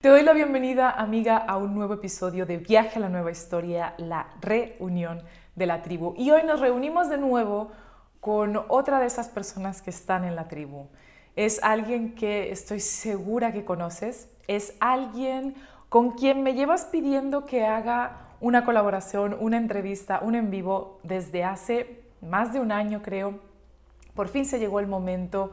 Te 0.00 0.10
doy 0.10 0.22
la 0.22 0.32
bienvenida, 0.32 0.92
amiga, 0.92 1.38
a 1.38 1.56
un 1.56 1.74
nuevo 1.74 1.94
episodio 1.94 2.46
de 2.46 2.58
Viaje 2.58 2.98
a 2.98 3.00
la 3.00 3.08
Nueva 3.08 3.32
Historia, 3.32 3.94
la 3.98 4.28
reunión 4.40 5.24
de 5.56 5.66
la 5.66 5.82
tribu. 5.82 6.14
Y 6.16 6.30
hoy 6.30 6.44
nos 6.44 6.60
reunimos 6.60 7.08
de 7.08 7.18
nuevo 7.18 7.72
con 8.20 8.62
otra 8.68 9.00
de 9.00 9.06
esas 9.06 9.28
personas 9.28 9.82
que 9.82 9.90
están 9.90 10.24
en 10.24 10.36
la 10.36 10.46
tribu. 10.46 10.86
Es 11.34 11.60
alguien 11.64 12.14
que 12.14 12.52
estoy 12.52 12.78
segura 12.78 13.50
que 13.50 13.64
conoces, 13.64 14.30
es 14.46 14.76
alguien 14.78 15.56
con 15.88 16.12
quien 16.12 16.44
me 16.44 16.54
llevas 16.54 16.84
pidiendo 16.84 17.44
que 17.44 17.66
haga 17.66 18.18
una 18.40 18.64
colaboración, 18.64 19.36
una 19.40 19.56
entrevista, 19.56 20.20
un 20.22 20.36
en 20.36 20.52
vivo 20.52 21.00
desde 21.02 21.42
hace 21.42 22.04
más 22.20 22.52
de 22.52 22.60
un 22.60 22.70
año 22.70 23.02
creo. 23.02 23.40
Por 24.14 24.28
fin 24.28 24.44
se 24.44 24.60
llegó 24.60 24.78
el 24.78 24.86
momento, 24.86 25.50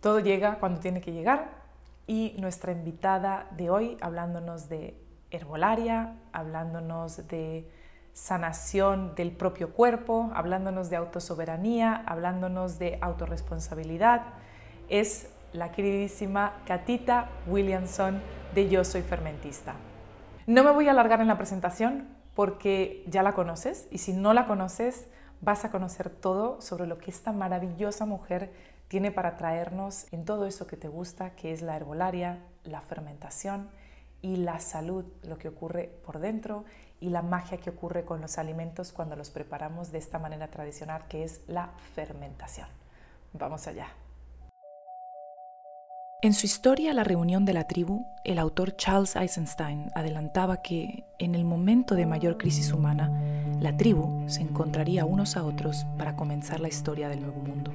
todo 0.00 0.18
llega 0.18 0.54
cuando 0.60 0.80
tiene 0.80 1.02
que 1.02 1.12
llegar 1.12 1.61
y 2.06 2.34
nuestra 2.38 2.72
invitada 2.72 3.48
de 3.56 3.70
hoy 3.70 3.96
hablándonos 4.00 4.68
de 4.68 4.98
herbolaria, 5.30 6.14
hablándonos 6.32 7.26
de 7.28 7.68
sanación 8.12 9.14
del 9.14 9.32
propio 9.32 9.72
cuerpo, 9.72 10.30
hablándonos 10.34 10.90
de 10.90 10.96
autosoberanía, 10.96 12.02
hablándonos 12.06 12.78
de 12.78 12.98
autorresponsabilidad, 13.00 14.22
es 14.88 15.30
la 15.52 15.72
queridísima 15.72 16.62
Catita 16.66 17.30
Williamson 17.46 18.20
de 18.54 18.68
Yo 18.68 18.84
Soy 18.84 19.02
Fermentista. 19.02 19.74
No 20.46 20.64
me 20.64 20.72
voy 20.72 20.88
a 20.88 20.90
alargar 20.90 21.20
en 21.20 21.28
la 21.28 21.36
presentación 21.36 22.08
porque 22.34 23.04
ya 23.06 23.22
la 23.22 23.32
conoces 23.32 23.88
y 23.90 23.98
si 23.98 24.12
no 24.12 24.32
la 24.34 24.46
conoces 24.46 25.06
vas 25.40 25.64
a 25.64 25.70
conocer 25.70 26.08
todo 26.08 26.60
sobre 26.60 26.86
lo 26.86 26.98
que 26.98 27.10
esta 27.10 27.32
maravillosa 27.32 28.06
mujer 28.06 28.52
tiene 28.92 29.10
para 29.10 29.38
traernos 29.38 30.04
en 30.12 30.26
todo 30.26 30.44
eso 30.44 30.66
que 30.66 30.76
te 30.76 30.86
gusta, 30.86 31.30
que 31.30 31.54
es 31.54 31.62
la 31.62 31.76
herbolaria, 31.76 32.40
la 32.62 32.82
fermentación 32.82 33.70
y 34.20 34.36
la 34.36 34.60
salud, 34.60 35.06
lo 35.22 35.38
que 35.38 35.48
ocurre 35.48 35.98
por 36.04 36.18
dentro 36.18 36.66
y 37.00 37.08
la 37.08 37.22
magia 37.22 37.56
que 37.56 37.70
ocurre 37.70 38.04
con 38.04 38.20
los 38.20 38.36
alimentos 38.36 38.92
cuando 38.92 39.16
los 39.16 39.30
preparamos 39.30 39.92
de 39.92 39.98
esta 39.98 40.18
manera 40.18 40.48
tradicional, 40.48 41.06
que 41.08 41.24
es 41.24 41.40
la 41.46 41.70
fermentación. 41.94 42.68
Vamos 43.32 43.66
allá. 43.66 43.86
En 46.20 46.34
su 46.34 46.44
historia 46.44 46.92
La 46.92 47.02
reunión 47.02 47.46
de 47.46 47.54
la 47.54 47.66
tribu, 47.66 48.04
el 48.24 48.38
autor 48.38 48.76
Charles 48.76 49.16
Eisenstein 49.16 49.90
adelantaba 49.94 50.60
que 50.60 51.06
en 51.18 51.34
el 51.34 51.46
momento 51.46 51.94
de 51.94 52.04
mayor 52.04 52.36
crisis 52.36 52.70
humana, 52.74 53.10
la 53.58 53.74
tribu 53.74 54.28
se 54.28 54.42
encontraría 54.42 55.06
unos 55.06 55.38
a 55.38 55.44
otros 55.44 55.86
para 55.96 56.14
comenzar 56.14 56.60
la 56.60 56.68
historia 56.68 57.08
del 57.08 57.22
nuevo 57.22 57.40
mundo. 57.40 57.72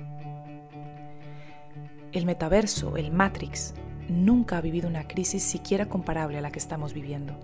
El 2.18 2.26
metaverso, 2.26 2.98
el 2.98 3.12
Matrix, 3.12 3.76
nunca 4.10 4.58
ha 4.58 4.62
vivido 4.62 4.90
una 4.90 5.08
crisis 5.08 5.44
siquiera 5.44 5.88
comparable 5.88 6.40
a 6.40 6.42
la 6.42 6.50
que 6.50 6.58
estamos 6.58 6.96
viviendo. 6.96 7.38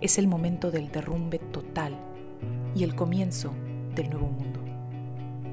Es 0.00 0.16
el 0.16 0.28
momento 0.28 0.70
del 0.70 0.90
derrumbe 0.90 1.38
total 1.38 1.94
y 2.74 2.84
el 2.84 2.94
comienzo 2.94 3.52
del 3.94 4.08
nuevo 4.08 4.28
mundo. 4.28 4.60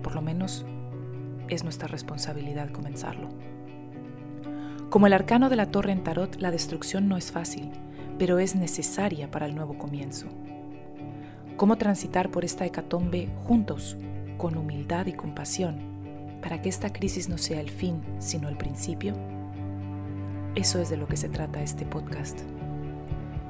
Por 0.01 0.15
lo 0.15 0.21
menos 0.21 0.65
es 1.49 1.65
nuestra 1.65 1.89
responsabilidad 1.89 2.69
comenzarlo. 2.69 3.27
Como 4.89 5.07
el 5.07 5.11
arcano 5.11 5.49
de 5.49 5.57
la 5.57 5.69
torre 5.69 5.91
en 5.91 6.05
tarot, 6.05 6.37
la 6.39 6.51
destrucción 6.51 7.09
no 7.09 7.17
es 7.17 7.29
fácil, 7.29 7.71
pero 8.17 8.39
es 8.39 8.55
necesaria 8.55 9.31
para 9.31 9.47
el 9.47 9.53
nuevo 9.53 9.77
comienzo. 9.77 10.27
¿Cómo 11.57 11.77
transitar 11.77 12.31
por 12.31 12.45
esta 12.45 12.65
hecatombe 12.65 13.27
juntos, 13.43 13.97
con 14.37 14.55
humildad 14.55 15.07
y 15.07 15.11
compasión? 15.11 15.92
Para 16.43 16.61
que 16.61 16.67
esta 16.67 16.91
crisis 16.91 17.29
no 17.29 17.37
sea 17.37 17.61
el 17.61 17.69
fin, 17.69 18.01
sino 18.19 18.49
el 18.49 18.57
principio? 18.57 19.15
Eso 20.55 20.79
es 20.79 20.89
de 20.89 20.97
lo 20.97 21.07
que 21.07 21.15
se 21.15 21.29
trata 21.29 21.61
este 21.61 21.85
podcast. 21.85 22.41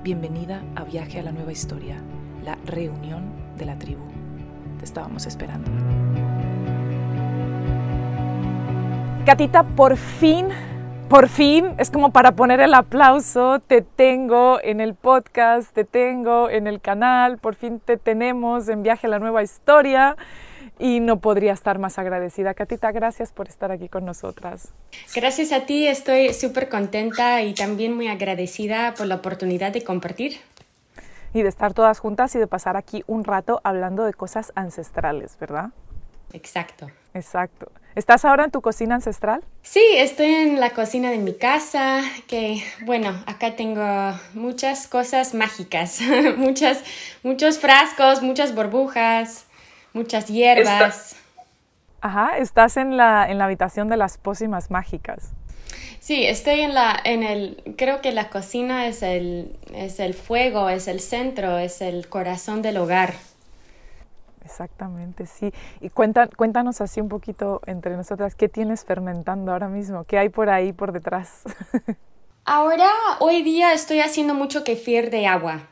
Bienvenida 0.04 0.62
a 0.76 0.84
Viaje 0.84 1.20
a 1.20 1.24
la 1.24 1.32
Nueva 1.32 1.52
Historia, 1.52 1.98
la 2.44 2.56
reunión 2.66 3.34
de 3.58 3.66
la 3.66 3.80
tribu. 3.80 4.04
Te 4.78 4.86
estábamos 4.86 5.26
esperando. 5.26 5.72
Gatita, 9.26 9.64
por 9.64 9.98
fin, 9.98 10.50
por 11.10 11.30
fin, 11.30 11.74
es 11.80 11.90
como 11.90 12.12
para 12.12 12.36
poner 12.36 12.60
el 12.60 12.76
aplauso, 12.76 13.60
te 13.60 13.82
tengo 13.82 14.60
en 14.62 14.80
el 14.80 14.94
podcast, 14.94 15.74
te 15.74 15.84
tengo 15.84 16.48
en 16.48 16.68
el 16.68 16.80
canal, 16.80 17.40
por 17.40 17.56
fin 17.56 17.80
te 17.80 17.98
tenemos 17.98 18.70
en 18.70 18.84
Viaje 18.84 19.08
a 19.08 19.10
la 19.10 19.20
Nueva 19.20 19.42
Historia 19.42 20.16
y 20.84 21.00
no 21.00 21.22
podría 21.22 21.54
estar 21.54 21.80
más 21.80 21.98
agradecida. 21.98 22.54
Catita, 22.54 22.92
gracias 22.92 23.32
por 23.32 23.48
estar 23.48 23.72
aquí 23.72 23.88
con 23.88 24.04
nosotras. 24.04 24.74
Gracias 25.16 25.54
a 25.54 25.62
ti, 25.62 25.88
estoy 25.88 26.34
súper 26.34 26.68
contenta 26.68 27.42
y 27.42 27.54
también 27.54 27.96
muy 27.96 28.10
agradecida 28.10 28.94
por 28.94 29.08
la 29.08 29.16
oportunidad 29.16 29.72
de 29.72 29.82
compartir. 29.82 30.42
Y 31.34 31.42
de 31.42 31.48
estar 31.48 31.74
todas 31.74 32.00
juntas 32.00 32.36
y 32.36 32.40
de 32.40 32.48
pasar 32.48 32.76
aquí 32.76 33.06
un 33.08 33.24
rato 33.24 33.62
hablando 33.64 34.04
de 34.04 34.14
cosas 34.14 34.52
ancestrales, 34.56 35.38
¿verdad? 35.40 35.70
Exacto. 36.34 36.92
Exacto. 37.14 37.72
¿Estás 37.96 38.26
ahora 38.26 38.44
en 38.44 38.52
tu 38.52 38.60
cocina 38.60 38.96
ancestral? 38.96 39.42
Sí, 39.62 39.84
estoy 39.96 40.34
en 40.34 40.60
la 40.60 40.72
cocina 40.72 41.12
de 41.12 41.18
mi 41.18 41.34
casa, 41.34 42.02
que 42.28 42.62
bueno, 42.86 43.24
acá 43.26 43.56
tengo 43.56 43.86
muchas 44.34 44.88
cosas 44.88 45.34
mágicas, 45.34 46.02
muchas, 46.38 46.84
muchos 47.24 47.58
frascos, 47.58 48.22
muchas 48.22 48.54
burbujas, 48.54 49.46
muchas 49.94 50.28
hierbas. 50.28 51.16
Ajá, 52.02 52.38
estás 52.38 52.76
en 52.78 52.98
la, 52.98 53.26
en 53.30 53.38
la 53.38 53.46
habitación 53.46 53.88
de 53.88 53.96
las 53.96 54.18
pócimas 54.18 54.70
mágicas. 54.70 55.32
Sí, 56.00 56.26
estoy 56.26 56.60
en 56.60 56.74
la, 56.74 57.00
en 57.06 57.24
el, 57.24 57.64
creo 57.78 58.02
que 58.02 58.12
la 58.12 58.30
cocina 58.30 58.88
es 58.88 59.02
el, 59.04 59.58
es 59.74 60.02
el 60.02 60.14
fuego, 60.14 60.68
es 60.68 60.90
el 60.90 61.00
centro, 61.00 61.58
es 61.58 61.82
el 61.82 62.10
corazón 62.10 62.62
del 62.62 62.76
hogar. 62.76 63.14
Exactamente, 64.44 65.26
sí. 65.26 65.54
Y 65.80 65.90
cuenta, 65.90 66.28
cuéntanos 66.28 66.82
así 66.82 67.00
un 67.00 67.08
poquito 67.08 67.62
entre 67.66 67.96
nosotras, 67.96 68.36
¿qué 68.36 68.50
tienes 68.50 68.84
fermentando 68.84 69.54
ahora 69.54 69.70
mismo? 69.70 70.04
¿Qué 70.04 70.18
hay 70.18 70.28
por 70.28 70.50
ahí, 70.50 70.74
por 70.74 70.92
detrás? 70.92 71.44
ahora, 72.44 72.90
hoy 73.20 73.42
día 73.42 73.72
estoy 73.72 74.02
haciendo 74.02 74.34
mucho 74.34 74.66
kefir 74.66 75.10
de 75.10 75.26
agua 75.26 75.70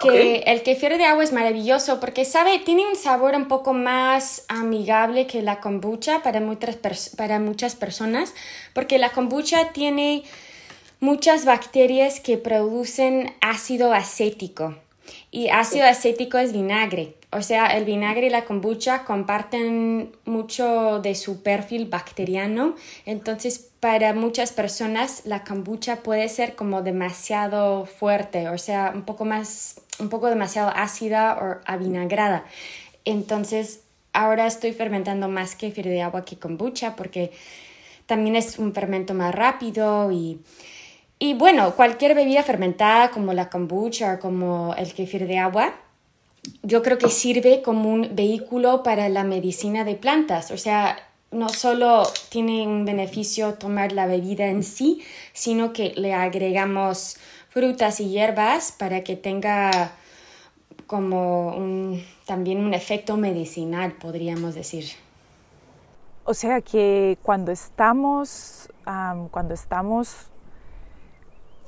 que 0.00 0.38
el 0.46 0.62
kefir 0.62 0.96
de 0.96 1.04
agua 1.04 1.22
es 1.22 1.32
maravilloso 1.32 2.00
porque 2.00 2.24
sabe, 2.24 2.58
tiene 2.58 2.88
un 2.88 2.96
sabor 2.96 3.34
un 3.34 3.48
poco 3.48 3.74
más 3.74 4.44
amigable 4.48 5.26
que 5.26 5.42
la 5.42 5.60
kombucha 5.60 6.22
para 6.22 6.40
muchas, 6.40 6.76
para 7.16 7.38
muchas 7.38 7.76
personas, 7.76 8.34
porque 8.72 8.98
la 8.98 9.10
kombucha 9.10 9.72
tiene 9.72 10.22
muchas 11.00 11.44
bacterias 11.44 12.20
que 12.20 12.38
producen 12.38 13.34
ácido 13.40 13.92
acético 13.92 14.74
y 15.30 15.48
ácido 15.48 15.86
acético 15.86 16.38
es 16.38 16.52
vinagre. 16.52 17.19
O 17.32 17.42
sea, 17.42 17.66
el 17.76 17.84
vinagre 17.84 18.26
y 18.26 18.30
la 18.30 18.44
kombucha 18.44 19.04
comparten 19.04 20.16
mucho 20.24 21.00
de 21.00 21.14
su 21.14 21.42
perfil 21.42 21.86
bacteriano. 21.86 22.74
Entonces, 23.06 23.70
para 23.78 24.12
muchas 24.14 24.52
personas, 24.52 25.22
la 25.24 25.44
kombucha 25.44 26.02
puede 26.02 26.28
ser 26.28 26.56
como 26.56 26.82
demasiado 26.82 27.86
fuerte, 27.86 28.48
o 28.48 28.58
sea, 28.58 28.92
un 28.94 29.02
poco 29.02 29.24
más, 29.24 29.80
un 30.00 30.08
poco 30.08 30.28
demasiado 30.28 30.70
ácida 30.74 31.38
o 31.40 31.60
avinagrada. 31.66 32.44
Entonces, 33.04 33.82
ahora 34.12 34.46
estoy 34.46 34.72
fermentando 34.72 35.28
más 35.28 35.54
kefir 35.54 35.86
de 35.86 36.02
agua 36.02 36.24
que 36.24 36.36
kombucha 36.36 36.96
porque 36.96 37.30
también 38.06 38.34
es 38.34 38.58
un 38.58 38.74
fermento 38.74 39.14
más 39.14 39.32
rápido 39.34 40.10
y 40.10 40.40
y 41.22 41.34
bueno, 41.34 41.76
cualquier 41.76 42.14
bebida 42.14 42.42
fermentada 42.42 43.10
como 43.10 43.34
la 43.34 43.50
kombucha 43.50 44.14
o 44.14 44.18
como 44.18 44.74
el 44.78 44.94
kefir 44.94 45.26
de 45.26 45.36
agua, 45.36 45.74
yo 46.62 46.82
creo 46.82 46.98
que 46.98 47.08
sirve 47.08 47.62
como 47.62 47.90
un 47.90 48.14
vehículo 48.14 48.82
para 48.82 49.08
la 49.08 49.24
medicina 49.24 49.84
de 49.84 49.94
plantas. 49.94 50.50
O 50.50 50.56
sea, 50.56 50.98
no 51.30 51.48
solo 51.48 52.02
tiene 52.28 52.66
un 52.66 52.84
beneficio 52.84 53.54
tomar 53.54 53.92
la 53.92 54.06
bebida 54.06 54.46
en 54.46 54.62
sí, 54.62 55.02
sino 55.32 55.72
que 55.72 55.92
le 55.96 56.14
agregamos 56.14 57.16
frutas 57.48 58.00
y 58.00 58.10
hierbas 58.10 58.72
para 58.72 59.02
que 59.02 59.16
tenga 59.16 59.92
como 60.86 61.54
también 62.26 62.58
un 62.64 62.74
efecto 62.74 63.16
medicinal, 63.16 63.92
podríamos 63.92 64.54
decir. 64.54 64.86
O 66.24 66.34
sea 66.34 66.60
que 66.60 67.16
cuando 67.22 67.52
estamos, 67.52 68.68
cuando 69.30 69.54
estamos 69.54 70.08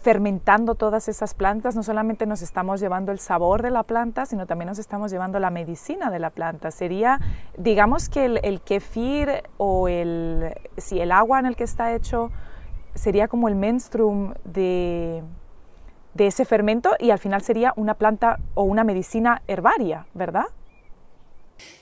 fermentando 0.03 0.75
todas 0.75 1.09
esas 1.09 1.33
plantas, 1.33 1.77
no 1.77 1.83
solamente 1.83 2.27
nos 2.27 2.43
estamos 2.43 2.81
llevando 2.81 3.13
el 3.13 3.21
sabor 3.21 3.63
de 3.63 3.71
la 3.71 3.85
planta, 3.85 4.27
sino 4.27 4.47
también 4.47 4.69
nos 4.69 4.79
estamos 4.79 5.13
llevando 5.13 5.39
la 5.39 5.51
medicina 5.51 6.11
de 6.11 6.19
la 6.19 6.31
planta. 6.31 6.73
Sería, 6.73 7.21
digamos 7.57 8.09
que 8.09 8.25
el, 8.25 8.61
kefir 8.63 9.45
o 9.59 9.87
el, 9.87 10.55
si 10.77 11.01
el 11.01 11.13
agua 11.13 11.39
en 11.39 11.47
el 11.47 11.57
que 11.57 11.65
está 11.65 11.95
hecho 11.95 12.31
sería 12.95 13.29
como 13.29 13.49
el 13.49 13.55
menstruum 13.55 14.35
de, 14.45 15.23
de 16.15 16.27
ese 16.27 16.45
fermento 16.45 16.97
y 16.99 17.11
al 17.11 17.21
final 17.21 17.43
sería 17.43 17.73
una 17.77 17.95
planta 17.95 18.41
o 18.55 18.65
una 18.65 18.83
medicina 18.83 19.43
herbaria, 19.47 20.07
¿verdad? 20.15 20.47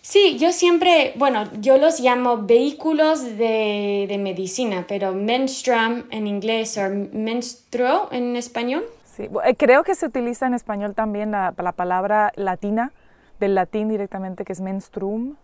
Sí, 0.02 0.38
yo 0.38 0.50
siempre, 0.50 1.12
bueno, 1.16 1.44
yo 1.60 1.76
los 1.76 2.00
llamo 2.00 2.38
vehículos 2.38 3.22
de, 3.22 4.06
de 4.08 4.18
medicina, 4.18 4.86
pero 4.88 5.12
menstruum 5.12 6.04
en 6.10 6.26
inglés 6.26 6.78
o 6.78 6.88
menstruo 7.12 8.08
en 8.10 8.34
español. 8.34 8.84
Sí, 9.04 9.28
eh, 9.44 9.54
creo 9.56 9.84
que 9.84 9.94
se 9.94 10.06
utiliza 10.06 10.46
en 10.46 10.54
español 10.54 10.94
también 10.94 11.32
la, 11.32 11.54
la 11.56 11.72
palabra 11.72 12.32
latina, 12.36 12.92
del 13.40 13.54
latín 13.54 13.88
directamente, 13.88 14.44
que 14.44 14.52
es 14.52 14.60
menstruum. 14.60 15.36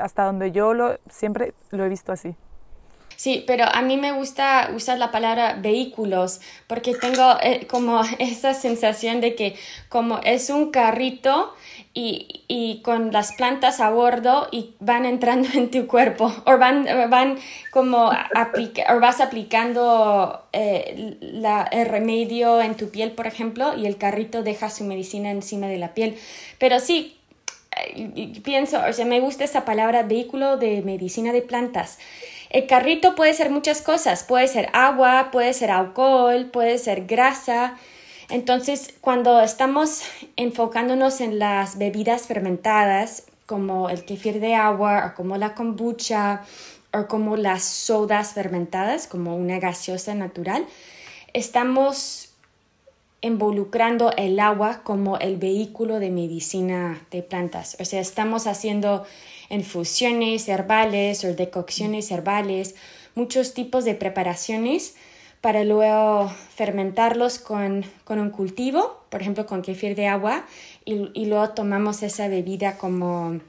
Hasta 0.00 0.24
donde 0.24 0.52
yo 0.52 0.74
lo, 0.74 0.98
siempre 1.10 1.54
lo 1.70 1.84
he 1.84 1.88
visto 1.88 2.12
así. 2.12 2.34
Sí, 3.18 3.42
pero 3.48 3.64
a 3.64 3.82
mí 3.82 3.96
me 3.96 4.12
gusta 4.12 4.70
usar 4.72 4.96
la 4.96 5.10
palabra 5.10 5.58
vehículos 5.60 6.40
porque 6.68 6.94
tengo 6.94 7.36
eh, 7.42 7.66
como 7.66 8.00
esa 8.20 8.54
sensación 8.54 9.20
de 9.20 9.34
que 9.34 9.56
como 9.88 10.20
es 10.22 10.50
un 10.50 10.70
carrito 10.70 11.52
y, 12.00 12.80
con 12.84 13.12
las 13.12 13.32
plantas 13.32 13.80
a 13.80 13.90
bordo 13.90 14.48
y 14.52 14.74
van 14.78 15.04
entrando 15.04 15.48
en 15.54 15.70
tu 15.70 15.86
cuerpo 15.86 16.32
o 16.46 16.58
van, 16.58 16.86
van 17.10 17.38
como 17.70 18.10
aplica, 18.34 18.94
o 18.94 19.00
vas 19.00 19.20
aplicando 19.20 20.46
eh, 20.52 21.16
el 21.72 21.86
remedio 21.86 22.60
en 22.60 22.76
tu 22.76 22.90
piel, 22.90 23.12
por 23.12 23.26
ejemplo, 23.26 23.76
y 23.76 23.86
el 23.86 23.96
carrito 23.96 24.42
deja 24.42 24.70
su 24.70 24.84
medicina 24.84 25.30
encima 25.30 25.66
de 25.66 25.78
la 25.78 25.94
piel. 25.94 26.16
Pero 26.58 26.78
sí, 26.80 27.16
eh, 27.76 28.32
pienso, 28.44 28.80
o 28.88 28.92
sea, 28.92 29.04
me 29.04 29.20
gusta 29.20 29.44
esa 29.44 29.64
palabra 29.64 30.04
vehículo 30.04 30.56
de 30.56 30.82
medicina 30.82 31.32
de 31.32 31.42
plantas. 31.42 31.98
El 32.50 32.66
carrito 32.66 33.14
puede 33.14 33.34
ser 33.34 33.50
muchas 33.50 33.82
cosas, 33.82 34.24
puede 34.24 34.48
ser 34.48 34.70
agua, 34.72 35.30
puede 35.32 35.52
ser 35.52 35.70
alcohol, 35.70 36.46
puede 36.52 36.78
ser 36.78 37.06
grasa. 37.06 37.76
Entonces, 38.30 38.94
cuando 39.00 39.40
estamos 39.40 40.02
enfocándonos 40.36 41.20
en 41.20 41.38
las 41.38 41.78
bebidas 41.78 42.26
fermentadas, 42.26 43.24
como 43.46 43.88
el 43.88 44.04
kefir 44.04 44.40
de 44.40 44.54
agua 44.54 45.06
o 45.06 45.16
como 45.16 45.38
la 45.38 45.54
kombucha 45.54 46.42
o 46.92 47.06
como 47.06 47.36
las 47.36 47.64
sodas 47.64 48.34
fermentadas, 48.34 49.06
como 49.06 49.34
una 49.34 49.58
gaseosa 49.58 50.14
natural, 50.14 50.66
estamos 51.32 52.34
involucrando 53.22 54.12
el 54.16 54.38
agua 54.38 54.82
como 54.84 55.16
el 55.18 55.38
vehículo 55.38 55.98
de 55.98 56.10
medicina 56.10 57.00
de 57.10 57.22
plantas. 57.22 57.78
O 57.80 57.86
sea, 57.86 58.00
estamos 58.00 58.46
haciendo 58.46 59.06
infusiones 59.48 60.46
herbales 60.48 61.24
o 61.24 61.34
decocciones 61.34 62.10
herbales, 62.10 62.74
muchos 63.14 63.54
tipos 63.54 63.86
de 63.86 63.94
preparaciones 63.94 64.94
para 65.40 65.64
luego 65.64 66.30
fermentarlos 66.54 67.38
con, 67.38 67.84
un 68.08 68.30
cultivo, 68.30 69.00
por 69.08 69.22
ejemplo 69.22 69.46
con 69.46 69.62
kefir 69.62 69.94
de 69.94 70.06
agua, 70.08 70.44
y, 70.84 71.26
luego 71.26 71.50
tomamos 71.50 72.02
esa 72.02 72.28
bebida 72.28 72.76
como, 72.78 73.40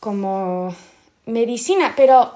como 0.00 0.74
medicina. 1.26 1.94
Pero 1.96 2.32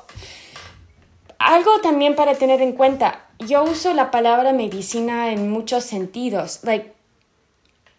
algo 1.39 1.81
también 1.81 2.17
para 2.17 2.35
tener 2.35 2.61
en 2.63 2.73
cuenta, 2.73 3.27
yo 3.39 3.63
uso 3.65 3.93
la 3.95 4.11
palabra 4.11 4.53
medicina 4.53 5.33
en 5.33 5.51
muchos 5.51 5.85
sentidos. 5.85 6.61
Like, 6.63 6.93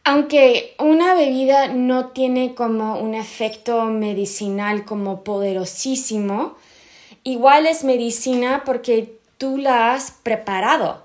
aunque 0.04 0.76
una 0.80 1.14
bebida 1.14 1.68
no 1.68 2.08
tiene 2.08 2.56
como 2.56 3.00
un 3.00 3.14
efecto 3.14 3.86
medicinal 3.86 4.84
como 4.84 5.24
poderosísimo, 5.24 6.56
igual 7.24 7.68
es 7.68 7.84
medicina 7.84 8.64
porque 8.66 9.23
tú 9.44 9.58
la 9.58 9.94
has 9.94 10.12
preparado. 10.12 11.04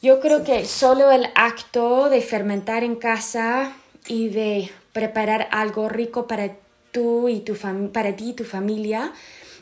Yo 0.00 0.20
creo 0.20 0.44
que 0.44 0.64
solo 0.64 1.10
el 1.10 1.26
acto 1.34 2.08
de 2.08 2.20
fermentar 2.20 2.84
en 2.84 2.94
casa 2.94 3.72
y 4.06 4.28
de 4.28 4.70
preparar 4.92 5.48
algo 5.50 5.88
rico 5.88 6.28
para 6.28 6.52
tú 6.92 7.28
y 7.28 7.40
tu 7.40 7.56
para 7.92 8.14
ti 8.14 8.30
y 8.30 8.32
tu 8.34 8.44
familia 8.44 9.12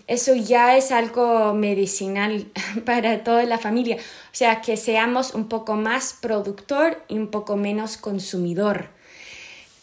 eso 0.07 0.35
ya 0.35 0.77
es 0.77 0.93
algo 0.93 1.55
medicinal 1.55 2.47
para 2.85 3.25
toda 3.25 3.45
la 3.45 3.57
familia. 3.57 3.97
O 3.97 4.33
sea, 4.33 4.61
que 4.61 4.77
seamos 4.77 5.33
un 5.33 5.49
poco 5.49 5.77
más 5.77 6.15
productor 6.21 7.03
y 7.09 7.17
un 7.17 7.29
poco 7.29 7.57
menos 7.57 7.97
consumidor. 7.97 8.91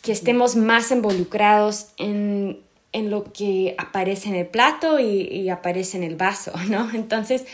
Que 0.03 0.11
estemos 0.11 0.55
más 0.55 0.91
involucrados 0.91 1.87
en, 1.97 2.59
lo 2.93 3.31
que 3.33 3.73
aparece 3.79 4.29
en 4.29 4.35
el 4.35 4.45
plato 4.45 4.99
y, 4.99 5.49
aparece 5.49 5.97
en 5.97 6.03
el 6.03 6.15
vaso, 6.15 6.51
¿no? 6.69 6.91
Entonces, 6.93 7.45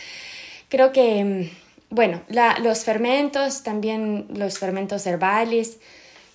creo 0.69 0.91
que, 0.91 1.23
mm, 1.23 1.95
bueno, 1.95 2.21
los 2.61 2.83
fermentos, 2.83 3.63
también 3.63 4.27
los 4.33 4.59
fermentos 4.59 5.05
herbales, 5.05 5.77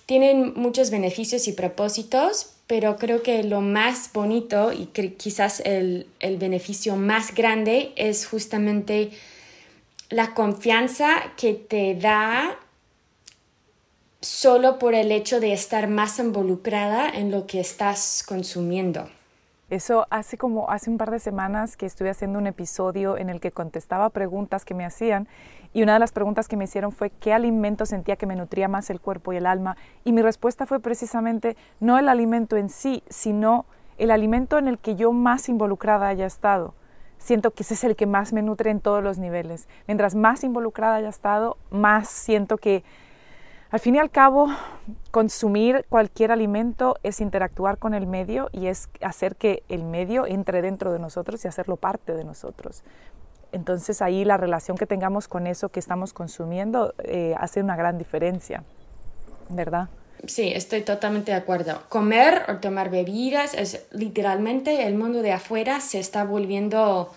tienen 0.05 0.53
muchos 0.55 0.89
beneficios 0.89 1.47
y 1.47 1.53
propósitos, 1.53 2.53
pero 2.67 2.97
creo 2.97 3.21
que 3.21 3.43
lo 3.43 3.61
más 3.61 4.11
bonito 4.13 4.71
y 4.71 4.85
quizás 4.87 5.61
el, 5.61 6.07
beneficio 6.39 6.95
más 6.95 7.35
grande 7.35 7.93
es 7.95 8.25
justamente 8.25 9.11
la 10.09 10.33
confianza 10.33 11.33
que 11.37 11.53
te 11.53 11.95
da 11.95 12.57
solo 14.21 14.79
por 14.79 14.95
el 14.95 15.11
hecho 15.11 15.39
de 15.39 15.53
estar 15.53 15.87
más 15.87 16.19
involucrada 16.19 17.09
en 17.09 17.31
lo 17.31 17.47
que 17.47 17.59
estás 17.59 18.23
consumiendo. 18.25 19.09
Eso 19.71 20.05
hace 20.09 20.37
como 20.37 20.69
hace 20.69 20.89
un 20.89 20.97
par 20.97 21.11
de 21.11 21.19
semanas 21.19 21.77
que 21.77 21.85
estuve 21.85 22.09
haciendo 22.09 22.37
un 22.37 22.45
episodio 22.45 23.17
en 23.17 23.29
el 23.29 23.39
que 23.39 23.53
contestaba 23.53 24.09
preguntas 24.09 24.65
que 24.65 24.73
me 24.73 24.83
hacían 24.83 25.29
y 25.71 25.81
una 25.81 25.93
de 25.93 25.99
las 25.99 26.11
preguntas 26.11 26.49
que 26.49 26.57
me 26.57 26.65
hicieron 26.65 26.91
fue 26.91 27.09
qué 27.09 27.31
alimento 27.31 27.85
sentía 27.85 28.17
que 28.17 28.25
me 28.25 28.35
nutría 28.35 28.67
más 28.67 28.89
el 28.89 28.99
cuerpo 28.99 29.31
y 29.31 29.37
el 29.37 29.45
alma 29.45 29.77
y 30.03 30.11
mi 30.11 30.21
respuesta 30.21 30.65
fue 30.65 30.81
precisamente 30.81 31.55
no 31.79 31.97
el 31.97 32.09
alimento 32.09 32.57
en 32.57 32.67
sí, 32.67 33.01
sino 33.07 33.65
el 33.97 34.11
alimento 34.11 34.57
en 34.57 34.67
el 34.67 34.77
que 34.77 34.97
yo 34.97 35.13
más 35.13 35.47
involucrada 35.47 36.09
haya 36.09 36.25
estado. 36.25 36.73
Siento 37.17 37.51
que 37.51 37.63
ese 37.63 37.75
es 37.75 37.85
el 37.85 37.95
que 37.95 38.07
más 38.07 38.33
me 38.33 38.41
nutre 38.41 38.71
en 38.71 38.81
todos 38.81 39.01
los 39.01 39.19
niveles. 39.19 39.69
Mientras 39.87 40.15
más 40.15 40.43
involucrada 40.43 40.95
haya 40.95 41.07
estado, 41.07 41.55
más 41.69 42.09
siento 42.09 42.57
que 42.57 42.83
al 43.71 43.79
fin 43.79 43.95
y 43.95 43.99
al 43.99 44.11
cabo, 44.11 44.49
consumir 45.11 45.85
cualquier 45.87 46.31
alimento 46.31 46.97
es 47.03 47.21
interactuar 47.21 47.77
con 47.77 47.93
el 47.93 48.05
medio 48.05 48.49
y 48.51 48.67
es 48.67 48.89
hacer 49.01 49.37
que 49.37 49.63
el 49.69 49.83
medio 49.83 50.27
entre 50.27 50.61
dentro 50.61 50.91
de 50.91 50.99
nosotros 50.99 51.43
y 51.45 51.47
hacerlo 51.47 51.77
parte 51.77 52.13
de 52.13 52.25
nosotros. 52.25 52.83
Entonces 53.53 54.01
ahí 54.01 54.25
la 54.25 54.37
relación 54.37 54.77
que 54.77 54.85
tengamos 54.85 55.27
con 55.27 55.47
eso 55.47 55.69
que 55.69 55.79
estamos 55.79 56.11
consumiendo 56.11 56.93
eh, 57.03 57.33
hace 57.37 57.61
una 57.61 57.77
gran 57.77 57.97
diferencia, 57.97 58.63
¿verdad? 59.49 59.87
Sí, 60.27 60.51
estoy 60.53 60.81
totalmente 60.81 61.31
de 61.31 61.37
acuerdo. 61.37 61.81
Comer 61.89 62.43
o 62.49 62.57
tomar 62.57 62.89
bebidas 62.89 63.53
es 63.53 63.85
literalmente 63.91 64.85
el 64.85 64.95
mundo 64.95 65.21
de 65.21 65.31
afuera 65.31 65.79
se 65.79 65.99
está 65.99 66.23
volviendo 66.23 67.11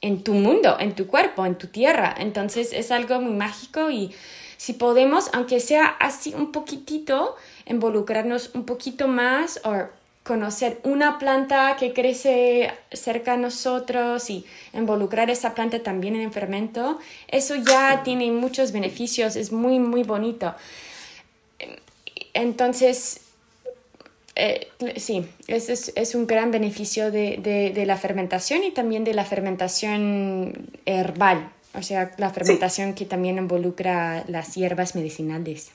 en 0.00 0.22
tu 0.22 0.34
mundo, 0.34 0.76
en 0.78 0.94
tu 0.94 1.06
cuerpo, 1.06 1.46
en 1.46 1.54
tu 1.54 1.68
tierra. 1.68 2.14
Entonces 2.18 2.72
es 2.72 2.90
algo 2.90 3.20
muy 3.20 3.32
mágico 3.32 3.90
y 3.90 4.14
si 4.64 4.72
podemos, 4.72 5.28
aunque 5.34 5.60
sea 5.60 5.84
así 5.84 6.32
un 6.34 6.50
poquitito, 6.50 7.36
involucrarnos 7.66 8.52
un 8.54 8.64
poquito 8.64 9.08
más 9.08 9.60
o 9.62 9.74
conocer 10.22 10.80
una 10.84 11.18
planta 11.18 11.76
que 11.78 11.92
crece 11.92 12.72
cerca 12.90 13.34
a 13.34 13.36
nosotros 13.36 14.30
y 14.30 14.46
involucrar 14.72 15.28
esa 15.28 15.54
planta 15.54 15.82
también 15.82 16.16
en 16.16 16.22
el 16.22 16.30
fermento, 16.30 16.98
eso 17.28 17.56
ya 17.56 18.02
tiene 18.04 18.30
muchos 18.30 18.72
beneficios, 18.72 19.36
es 19.36 19.52
muy, 19.52 19.78
muy 19.78 20.02
bonito. 20.02 20.54
Entonces, 22.32 23.20
eh, 24.34 24.68
sí, 24.96 25.26
ese 25.46 25.74
es, 25.74 25.92
es, 25.94 26.14
un 26.14 26.26
gran 26.26 26.50
beneficio 26.52 27.10
de, 27.10 27.36
de, 27.36 27.70
de, 27.74 27.84
la 27.84 27.98
fermentación 27.98 28.64
y 28.64 28.70
también 28.70 29.04
de 29.04 29.12
la 29.12 29.26
fermentación 29.26 30.70
herbal. 30.86 31.50
O 31.76 31.82
sea, 31.82 32.12
la 32.18 32.30
fermentación 32.30 32.94
que 32.94 33.04
también 33.04 33.38
involucra 33.38 34.24
las 34.28 34.54
hierbas 34.54 34.94
medicinales. 34.94 35.72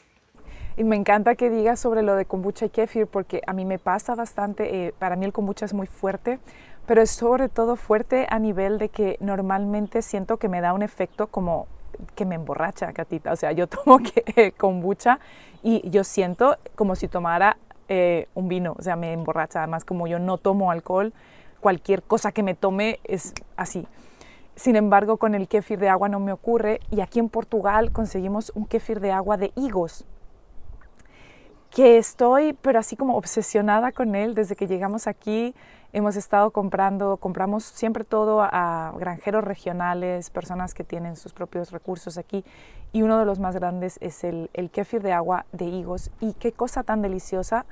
Y 0.77 0.83
me 0.85 0.95
encanta 0.95 1.35
que 1.35 1.49
digas 1.49 1.79
sobre 1.79 2.03
lo 2.03 2.15
de 2.15 2.25
kombucha 2.25 2.65
y 2.65 2.69
kefir 2.69 3.05
porque 3.07 3.41
a 3.45 3.53
mí 3.53 3.65
me 3.65 3.79
pasa 3.79 4.15
bastante, 4.15 4.87
eh, 4.87 4.93
para 4.97 5.17
mí 5.17 5.25
el 5.25 5.33
kombucha 5.33 5.65
es 5.65 5.73
muy 5.73 5.87
fuerte, 5.87 6.39
pero 6.85 7.01
es 7.01 7.11
sobre 7.11 7.49
todo 7.49 7.75
fuerte 7.75 8.27
a 8.29 8.39
nivel 8.39 8.77
de 8.77 8.87
que 8.87 9.17
normalmente 9.19 10.01
siento 10.01 10.37
que 10.37 10.47
me 10.47 10.61
da 10.61 10.73
un 10.73 10.81
efecto 10.81 11.27
como 11.27 11.67
que 12.15 12.25
me 12.25 12.35
emborracha, 12.35 12.93
Catita. 12.93 13.33
O 13.33 13.35
sea, 13.35 13.51
yo 13.51 13.67
tomo 13.67 13.99
que, 13.99 14.53
kombucha 14.53 15.19
y 15.63 15.87
yo 15.89 16.05
siento 16.05 16.57
como 16.75 16.95
si 16.95 17.09
tomara 17.09 17.57
eh, 17.89 18.27
un 18.33 18.47
vino, 18.47 18.75
o 18.77 18.81
sea, 18.81 18.95
me 18.95 19.11
emborracha. 19.11 19.59
Además, 19.59 19.83
como 19.83 20.07
yo 20.07 20.17
no 20.17 20.37
tomo 20.37 20.71
alcohol, 20.71 21.13
cualquier 21.59 22.03
cosa 22.03 22.31
que 22.31 22.41
me 22.41 22.55
tome 22.55 22.99
es 23.03 23.33
así. 23.57 23.85
Sin 24.59 24.75
embargo, 24.75 25.15
con 25.15 25.35
el 25.35 25.47
kéfir 25.47 25.79
de 25.79 25.87
agua 25.87 26.09
no 26.09 26.19
me 26.19 26.33
ocurre 26.33 26.81
y 26.91 26.99
aquí 26.99 27.19
en 27.19 27.29
Portugal 27.29 27.93
conseguimos 27.93 28.51
un 28.55 28.65
kéfir 28.65 28.99
de 28.99 29.13
agua 29.13 29.37
de 29.37 29.53
higos 29.55 30.05
que 31.69 31.97
estoy, 31.97 32.51
pero 32.51 32.77
así 32.77 32.97
como 32.97 33.15
obsesionada 33.15 33.93
con 33.93 34.15
él 34.15 34.35
desde 34.35 34.57
que 34.57 34.67
llegamos 34.67 35.07
aquí. 35.07 35.55
Hemos 35.93 36.17
estado 36.17 36.51
comprando, 36.51 37.15
compramos 37.15 37.63
siempre 37.63 38.03
todo 38.03 38.41
a 38.41 38.93
granjeros 38.99 39.45
regionales, 39.45 40.29
personas 40.29 40.73
que 40.73 40.83
tienen 40.83 41.15
sus 41.15 41.31
propios 41.31 41.71
recursos 41.71 42.17
aquí. 42.17 42.43
Y 42.91 43.03
uno 43.03 43.17
de 43.17 43.23
los 43.23 43.39
más 43.39 43.55
grandes 43.55 43.97
es 44.01 44.25
el, 44.25 44.49
el 44.53 44.71
kéfir 44.71 45.01
de 45.01 45.13
agua 45.13 45.45
de 45.53 45.67
higos. 45.67 46.11
Y 46.19 46.33
qué 46.33 46.51
cosa 46.51 46.83
tan 46.83 47.01
deliciosa. 47.01 47.65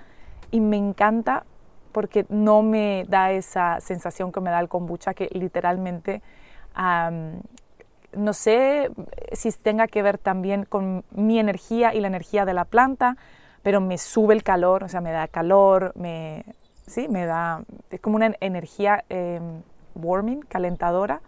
Y 0.51 0.61
me 0.61 0.77
encanta 0.77 1.43
porque 1.91 2.25
no 2.29 2.61
me 2.61 3.05
da 3.09 3.31
esa 3.31 3.81
sensación 3.81 4.31
que 4.31 4.39
me 4.39 4.51
da 4.51 4.61
el 4.61 4.69
kombucha, 4.69 5.13
que 5.13 5.27
literalmente, 5.33 6.21
no 8.13 8.33
sé 8.33 8.89
si 9.31 9.51
tenga 9.51 9.87
que 9.87 10.01
ver 10.01 10.17
también 10.17 10.65
con 10.65 11.03
mi 11.11 11.39
energía 11.39 11.93
y 11.93 11.99
la 11.99 12.07
energía 12.07 12.45
de 12.45 12.53
la 12.53 12.65
planta, 12.65 13.17
pero 13.63 13.81
me 13.81 13.97
sube 13.97 14.33
el 14.33 14.43
calor, 14.43 14.83
o 14.83 14.89
sea, 14.89 15.01
me 15.01 15.11
da 15.11 15.27
calor, 15.27 15.91
me, 15.95 16.45
sí, 16.87 17.07
me 17.09 17.25
da, 17.25 17.63
es 17.89 17.99
como 17.99 18.15
una 18.15 18.35
energía 18.39 19.03
em, 19.09 19.61
warming, 19.95 20.41
calentadora, 20.41 21.21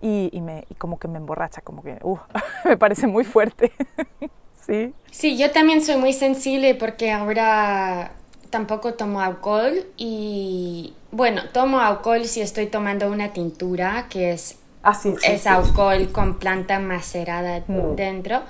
y, 0.00 0.38
me, 0.42 0.66
como 0.76 0.98
que 0.98 1.08
me 1.08 1.16
emborracha, 1.16 1.62
como 1.62 1.82
que, 1.82 1.98
uh, 2.02 2.18
me 2.66 2.76
parece 2.76 3.06
muy 3.06 3.24
fuerte. 3.24 3.72
sí. 4.66 4.92
Sí, 5.10 5.38
yo 5.38 5.50
también 5.50 5.80
soy 5.80 5.96
muy 5.96 6.12
sensible 6.12 6.74
porque 6.74 7.10
ahora 7.10 8.12
tampoco 8.50 8.94
tomo 8.94 9.20
alcohol 9.22 9.86
y, 9.96 10.94
bueno, 11.10 11.42
tomo 11.52 11.80
alcohol 11.80 12.26
si 12.26 12.42
estoy 12.42 12.66
tomando 12.66 13.10
una 13.10 13.32
tintura 13.32 14.06
que 14.10 14.32
es, 14.32 14.58
ah, 14.84 14.98
es 15.22 15.46
alcohol 15.46 16.10
con 16.12 16.38
planta 16.38 16.78
macerada 16.78 17.62
mm. 17.66 17.96
dentro 17.96 18.42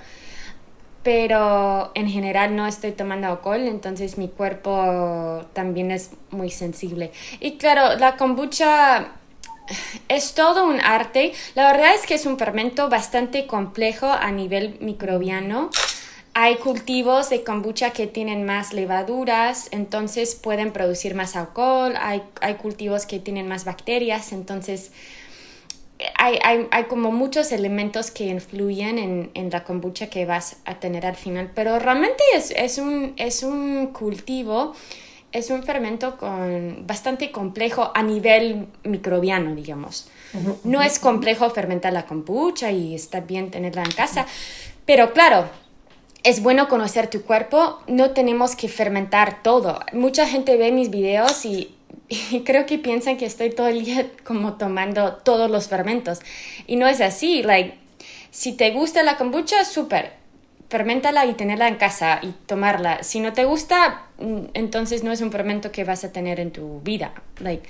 pero 1.04 1.92
en 1.94 2.08
general 2.08 2.56
no 2.56 2.66
estoy 2.66 2.92
tomando 2.92 3.28
alcohol, 3.28 3.60
entonces 3.60 4.16
mi 4.16 4.28
cuerpo 4.28 5.44
también 5.52 5.90
es 5.90 6.12
muy 6.30 6.50
sensible. 6.50 7.12
Y 7.40 7.58
claro, 7.58 7.96
la 7.98 8.16
kombucha 8.16 9.08
es 10.08 10.32
todo 10.32 10.64
un 10.64 10.80
arte. 10.80 11.32
La 11.54 11.70
verdad 11.70 11.94
es 11.94 12.06
que 12.06 12.14
es 12.14 12.24
un 12.24 12.38
fermento 12.38 12.88
bastante 12.88 13.46
complejo 13.46 14.06
a 14.06 14.30
nivel 14.32 14.78
microbiano. 14.80 15.68
Hay 16.32 16.56
cultivos 16.56 17.28
de 17.28 17.44
kombucha 17.44 17.90
que 17.90 18.06
tienen 18.06 18.44
más 18.44 18.72
levaduras, 18.72 19.68
entonces 19.72 20.34
pueden 20.34 20.72
producir 20.72 21.14
más 21.14 21.36
alcohol. 21.36 21.94
Hay, 22.00 22.22
hay 22.40 22.54
cultivos 22.54 23.04
que 23.04 23.20
tienen 23.20 23.46
más 23.46 23.66
bacterias, 23.66 24.32
entonces 24.32 24.90
hay, 26.16 26.38
hay, 26.42 26.66
hay, 26.70 26.84
como 26.84 27.12
muchos 27.12 27.52
elementos 27.52 28.10
que 28.10 28.24
influyen 28.24 28.98
en, 28.98 29.30
en, 29.34 29.50
la 29.50 29.64
kombucha 29.64 30.08
que 30.08 30.26
vas 30.26 30.56
a 30.64 30.80
tener 30.80 31.06
al 31.06 31.16
final, 31.16 31.50
pero 31.54 31.78
realmente 31.78 32.22
es, 32.34 32.50
es, 32.50 32.78
un, 32.78 33.14
es 33.16 33.42
un 33.42 33.88
cultivo, 33.88 34.74
es 35.32 35.50
un 35.50 35.62
fermento 35.62 36.16
con, 36.16 36.84
bastante 36.86 37.30
complejo 37.30 37.92
a 37.94 38.02
nivel 38.02 38.66
microbiano, 38.84 39.54
digamos. 39.54 40.08
No 40.64 40.82
es 40.82 40.98
complejo 40.98 41.48
fermentar 41.50 41.92
la 41.92 42.06
kombucha 42.06 42.72
y 42.72 42.94
está 42.94 43.20
bien 43.20 43.52
tenerla 43.52 43.84
en 43.84 43.92
casa, 43.92 44.26
pero 44.84 45.12
claro, 45.12 45.48
es 46.24 46.42
bueno 46.42 46.68
conocer 46.68 47.08
tu 47.08 47.22
cuerpo, 47.22 47.78
no 47.86 48.10
tenemos 48.10 48.56
que 48.56 48.68
fermentar 48.68 49.42
todo. 49.44 49.78
Mucha 49.92 50.26
gente 50.26 50.56
ve 50.56 50.72
mis 50.72 50.90
videos 50.90 51.44
y 51.44 51.74
y 52.08 52.40
creo 52.40 52.66
que 52.66 52.78
piensan 52.78 53.16
que 53.16 53.26
estoy 53.26 53.50
todo 53.50 53.68
el 53.68 53.84
día 53.84 54.10
como 54.24 54.54
tomando 54.54 55.14
todos 55.14 55.50
los 55.50 55.68
fermentos. 55.68 56.20
Y 56.66 56.76
no 56.76 56.86
es 56.86 57.00
así. 57.00 57.42
Like, 57.42 57.74
si 58.30 58.52
te 58.52 58.70
gusta 58.70 59.02
la 59.02 59.16
kombucha, 59.16 59.64
súper 59.64 60.23
fermentala 60.74 61.24
y 61.24 61.34
tenerla 61.34 61.68
en 61.68 61.76
casa 61.76 62.18
y 62.20 62.32
tomarla. 62.46 63.04
Si 63.04 63.20
no 63.20 63.32
te 63.32 63.44
gusta, 63.44 64.08
mm, 64.18 64.46
entonces 64.54 65.04
no 65.04 65.12
es 65.12 65.20
un 65.20 65.30
fermento 65.30 65.70
que 65.70 65.84
vas 65.84 66.02
a 66.02 66.10
tener 66.10 66.40
en 66.40 66.50
tu 66.50 66.80
vida. 66.80 67.12
Like. 67.38 67.62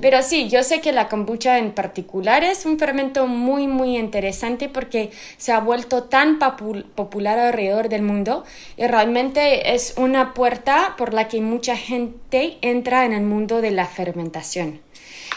Pero 0.00 0.22
sí, 0.22 0.48
yo 0.48 0.62
sé 0.62 0.80
que 0.80 0.92
la 0.92 1.08
kombucha 1.08 1.58
en 1.58 1.72
particular 1.72 2.44
es 2.44 2.64
un 2.64 2.78
fermento 2.78 3.26
muy, 3.26 3.66
muy 3.66 3.98
interesante 3.98 4.68
porque 4.68 5.10
se 5.38 5.50
ha 5.50 5.58
vuelto 5.58 6.04
tan 6.04 6.38
popular 6.38 7.36
alrededor 7.40 7.88
del 7.88 8.02
mundo 8.02 8.44
y 8.76 8.86
realmente 8.86 9.74
es 9.74 9.94
una 9.96 10.32
puerta 10.32 10.94
por 10.96 11.14
la 11.14 11.26
que 11.26 11.40
mucha 11.40 11.76
gente 11.76 12.58
entra 12.60 13.04
en 13.06 13.12
el 13.12 13.24
mundo 13.24 13.60
de 13.60 13.72
la 13.72 13.86
fermentación. 13.86 14.80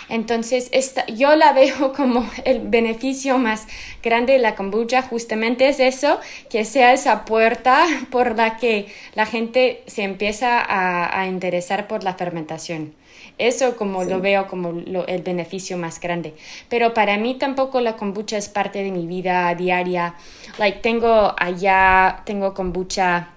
Entonces, 0.10 0.70
esta, 0.72 1.06
yo 1.08 1.36
la 1.36 1.54
veo 1.54 1.94
como 1.96 2.30
el 2.44 2.60
beneficio 2.68 3.38
más 3.38 3.68
grande 4.04 4.34
de 4.34 4.40
la 4.40 4.56
kombucha, 4.56 5.02
justamente 5.02 5.68
es 5.68 5.80
eso, 5.80 6.20
que 6.50 6.66
sea 6.66 6.94
esa 6.94 7.26
puerta 7.26 7.86
por 8.12 8.36
la 8.36 8.58
que 8.58 8.88
la 9.16 9.26
gente 9.26 9.84
se 9.88 10.04
empieza 10.04 10.64
a, 10.68 11.26
interesar 11.28 11.88
por 11.88 12.04
la 12.04 12.14
fermentación. 12.14 12.94
Eso 13.38 13.76
como 13.76 14.04
lo 14.04 14.22
veo 14.22 14.48
como 14.48 14.70
el 15.08 15.22
beneficio 15.22 15.78
más 15.78 16.00
grande. 16.00 16.36
Pero 16.70 16.94
para 16.94 17.18
mí 17.18 17.36
tampoco 17.36 17.82
la 17.82 17.98
kombucha 17.98 18.38
es 18.38 18.48
parte 18.48 18.82
de 18.82 18.92
mi 18.92 19.08
vida 19.08 19.54
diaria. 19.56 20.16
Like 20.58 20.80
tengo 20.80 21.34
allá, 21.38 22.22
tengo 22.26 22.54
kombucha, 22.54 23.30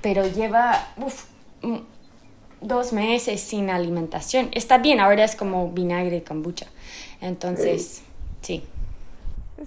pero 0.00 0.26
lleva 0.28 0.88
dos 2.66 2.92
meses 2.92 3.40
sin 3.40 3.70
alimentación. 3.70 4.48
Está 4.52 4.78
bien, 4.78 5.00
ahora 5.00 5.24
es 5.24 5.36
como 5.36 5.70
vinagre 5.70 6.16
y 6.18 6.20
kombucha. 6.20 6.66
Entonces, 7.20 8.02
sí. 8.42 8.64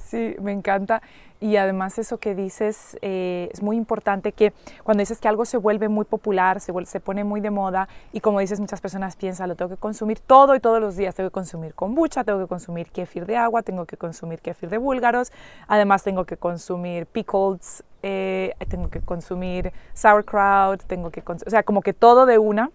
Sí, 0.06 0.36
me 0.42 0.52
encanta. 0.52 1.02
Y 1.42 1.56
además 1.56 1.98
eso 1.98 2.18
que 2.18 2.36
dices 2.36 2.98
eh, 3.02 3.50
es 3.54 3.62
muy 3.62 3.78
importante 3.78 4.34
que 4.34 4.52
cuando 4.84 5.02
dices 5.02 5.20
que 5.20 5.30
algo 5.30 5.46
se 5.46 5.56
vuelve 5.56 5.88
muy 5.88 6.04
popular, 6.04 6.60
se, 6.60 6.74
se 6.86 7.00
pone 7.00 7.24
muy 7.24 7.40
de 7.40 7.50
moda 7.50 7.88
y 8.12 8.20
como 8.20 8.42
dices 8.42 8.60
muchas 8.60 8.82
personas 8.82 9.16
piensan, 9.16 9.48
lo 9.48 9.56
tengo 9.56 9.70
que 9.70 9.78
consumir 9.78 10.20
todo 10.20 10.54
y 10.54 10.60
todos 10.60 10.82
los 10.82 10.98
días, 10.98 11.16
tengo 11.16 11.30
que 11.30 11.34
consumir 11.34 11.74
kombucha, 11.76 12.26
tengo 12.26 12.40
que 12.40 12.48
consumir 12.48 12.92
kefir 12.92 13.26
de 13.26 13.38
agua, 13.38 13.64
tengo 13.64 13.86
que 13.86 13.96
consumir 13.96 14.42
kefir 14.42 14.70
de 14.70 14.80
búlgaros, 14.80 15.32
además 15.70 16.04
tengo 16.04 16.26
que 16.26 16.36
consumir 16.36 17.06
pickles, 17.06 17.86
eh, 18.04 18.54
tengo 18.68 18.90
que 18.90 19.00
consumir 19.00 19.72
sauerkraut, 19.94 20.84
tengo 20.84 21.10
que 21.10 21.24
o 21.26 21.50
sea, 21.50 21.64
como 21.64 21.82
que 21.82 21.94
todo 21.94 22.26
de 22.26 22.38
una 22.38 22.70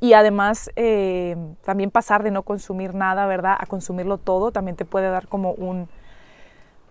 y 0.00 0.12
además 0.12 0.70
eh, 0.76 1.36
también 1.64 1.90
pasar 1.90 2.22
de 2.22 2.30
no 2.30 2.42
consumir 2.42 2.94
nada, 2.94 3.26
¿verdad? 3.26 3.56
A 3.58 3.66
consumirlo 3.66 4.18
todo 4.18 4.52
también 4.52 4.76
te 4.76 4.84
puede 4.84 5.10
dar 5.10 5.28
como 5.28 5.52
un 5.52 5.88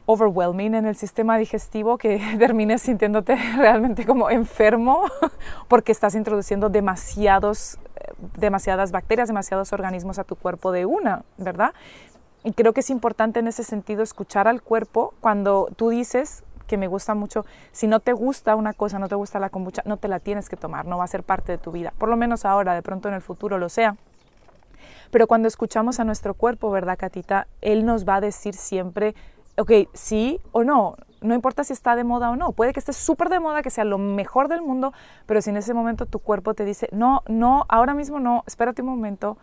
overwhelming 0.05 0.75
en 0.75 0.85
el 0.85 0.95
sistema 0.95 1.37
digestivo 1.37 1.97
que 1.97 2.21
termines 2.39 2.81
sintiéndote 2.81 3.35
realmente 3.57 4.05
como 4.05 4.29
enfermo 4.29 5.03
porque 5.67 5.91
estás 5.91 6.15
introduciendo 6.15 6.69
demasiados, 6.69 7.79
eh, 7.95 8.13
demasiadas 8.37 8.91
bacterias, 8.91 9.27
demasiados 9.27 9.73
organismos 9.73 10.19
a 10.19 10.23
tu 10.23 10.35
cuerpo 10.35 10.71
de 10.71 10.85
una, 10.85 11.23
¿verdad? 11.37 11.73
Y 12.43 12.53
creo 12.53 12.73
que 12.73 12.81
es 12.81 12.91
importante 12.91 13.39
en 13.39 13.47
ese 13.47 13.63
sentido 13.63 14.03
escuchar 14.03 14.47
al 14.47 14.61
cuerpo 14.61 15.15
cuando 15.19 15.67
tú 15.75 15.89
dices, 15.89 16.43
que 16.65 16.77
me 16.77 16.87
gusta 16.87 17.15
mucho, 17.15 17.45
si 17.71 17.87
no 17.87 17.99
te 17.99 18.13
gusta 18.13 18.55
una 18.55 18.73
cosa, 18.73 18.99
no 18.99 19.07
te 19.07 19.15
gusta 19.15 19.39
la 19.39 19.49
kombucha, 19.49 19.81
no 19.85 19.97
te 19.97 20.07
la 20.07 20.19
tienes 20.19 20.49
que 20.49 20.57
tomar, 20.57 20.85
no 20.85 20.97
va 20.97 21.03
a 21.03 21.07
ser 21.07 21.23
parte 21.23 21.51
de 21.51 21.57
tu 21.57 21.71
vida, 21.71 21.93
por 21.97 22.09
lo 22.09 22.17
menos 22.17 22.45
ahora, 22.45 22.73
de 22.73 22.81
pronto 22.81 23.07
en 23.07 23.15
el 23.15 23.21
futuro 23.21 23.57
lo 23.57 23.69
sea. 23.69 23.95
Pero 25.11 25.27
cuando 25.27 25.47
escuchamos 25.47 25.99
a 25.99 26.03
nuestro 26.03 26.33
cuerpo, 26.33 26.71
¿verdad, 26.71 26.97
Catita? 26.97 27.47
Él 27.61 27.85
nos 27.85 28.07
va 28.07 28.15
a 28.15 28.21
decir 28.21 28.53
siempre, 28.53 29.15
ok, 29.57 29.71
sí 29.93 30.41
o 30.51 30.63
no, 30.63 30.95
no 31.21 31.33
importa 31.33 31.63
si 31.63 31.73
está 31.73 31.95
de 31.95 32.03
moda 32.03 32.29
o 32.29 32.35
no, 32.35 32.51
puede 32.51 32.73
que 32.73 32.79
esté 32.79 32.93
súper 32.93 33.29
de 33.29 33.39
moda, 33.39 33.61
que 33.61 33.69
sea 33.69 33.83
lo 33.83 33.97
mejor 33.97 34.47
del 34.47 34.61
mundo, 34.61 34.93
pero 35.25 35.41
si 35.41 35.49
en 35.49 35.57
ese 35.57 35.73
momento 35.73 36.05
tu 36.05 36.19
cuerpo 36.19 36.53
te 36.53 36.65
dice, 36.65 36.89
no, 36.91 37.23
no, 37.27 37.65
ahora 37.67 37.93
mismo 37.93 38.19
no, 38.19 38.43
espérate 38.47 38.81
un 38.81 38.89
momento, 38.89 39.37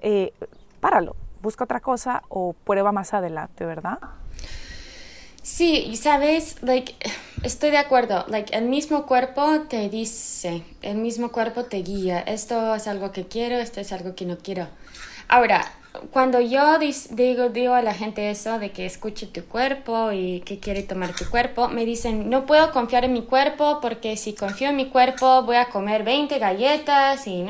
eh, 0.00 0.32
páralo, 0.80 1.16
busca 1.40 1.64
otra 1.64 1.80
cosa 1.80 2.22
o 2.28 2.54
prueba 2.64 2.92
más 2.92 3.14
adelante, 3.14 3.64
¿verdad? 3.64 3.98
Sí, 5.42 5.88
y 5.90 5.96
sabes, 5.96 6.56
like, 6.62 6.94
estoy 7.42 7.70
de 7.70 7.78
acuerdo, 7.78 8.24
like, 8.28 8.56
el 8.56 8.66
mismo 8.66 9.06
cuerpo 9.06 9.62
te 9.68 9.88
dice, 9.88 10.62
el 10.82 10.98
mismo 10.98 11.32
cuerpo 11.32 11.64
te 11.64 11.78
guía, 11.78 12.20
esto 12.20 12.76
es 12.76 12.86
algo 12.86 13.10
que 13.10 13.26
quiero, 13.26 13.56
esto 13.58 13.80
es 13.80 13.92
algo 13.92 14.14
que 14.14 14.24
no 14.24 14.38
quiero. 14.38 14.68
Ahora, 15.26 15.64
cuando 16.12 16.40
yo 16.40 16.78
digo, 16.78 17.48
digo 17.48 17.74
a 17.74 17.82
la 17.82 17.92
gente 17.92 18.30
eso 18.30 18.58
de 18.60 18.70
que 18.70 18.86
escuche 18.86 19.26
tu 19.26 19.44
cuerpo 19.44 20.12
y 20.12 20.40
que 20.40 20.58
quiere 20.58 20.84
tomar 20.84 21.14
tu 21.14 21.28
cuerpo, 21.28 21.68
me 21.68 21.84
dicen, 21.84 22.30
no 22.30 22.46
puedo 22.46 22.70
confiar 22.70 23.04
en 23.04 23.12
mi 23.12 23.22
cuerpo 23.22 23.80
porque 23.82 24.16
si 24.16 24.34
confío 24.34 24.68
en 24.68 24.76
mi 24.76 24.86
cuerpo 24.86 25.42
voy 25.42 25.56
a 25.56 25.66
comer 25.66 26.04
20 26.04 26.38
galletas 26.38 27.26
y... 27.26 27.44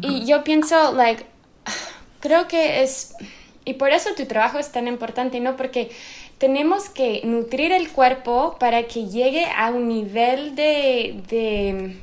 Y 0.00 0.24
yo 0.26 0.42
pienso, 0.44 0.92
like, 0.92 1.24
creo 2.20 2.48
que 2.48 2.82
es... 2.82 3.14
Y 3.66 3.74
por 3.74 3.90
eso 3.90 4.10
tu 4.14 4.26
trabajo 4.26 4.58
es 4.58 4.70
tan 4.72 4.88
importante, 4.88 5.40
¿no? 5.40 5.56
Porque 5.56 5.90
tenemos 6.38 6.88
que 6.88 7.22
nutrir 7.24 7.72
el 7.72 7.90
cuerpo 7.90 8.56
para 8.58 8.84
que 8.84 9.06
llegue 9.06 9.46
a 9.46 9.70
un 9.70 9.88
nivel 9.88 10.54
de, 10.54 11.20
de, 11.28 11.96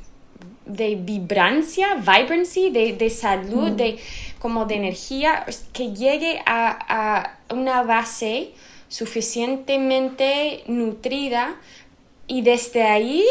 de 0.66 0.96
vibrancia, 0.96 1.96
vibrancy, 1.96 2.70
de, 2.70 2.94
de 2.94 3.10
salud, 3.10 3.72
de, 3.72 4.00
como 4.40 4.66
de 4.66 4.76
energía, 4.76 5.46
que 5.74 5.94
llegue 5.94 6.42
a, 6.46 7.38
a 7.50 7.54
una 7.54 7.84
base 7.84 8.52
suficientemente 8.88 10.64
nutrida 10.68 11.56
y 12.28 12.42
desde 12.42 12.84
ahí 12.84 13.26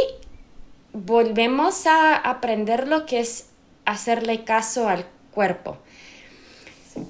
volvemos 0.93 1.87
a 1.87 2.17
aprender 2.17 2.89
lo 2.89 3.07
que 3.07 3.21
es 3.21 3.49
hacerle 3.85 4.45
caso 4.45 4.89
al 4.89 5.07
cuerpo. 5.33 5.79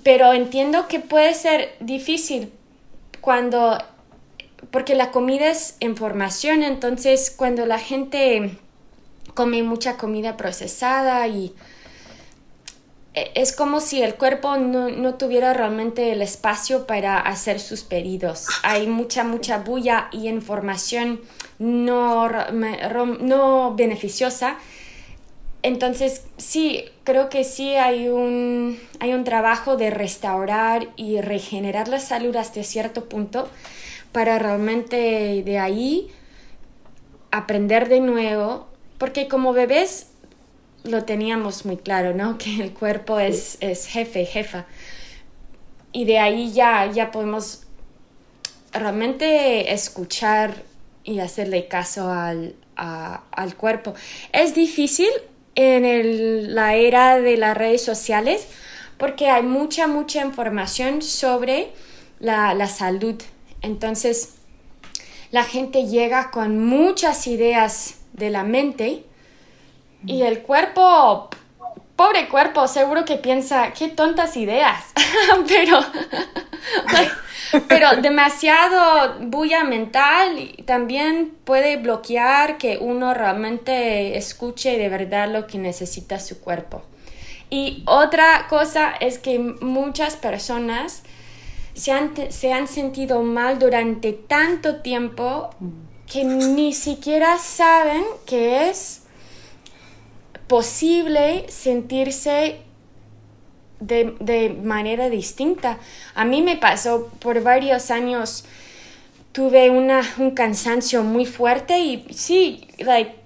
Pero 0.03 0.33
entiendo 0.33 0.87
que 0.89 1.01
puede 1.01 1.35
ser 1.35 1.75
difícil 1.81 2.53
cuando, 3.21 3.79
porque 4.71 4.95
la 4.95 5.11
comida 5.11 5.51
es 5.51 5.77
información, 5.81 6.63
entonces 6.63 7.31
cuando 7.31 7.67
la 7.67 7.79
gente 7.79 8.59
come 9.35 9.63
mucha 9.63 9.97
comida 9.97 10.37
procesada 10.37 11.27
y 11.29 11.55
e, 13.15 13.33
es 13.35 13.53
como 13.53 13.81
si 13.81 14.03
el 14.03 14.15
cuerpo 14.15 14.57
no, 14.57 15.15
tuviera 15.15 15.53
realmente 15.53 16.13
el 16.13 16.23
espacio 16.23 16.87
para 16.87 17.19
hacer 17.19 17.61
sus 17.61 17.83
pedidos. 17.83 18.47
Hay 18.63 18.87
mucha, 18.87 19.25
mucha 19.25 19.59
bulla 19.59 20.09
y 20.13 20.29
información 20.29 21.21
no, 21.59 22.29
no 22.29 23.75
beneficiosa. 23.75 24.57
Entonces, 25.63 26.25
sí, 26.39 26.85
creo 27.05 27.29
que 27.29 27.45
sí 27.45 27.75
hay 27.75 28.09
un, 28.09 28.81
hay 28.99 29.13
un 29.13 29.25
trabajo 29.25 29.77
de 29.77 29.91
restaurar 29.91 30.89
y 30.97 31.21
regenerar 31.21 31.89
la 31.89 32.01
salud 32.01 32.35
hasta 32.37 32.63
cierto 32.63 33.09
punto 33.09 33.49
para 34.13 34.39
realmente 34.39 35.43
de 35.45 35.59
ahí 35.59 36.11
aprender 37.31 37.89
de 37.89 38.01
nuevo, 38.01 38.69
porque 38.99 39.29
como 39.29 39.53
bebés 39.53 40.09
lo 40.85 41.05
teníamos 41.05 41.67
muy 41.67 41.77
claro, 41.77 42.15
¿no? 42.15 42.39
Que 42.39 42.61
el 42.61 42.73
cuerpo 42.73 43.21
es, 43.21 43.59
es 43.61 43.87
jefe, 43.87 44.25
jefa. 44.25 44.67
Y 45.93 46.07
de 46.07 46.19
ahí 46.19 46.53
ya, 46.53 46.91
ya 46.91 47.11
podemos 47.11 47.65
realmente 48.73 49.73
escuchar 49.73 50.63
y 51.05 51.19
hacerle 51.19 51.69
caso 51.69 52.11
al, 52.11 52.55
al 52.77 53.57
cuerpo. 53.57 53.95
Es 54.33 54.55
difícil 54.55 55.09
en 55.55 56.55
la 56.55 56.75
era 56.77 57.21
de 57.21 57.37
las 57.37 57.57
redes 57.57 57.85
sociales 57.85 58.47
porque 59.01 59.31
hay 59.31 59.43
mucha, 59.43 59.87
mucha 59.87 60.23
información 60.23 61.01
sobre 61.01 61.73
la, 62.19 62.53
la 62.53 62.69
salud. 62.69 63.21
Entonces, 63.63 64.35
la 65.31 65.45
gente 65.45 65.87
llega 65.87 66.31
con 66.31 66.65
muchas 66.65 67.27
ideas 67.27 68.01
de 68.13 68.29
la 68.29 68.45
mente 68.45 69.05
y 70.07 70.23
el 70.23 70.43
cuerpo, 70.43 71.31
pobre 72.01 72.31
cuerpo, 72.31 72.67
seguro 72.67 73.05
que 73.05 73.17
piensa, 73.17 73.75
qué 73.75 73.89
tontas 73.89 74.35
ideas, 74.39 74.83
pero, 75.47 75.81
pero 77.69 78.01
demasiado 78.01 79.19
bulla 79.21 79.65
mental 79.65 80.55
también 80.65 81.35
puede 81.45 81.77
bloquear 81.77 82.57
que 82.57 82.79
uno 82.79 83.13
realmente 83.13 84.17
escuche 84.17 84.79
de 84.79 84.89
verdad 84.89 85.31
lo 85.31 85.47
que 85.47 85.59
necesita 85.59 86.19
su 86.21 86.41
cuerpo. 86.41 86.81
Y 87.51 87.83
otra 87.85 88.47
cosa 88.49 88.95
es 88.99 89.19
que 89.19 89.39
muchas 89.39 90.17
personas 90.17 91.03
se 91.75 91.93
han, 91.93 92.15
se 92.33 92.55
han 92.55 92.67
sentido 92.67 93.23
mal 93.23 93.59
durante 93.59 94.15
tanto 94.15 94.77
tiempo 94.77 95.51
que 96.11 96.25
ni 96.25 96.73
siquiera 96.73 97.37
saben 97.37 98.03
que 98.25 98.71
es 98.71 99.00
posible 100.51 101.47
sentirse 101.49 102.57
de, 103.79 104.59
manera 104.65 105.09
distinta. 105.09 105.79
A 106.17 106.25
mí 106.25 106.43
me 106.43 106.57
pasó 106.57 107.07
por 107.21 107.41
varios 107.45 107.93
años, 107.93 108.45
tuve 109.31 109.71
una, 109.71 110.03
un 110.19 110.33
cansancio 110.33 111.05
muy 111.05 111.25
fuerte 111.25 111.79
y 111.79 112.05
sí, 112.11 112.67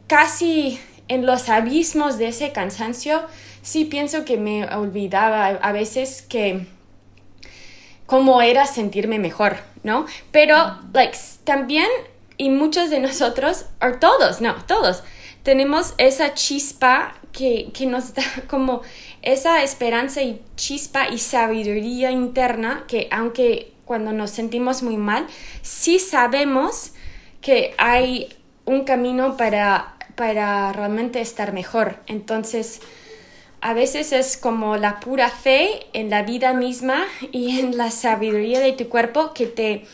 casi 0.06 0.78
en 1.08 1.24
los 1.24 1.48
abismos 1.48 2.18
de 2.18 2.28
ese 2.28 2.52
cansancio, 2.52 3.22
sí 3.62 3.86
pienso 3.86 4.26
que 4.26 4.36
me 4.36 4.66
olvidaba 4.66 5.46
a 5.46 5.72
veces 5.72 6.20
que 6.20 6.66
cómo 8.04 8.42
era 8.42 8.66
sentirme 8.66 9.18
mejor, 9.18 9.56
¿no? 9.82 10.04
Pero, 10.30 10.78
like, 10.92 11.16
también, 11.44 11.88
y 12.36 12.50
muchos 12.50 12.90
de 12.90 13.00
nosotros, 13.00 13.64
o 13.80 13.92
todos, 13.98 14.42
no, 14.42 14.56
todos, 14.66 15.02
tenemos 15.44 15.94
esa 15.98 16.34
chispa 16.34 17.14
que, 17.30 17.70
nos 17.86 18.14
da 18.14 18.24
como 18.48 18.82
esa 19.22 19.62
esperanza 19.62 20.22
y 20.22 20.40
chispa 20.56 21.08
y 21.08 21.18
sabiduría 21.18 22.10
interna 22.10 22.84
que 22.88 23.06
aunque 23.12 23.72
cuando 23.84 24.12
nos 24.12 24.30
sentimos 24.30 24.82
muy 24.82 24.96
mal, 24.96 25.26
sí 25.62 25.98
sabemos 25.98 26.92
que 27.42 27.74
hay 27.76 28.34
un 28.64 28.84
camino 28.84 29.36
para, 29.36 29.94
para 30.14 30.72
realmente 30.72 31.20
estar 31.20 31.52
mejor. 31.52 31.98
Entonces, 32.06 32.80
a 33.60 33.74
veces 33.74 34.12
es 34.12 34.38
como 34.38 34.78
la 34.78 35.00
pura 35.00 35.28
fe 35.28 35.86
en 35.92 36.08
la 36.08 36.22
vida 36.22 36.54
misma 36.54 37.04
y 37.30 37.60
en 37.60 37.76
la 37.76 37.90
sabiduría 37.90 38.60
de 38.60 38.72
tu 38.72 38.88
cuerpo 38.88 39.34
que 39.34 39.46
te 39.46 39.84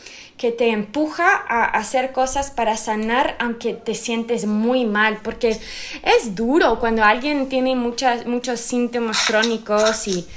que 0.41 0.51
te 0.51 0.71
empuja 0.71 1.35
a 1.47 1.65
hacer 1.65 2.13
cosas 2.13 2.49
para 2.49 2.75
sanar 2.75 3.35
aunque 3.37 3.75
te 3.75 3.93
sientes 3.93 4.47
muy 4.47 4.85
mal, 4.85 5.19
porque 5.21 5.49
es 6.03 6.33
duro 6.33 6.79
cuando 6.79 7.03
alguien 7.03 7.47
tiene 7.47 7.75
muchas, 7.75 8.25
muchos 8.25 8.59
síntomas 8.59 9.23
crónicos 9.27 10.07
y 10.07 10.27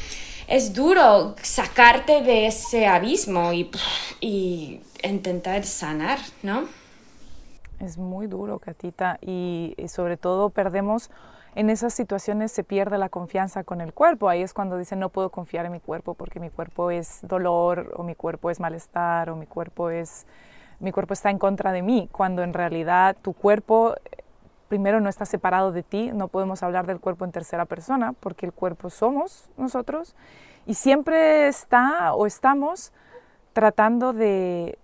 es 0.47 0.75
duro 0.75 1.35
sacarte 1.41 2.21
de 2.21 2.49
ese 2.49 2.87
abismo 2.87 3.51
y, 3.55 4.83
intentar 5.03 5.65
sanar, 5.65 6.19
¿no? 6.43 6.65
Es 7.81 7.97
muy 7.97 8.27
duro, 8.27 8.59
Catita, 8.59 9.19
y 9.23 9.75
sobre 9.89 10.19
todo 10.19 10.51
perdemos 10.51 11.09
en 11.55 11.71
esas 11.71 11.95
situaciones 11.95 12.53
se 12.53 12.65
pierde 12.65 12.99
la 12.99 13.09
confianza 13.09 13.65
con 13.65 13.81
el 13.81 13.93
cuerpo. 13.93 14.29
Ahí 14.29 14.43
es 14.43 14.53
cuando 14.53 14.77
dicen 14.77 14.99
no 14.99 15.09
puedo 15.09 15.31
confiar 15.31 15.67
en 15.67 15.73
mi 15.73 15.81
cuerpo 15.81 16.15
porque 16.15 16.41
mi 16.41 16.51
cuerpo 16.51 16.91
es 16.91 17.21
dolor 17.23 17.93
o 17.97 18.03
mi 18.03 18.15
cuerpo 18.15 18.51
es 18.51 18.61
malestar 18.61 19.31
o 19.31 19.37
mi 19.37 19.47
cuerpo 19.47 19.91
es 19.91 20.27
mi 20.81 20.93
cuerpo 20.93 21.15
está 21.15 21.31
en 21.31 21.39
contra 21.39 21.73
de 21.73 21.83
mí, 21.83 22.09
cuando 22.13 22.43
en 22.43 22.53
realidad 22.53 23.17
tu 23.23 23.33
cuerpo 23.33 23.95
primero 24.69 25.01
no 25.01 25.09
está 25.09 25.25
separado 25.25 25.73
de 25.73 25.83
ti, 25.83 26.11
no 26.13 26.29
podemos 26.29 26.63
hablar 26.63 26.87
del 26.87 26.99
cuerpo 26.99 27.25
en 27.25 27.33
tercera 27.33 27.65
persona 27.65 28.13
porque 28.13 28.47
el 28.47 28.53
cuerpo 28.53 28.91
somos 28.91 29.49
nosotros 29.57 30.17
y 30.67 30.75
siempre 30.75 31.47
está 31.47 32.13
o 32.15 32.27
estamos 32.27 32.93
tratando 33.53 34.13
de, 34.13 34.79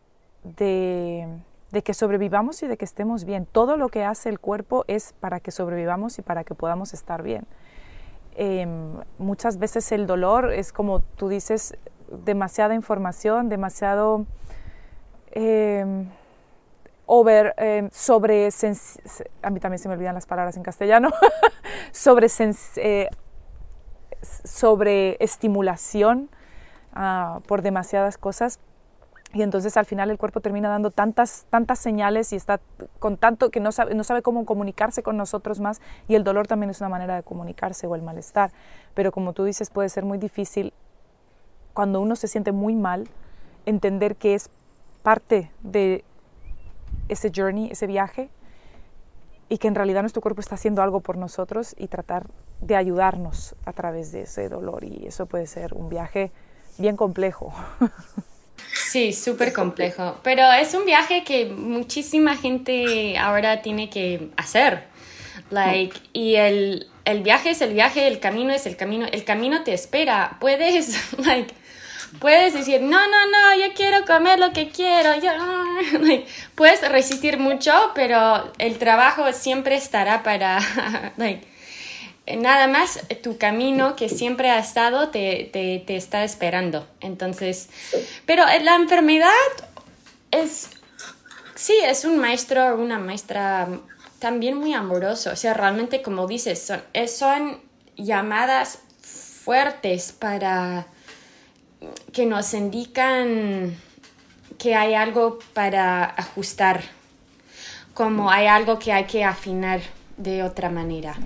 de 0.45 1.27
de 1.71 1.83
que 1.83 1.95
sobrevivamos 1.95 2.63
y 2.63 2.67
de 2.67 2.77
que 2.77 2.85
estemos 2.85 3.25
bien. 3.25 3.47
Todo 3.47 3.77
lo 3.77 3.89
que 3.89 4.05
hace 4.05 4.29
el 4.29 4.41
cuerpo 4.41 4.85
es 4.89 5.15
para 5.21 5.41
que 5.41 5.51
sobrevivamos 5.51 6.19
y 6.19 6.23
para 6.23 6.45
que 6.45 6.55
podamos 6.55 6.95
estar 6.95 7.23
bien. 7.23 7.47
Em, 8.35 8.95
muchas 9.19 9.59
veces 9.59 9.91
el 9.93 10.07
dolor 10.07 10.53
es 10.53 10.73
como 10.73 11.01
tú 11.01 11.29
dices, 11.29 11.77
demasiada 12.25 12.75
información, 12.75 13.49
demasiado 13.49 14.27
em, 15.33 16.09
over, 17.07 17.55
em, 17.57 17.89
sobre, 17.93 18.49
a 19.43 19.51
mí 19.51 19.61
también 19.61 19.79
se 19.79 19.89
me 19.89 19.95
olvidan 19.95 20.15
las 20.15 20.27
palabras 20.27 20.57
en 20.57 20.63
castellano, 20.63 21.11
sobre, 21.93 22.29
eh, 22.77 23.09
sobre 24.23 25.17
estimulación 25.21 26.31
ah, 26.93 27.41
por 27.47 27.63
demasiadas 27.63 28.17
cosas 28.19 28.61
y 29.33 29.43
entonces 29.43 29.77
al 29.77 29.87
final 29.87 30.11
el 30.11 30.19
cuerpo 30.19 30.41
termina 30.41 30.69
dando 30.69 30.91
tantas, 30.91 31.47
tantas 31.51 31.79
señales 31.79 32.33
y 32.33 32.37
está 32.37 32.61
con 32.99 33.17
tanto 33.17 33.51
que 33.51 33.61
no 33.61 33.71
sabe, 33.71 33.95
no 33.95 34.03
sabe 34.03 34.23
cómo 34.23 34.45
comunicarse 34.45 35.03
con 35.03 35.17
nosotros 35.17 35.61
más 35.61 35.81
y 36.09 36.17
el 36.17 36.25
dolor 36.25 36.49
también 36.49 36.71
es 36.71 36.81
una 36.81 36.89
manera 36.89 37.15
de 37.15 37.23
comunicarse 37.23 37.87
o 37.87 37.95
el 37.95 38.03
malestar. 38.03 38.51
Pero 38.95 39.13
como 39.13 39.33
tú 39.33 39.45
dices, 39.45 39.71
puede 39.71 39.89
ser 39.89 40.05
muy 40.05 40.19
difícil 40.19 40.73
cuando 41.75 42.01
uno 42.01 42.17
se 42.17 42.27
siente 42.27 42.51
muy 42.51 42.75
mal 42.75 43.09
entender 43.67 44.17
que 44.17 44.35
es 44.35 44.51
parte 45.05 45.53
de 45.63 46.05
ese 47.09 47.31
journey, 47.35 47.71
ese 47.71 47.87
viaje 47.87 48.31
y 49.49 49.59
que 49.59 49.69
en 49.69 49.77
realidad 49.77 50.03
nuestro 50.03 50.23
cuerpo 50.23 50.41
está 50.41 50.57
haciendo 50.57 50.83
algo 50.83 51.01
por 51.01 51.17
nosotros 51.17 51.77
y 51.79 51.87
tratar 51.87 52.27
de 52.61 52.75
ayudarnos 52.75 53.55
a 53.65 53.73
través 53.73 54.11
de 54.11 54.23
ese 54.23 54.49
dolor 54.49 54.83
y 54.83 55.07
eso 55.07 55.27
puede 55.27 55.47
ser 55.47 55.75
un 55.75 55.89
viaje 55.89 56.33
bien 56.79 56.97
complejo. 56.97 57.53
Sí, 58.91 59.13
súper 59.13 59.53
complejo. 59.53 60.19
Pero 60.23 60.51
es 60.53 60.75
un 60.75 60.85
viaje 60.85 61.23
que 61.25 61.47
muchísima 61.47 62.37
gente 62.37 63.17
ahora 63.19 63.63
tiene 63.63 63.89
que 63.89 64.31
hacer. 64.37 64.85
Like, 65.51 65.99
y 66.13 66.37
el, 66.37 66.87
el 67.05 67.23
viaje 67.23 67.51
es 67.51 67.61
el 67.61 67.73
viaje, 67.75 68.07
el 68.07 68.21
camino 68.21 68.53
es 68.53 68.67
el 68.67 68.77
camino, 68.77 69.07
el 69.11 69.25
camino 69.25 69.63
te 69.63 69.73
espera. 69.73 70.37
Puedes, 70.41 71.13
like, 71.19 71.53
puedes 72.19 72.55
decir, 72.55 72.81
no, 72.81 72.99
no, 73.09 73.27
no, 73.27 73.67
yo 73.67 73.75
quiero 73.75 74.05
comer 74.05 74.39
lo 74.39 74.53
que 74.53 74.69
quiero. 74.69 75.15
Yo, 75.21 75.31
like, 76.01 76.27
puedes 76.55 76.89
resistir 76.89 77.39
mucho, 77.39 77.73
pero 77.95 78.53
el 78.59 78.79
trabajo 78.79 79.33
siempre 79.33 79.77
estará 79.77 80.23
para, 80.23 80.61
like, 81.17 81.47
nada 82.37 82.67
más 82.69 83.01
tu 83.23 83.39
camino 83.39 83.97
que 83.97 84.09
siempre 84.09 84.51
ha 84.51 84.59
estado 84.59 85.09
te, 85.09 85.51
te, 85.53 85.97
está 85.97 86.25
esperando. 86.25 86.87
Entonces, 87.01 87.69
pero 88.27 88.45
la 88.63 88.77
enfermedad 88.77 89.31
es, 90.31 90.71
sí, 91.55 91.75
es 91.85 92.05
un 92.05 92.19
maestro 92.19 92.77
una 92.77 92.99
maestra 92.99 93.69
también 94.21 94.57
muy 94.57 94.75
amoroso. 94.75 95.31
O 95.33 95.37
sea, 95.37 95.55
realmente, 95.55 96.03
como 96.03 96.27
dices, 96.27 96.63
son, 96.63 96.83
son 97.09 97.61
llamadas 97.97 98.79
fuertes 99.03 100.13
para 100.13 100.87
que 102.13 102.27
nos 102.27 102.55
indican 102.55 103.77
que 104.59 104.75
hay 104.75 104.95
algo 104.95 105.39
para 105.55 106.05
ajustar, 106.05 106.83
como 107.95 108.31
hay 108.31 108.47
algo 108.47 108.79
que 108.79 108.93
hay 108.93 109.05
que 109.05 109.25
afinar 109.25 109.81
de 110.19 110.43
otra 110.43 110.69
manera. 110.69 111.17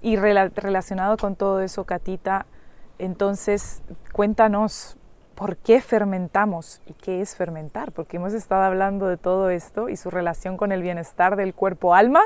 Y 0.00 0.16
relacionado 0.16 1.16
con 1.16 1.36
todo 1.36 1.60
eso, 1.60 1.84
Catita, 1.84 2.46
entonces 2.98 3.82
cuéntanos 4.12 4.96
por 5.34 5.56
qué 5.56 5.80
fermentamos 5.80 6.82
y 6.86 6.94
qué 6.94 7.20
es 7.20 7.36
fermentar, 7.36 7.92
porque 7.92 8.16
hemos 8.16 8.32
estado 8.32 8.62
hablando 8.62 9.06
de 9.06 9.16
todo 9.16 9.50
esto 9.50 9.88
y 9.88 9.96
su 9.96 10.10
relación 10.10 10.56
con 10.56 10.72
el 10.72 10.82
bienestar 10.82 11.36
del 11.36 11.54
cuerpo-alma, 11.54 12.22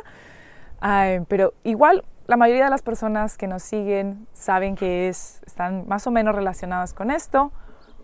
pero 1.28 1.52
igual 1.62 2.04
la 2.26 2.36
mayoría 2.36 2.64
de 2.64 2.70
las 2.70 2.82
personas 2.82 3.36
que 3.36 3.46
nos 3.46 3.62
siguen 3.62 4.26
saben 4.32 4.76
que 4.76 5.08
es, 5.08 5.42
están 5.44 5.86
más 5.86 6.06
o 6.06 6.10
menos 6.10 6.34
relacionadas 6.34 6.94
con 6.94 7.10
esto, 7.10 7.52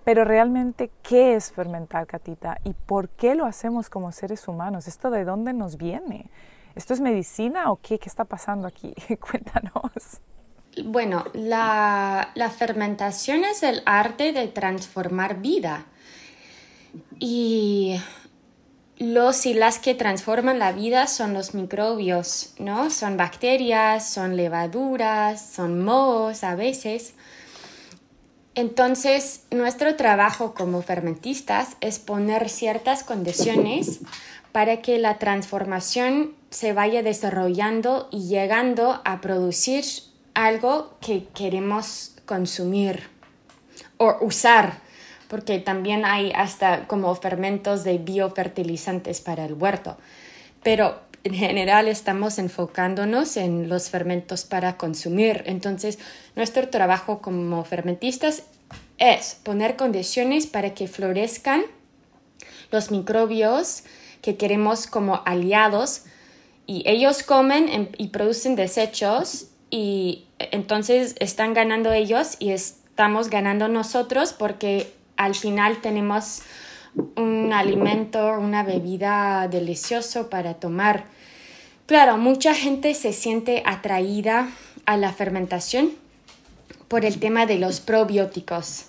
pero 0.05 0.25
realmente, 0.25 0.91
¿qué 1.03 1.35
es 1.35 1.53
fermentar, 1.53 2.07
Catita? 2.07 2.59
¿Y 2.65 2.73
por 2.73 3.09
qué 3.09 3.35
lo 3.35 3.45
hacemos 3.47 3.89
como 3.91 4.11
seres 4.13 4.49
humanos? 4.49 4.89
¿Esto 4.89 5.11
de 5.11 5.25
dónde 5.25 5.53
nos 5.53 5.77
viene? 5.77 6.31
¿Esto 6.75 6.95
es 6.95 7.01
medicina 7.01 7.71
o 7.71 7.81
qué? 7.81 7.99
¿Qué 7.99 8.09
está 8.09 8.25
pasando 8.25 8.67
aquí? 8.69 8.95
Cuéntanos. 9.21 10.21
Bueno, 10.85 11.25
la, 11.33 12.33
fermentación 12.57 13.45
es 13.45 13.63
el 13.63 13.83
arte 13.85 14.33
de 14.33 14.49
transformar 14.49 15.41
vida. 15.41 15.87
Y 17.19 18.01
los 18.97 19.47
y 19.47 19.55
las 19.55 19.79
que 19.79 19.95
transforman 19.95 20.59
la 20.59 20.73
vida 20.73 21.07
son 21.07 21.35
los 21.35 21.55
microbios, 21.55 22.55
¿no? 22.59 22.91
Son 22.91 23.17
bacterias, 23.17 24.09
son 24.09 24.37
levaduras, 24.37 25.45
son 25.45 25.85
mohos 25.85 26.45
a 26.45 26.55
veces. 26.55 27.15
Entonces, 28.55 29.45
nuestro 29.51 29.95
trabajo 29.97 30.55
como 30.55 30.83
fermentistas 30.83 31.77
es 31.81 31.99
poner 31.99 32.49
ciertas 32.49 33.05
condiciones 33.05 34.01
para 34.53 34.81
que 34.81 34.99
la 34.99 35.19
transformación 35.19 36.35
se 36.51 36.73
vaya 36.73 37.03
desarrollando 37.03 38.09
y 38.11 38.29
llegando 38.29 39.01
a 39.05 39.21
producir 39.21 39.85
algo 40.35 40.97
que 41.01 41.27
queremos 41.35 42.13
consumir 42.25 43.09
o 43.97 44.17
usar, 44.21 44.79
porque 45.29 45.59
también 45.59 46.05
hay 46.05 46.33
hasta 46.33 46.87
como 46.87 47.15
fermentos 47.15 47.85
de 47.85 47.99
biofertilizantes 47.99 49.21
para 49.21 49.45
el 49.45 49.55
huerto. 49.55 49.99
Pero 50.63 51.01
en 51.25 51.35
general 51.35 51.89
estamos 51.89 52.39
enfocándonos 52.39 53.37
en 53.37 53.69
los 53.69 53.91
fermentos 53.91 54.45
para 54.45 54.77
consumir. 54.77 55.43
Entonces, 55.47 55.99
nuestro 56.37 56.69
trabajo 56.69 57.21
como 57.21 57.65
fermentistas 57.65 58.45
es 58.99 59.37
poner 59.43 59.77
condiciones 59.77 60.47
para 60.47 60.75
que 60.75 60.89
florezcan 60.89 61.63
los 62.71 62.91
microbios 62.91 63.83
que 64.23 64.37
queremos 64.37 64.87
como 64.87 65.23
aliados 65.25 66.03
y 66.69 66.83
ellos 66.85 67.23
comen 67.23 67.89
y 67.97 68.09
producen 68.09 68.55
desechos 68.55 69.47
y 69.71 70.27
entonces 70.39 71.17
están 71.19 71.55
ganando 71.55 71.93
ellos 71.93 72.37
y 72.39 72.51
estamos 72.51 73.31
ganando 73.31 73.69
nosotros 73.69 74.35
porque 74.35 74.93
al 75.17 75.35
final 75.35 75.81
tenemos 75.81 76.43
un 77.17 77.55
alimento, 77.55 78.39
una 78.39 78.65
bebida 78.65 79.49
delicioso 79.49 80.29
para 80.29 80.55
tomar. 80.55 81.07
Claro, 81.87 82.19
mucha 82.19 82.55
gente 82.55 82.93
se 82.93 83.15
siente 83.15 83.63
atraída 83.65 84.51
a 84.85 84.99
la 84.99 85.15
fermentación 85.15 85.93
por 86.89 87.07
el 87.07 87.19
tema 87.19 87.47
de 87.47 87.59
los 87.59 87.81
probióticos, 87.81 88.85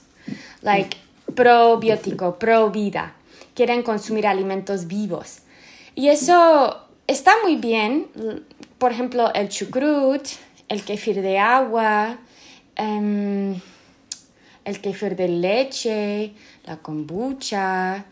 like 0.61 0.97
probiótico, 1.33 2.39
pro 2.39 2.71
vida. 2.71 3.13
Quieren 3.53 3.83
consumir 3.83 4.27
alimentos 4.27 4.87
vivos. 4.87 5.39
Y 5.95 6.09
eso 6.09 6.88
está 7.09 7.33
muy 7.43 7.55
bien. 7.55 8.07
Por 8.77 8.91
ejemplo, 8.91 9.33
el 9.33 9.49
chucrut, 9.49 10.27
el 10.67 10.83
kefir 10.83 11.21
de 11.21 11.39
agua, 11.39 12.17
em, 12.75 13.59
el 14.63 14.79
kefir 14.79 15.15
de 15.15 15.27
leche, 15.27 16.33
la 16.65 16.77
kombucha. 16.77 18.05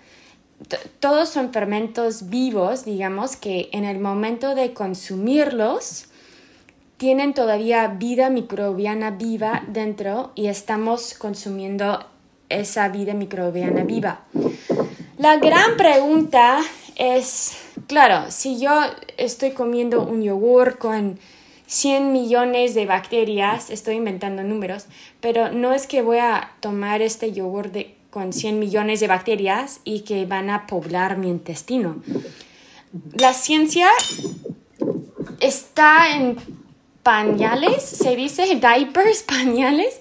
Todos 1.00 1.30
son 1.30 1.54
fermentos 1.54 2.30
vivos, 2.30 2.84
digamos, 2.84 3.36
que 3.36 3.70
en 3.72 3.86
el 3.86 4.00
momento 4.00 4.56
de 4.56 4.74
consumirlos 4.74 6.06
tienen 6.98 7.36
todavía 7.36 7.88
vida 7.90 8.32
microbiana 8.32 9.12
viva 9.12 9.64
dentro 9.68 10.32
y 10.34 10.48
estamos 10.48 11.14
consumiendo 11.14 12.04
esa 12.50 12.90
vida 12.90 13.14
microbiana 13.14 13.84
viva. 13.84 14.22
La 15.20 15.38
gran 15.38 15.78
pregunta 15.78 16.60
es, 16.96 17.67
claro, 17.88 18.32
si 18.32 18.60
yo 18.60 18.72
estoy 19.18 19.52
comiendo 19.52 20.02
un 20.02 20.24
yogur 20.24 20.78
con 20.78 21.20
100 21.68 22.12
millones 22.12 22.74
de 22.74 22.86
bacterias, 22.86 23.70
estoy 23.70 23.96
inventando 23.96 24.44
números, 24.44 24.86
pero 25.20 25.52
no 25.52 25.74
es 25.74 25.86
que 25.86 26.02
voy 26.02 26.18
a 26.18 26.52
tomar 26.62 27.02
este 27.02 27.34
yogur 27.34 27.72
con 28.10 28.34
100 28.34 28.58
millones 28.58 29.00
de 29.00 29.08
bacterias 29.08 29.82
y 29.84 30.02
que 30.02 30.26
van 30.26 30.50
a 30.50 30.66
poblar 30.66 31.18
mi 31.18 31.30
intestino. 31.30 32.02
La 33.14 33.34
ciencia 33.34 33.90
está 35.40 36.16
en 36.16 36.38
pañales, 37.04 37.84
se 37.84 38.16
dice 38.16 38.44
diapers, 38.56 39.24
pañales, 39.24 40.00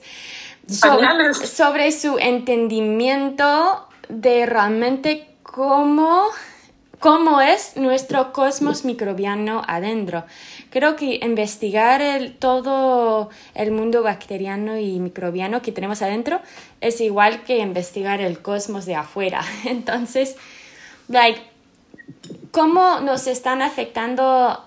sobre 1.44 1.92
su 1.92 2.18
entendimiento 2.18 3.86
de 4.08 4.46
realmente 4.46 5.26
cómo 5.42 6.26
cómo 7.00 7.40
es 7.40 7.76
nuestro 7.76 8.32
cosmos 8.32 8.84
microbiano 8.84 9.62
adentro. 9.66 10.24
Creo 10.70 10.96
que 10.96 11.20
investigar 11.22 12.02
el, 12.02 12.34
todo 12.34 13.30
el 13.54 13.70
mundo 13.70 14.02
bacteriano 14.02 14.78
y 14.78 14.98
microbiano 15.00 15.62
que 15.62 15.72
tenemos 15.72 16.02
adentro 16.02 16.40
es 16.80 17.00
igual 17.00 17.42
que 17.44 17.58
investigar 17.58 18.20
el 18.20 18.40
cosmos 18.40 18.86
de 18.86 18.94
afuera. 18.94 19.42
Entonces, 19.64 20.36
like, 21.08 21.40
¿cómo 22.50 23.00
nos 23.00 23.26
están 23.26 23.62
afectando 23.62 24.64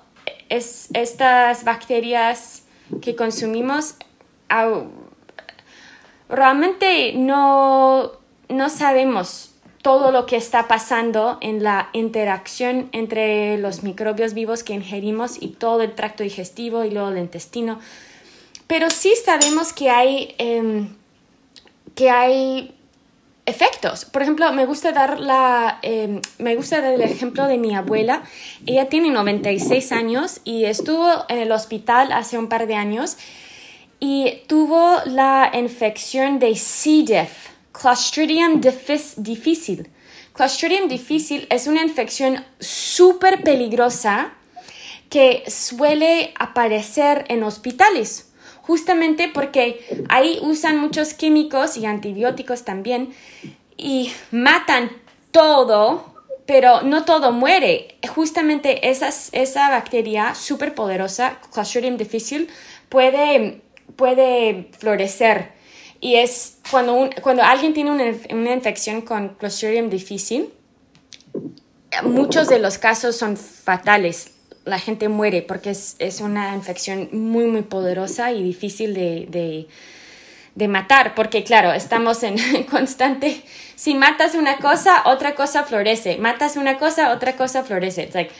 estas 0.49 1.63
bacterias 1.63 2.63
que 3.01 3.15
consumimos? 3.15 3.95
realmente 6.27 7.13
no, 7.13 8.11
no 8.47 8.69
sabemos 8.69 9.48
todo 9.81 10.11
lo 10.11 10.25
que 10.25 10.35
está 10.35 10.67
pasando 10.67 11.37
en 11.41 11.63
la 11.63 11.89
interacción 11.93 12.89
entre 12.91 13.57
los 13.57 13.83
microbios 13.83 14.33
vivos 14.33 14.63
que 14.63 14.73
ingerimos 14.73 15.41
y 15.41 15.49
todo 15.49 15.81
el 15.81 15.95
tracto 15.95 16.23
digestivo 16.23 16.83
y 16.83 16.91
luego 16.91 17.09
el 17.09 17.17
intestino. 17.17 17.79
Pero 18.67 18.89
sí 18.89 19.13
sabemos 19.23 19.73
que 19.73 19.89
hay, 19.89 20.35
em, 20.37 20.89
que 21.95 22.09
hay 22.09 22.75
efectos. 23.45 24.05
Por 24.05 24.21
ejemplo, 24.21 24.51
me 24.51 24.65
gusta 24.65 24.91
dar 24.91 25.19
la, 25.19 25.79
em, 25.81 26.21
me 26.37 26.55
gusta 26.55 26.81
dar 26.81 26.93
el 26.93 27.01
ejemplo 27.01 27.47
de 27.47 27.57
mi 27.57 27.73
abuela. 27.73 28.23
Ella 28.65 28.89
tiene 28.89 29.09
96 29.09 29.91
años 29.91 30.41
y 30.43 30.65
estuvo 30.65 31.09
en 31.29 31.39
el 31.39 31.51
hospital 31.51 32.11
hace 32.11 32.37
un 32.37 32.47
par 32.47 32.67
de 32.67 32.75
años 32.75 33.17
y 33.99 34.43
tuvo 34.47 34.97
la 35.05 35.51
infección 35.53 36.39
de 36.39 36.55
C. 36.55 37.03
diff 37.03 37.48
Clostridium 37.79 38.59
difficile. 38.59 39.89
Clostridium 40.33 40.89
difficile 40.89 41.47
es 41.49 41.65
una 41.65 41.81
infección 41.81 42.43
súper 42.59 43.41
peligrosa 43.41 44.33
que 45.09 45.43
suele 45.47 46.33
aparecer 46.37 47.23
en 47.29 47.43
hospitales, 47.43 48.33
justamente 48.61 49.29
porque 49.29 50.05
ahí 50.09 50.39
usan 50.41 50.79
muchos 50.79 51.13
químicos 51.13 51.77
y 51.77 51.85
antibióticos 51.85 52.65
también 52.65 53.13
y 53.77 54.11
matan 54.31 54.91
todo, 55.31 56.13
pero 56.45 56.81
no 56.81 57.05
todo 57.05 57.31
muere. 57.31 57.95
Justamente 58.13 58.89
esa 58.89 59.69
bacteria 59.69 60.35
súper 60.35 60.75
poderosa, 60.75 61.39
Clostridium 61.53 61.95
difficile, 61.95 62.47
puede, 62.89 63.61
puede 63.95 64.69
florecer 64.77 65.58
y 66.01 66.15
es 66.15 66.57
cuando, 66.71 67.09
cuando 67.21 67.43
alguien 67.43 67.73
tiene 67.73 67.91
una, 67.91 68.05
una, 68.31 68.53
infección 68.53 69.01
con 69.01 69.29
Clostridium 69.29 69.89
difícil, 69.89 70.49
muchos 72.03 72.47
de 72.47 72.59
los 72.59 72.77
casos 72.77 73.17
son 73.17 73.35
fatales. 73.37 74.31
La 74.65 74.79
gente 74.79 75.09
muere 75.09 75.41
porque 75.41 75.71
es, 75.71 75.95
es 75.99 76.21
una 76.21 76.55
infección 76.55 77.09
muy, 77.11 77.45
muy 77.45 77.63
poderosa 77.63 78.31
y 78.31 78.43
difícil 78.43 78.93
de, 78.93 79.27
de, 79.29 79.67
de 80.55 80.67
matar. 80.67 81.15
Porque, 81.15 81.43
claro, 81.43 81.73
estamos 81.73 82.23
en 82.23 82.37
constante. 82.71 83.41
Si 83.75 83.93
matas 83.93 84.35
una 84.35 84.57
cosa, 84.57 85.03
otra 85.05 85.35
cosa 85.35 85.63
florece. 85.63 86.17
Matas 86.17 86.55
una 86.55 86.77
cosa, 86.77 87.11
otra 87.11 87.35
cosa 87.35 87.63
florece. 87.63 88.09
Like, 88.13 88.31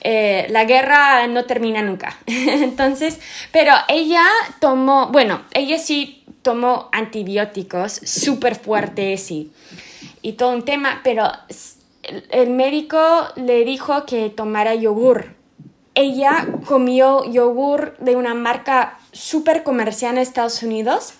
eh, 0.00 0.46
la 0.50 0.64
guerra 0.64 1.26
no 1.26 1.44
termina 1.44 1.82
nunca. 1.82 2.18
Entonces, 2.26 3.20
pero 3.52 3.72
ella 3.88 4.24
tomó, 4.60 5.08
bueno, 5.08 5.42
ella 5.52 5.78
sí 5.78 6.23
tomó 6.44 6.90
antibióticos 6.92 7.92
súper 8.04 8.54
fuertes 8.54 9.30
y, 9.32 9.50
y 10.22 10.34
todo 10.34 10.50
un 10.50 10.64
tema, 10.64 11.00
pero 11.02 11.32
el, 12.30 12.50
médico 12.50 12.98
le 13.34 13.64
dijo 13.64 14.04
que 14.04 14.28
tomara 14.28 14.74
yogur 14.74 15.34
ella 15.94 16.46
comió 16.66 17.24
yogur 17.24 17.96
de 17.98 18.16
una 18.16 18.34
marca 18.34 18.98
súper 19.12 19.62
comercial 19.62 20.16
en 20.16 20.22
Estados 20.22 20.62
Unidos, 20.62 21.14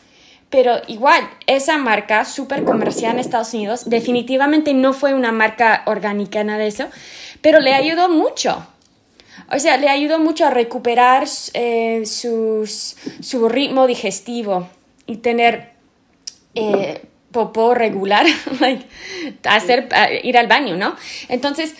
pero 0.51 0.83
igual, 0.89 1.23
esa 1.47 1.79
marca 1.79 2.25
súper 2.25 2.65
comercial 2.65 3.13
en 3.13 3.21
Estados 3.21 3.55
Unidos 3.55 3.89
definitivamente 3.89 4.75
no 4.75 4.93
fue 4.93 5.15
una 5.15 5.33
marca 5.33 5.85
orgánica, 5.87 6.43
nada 6.45 6.59
de 6.59 6.67
eso, 6.67 6.87
pero 7.41 7.61
le 7.61 7.73
ayudó 7.73 8.09
mucho. 8.09 8.67
O 9.53 9.59
sea, 9.59 9.77
le 9.77 9.89
ayudó 9.89 10.19
mucho 10.19 10.45
a 10.45 10.51
recuperar 10.51 11.25
eh, 11.55 12.03
su 12.05 13.49
ritmo 13.49 13.87
digestivo 13.87 14.69
y 15.07 15.17
tener 15.19 15.73
eh, 16.55 17.03
popó 17.31 17.75
regular, 17.75 18.27
like, 18.61 18.87
hacer, 19.45 19.89
ir 20.23 20.39
al 20.39 20.47
baño, 20.47 20.77
¿no? 20.77 20.97
Entonces, 21.29 21.75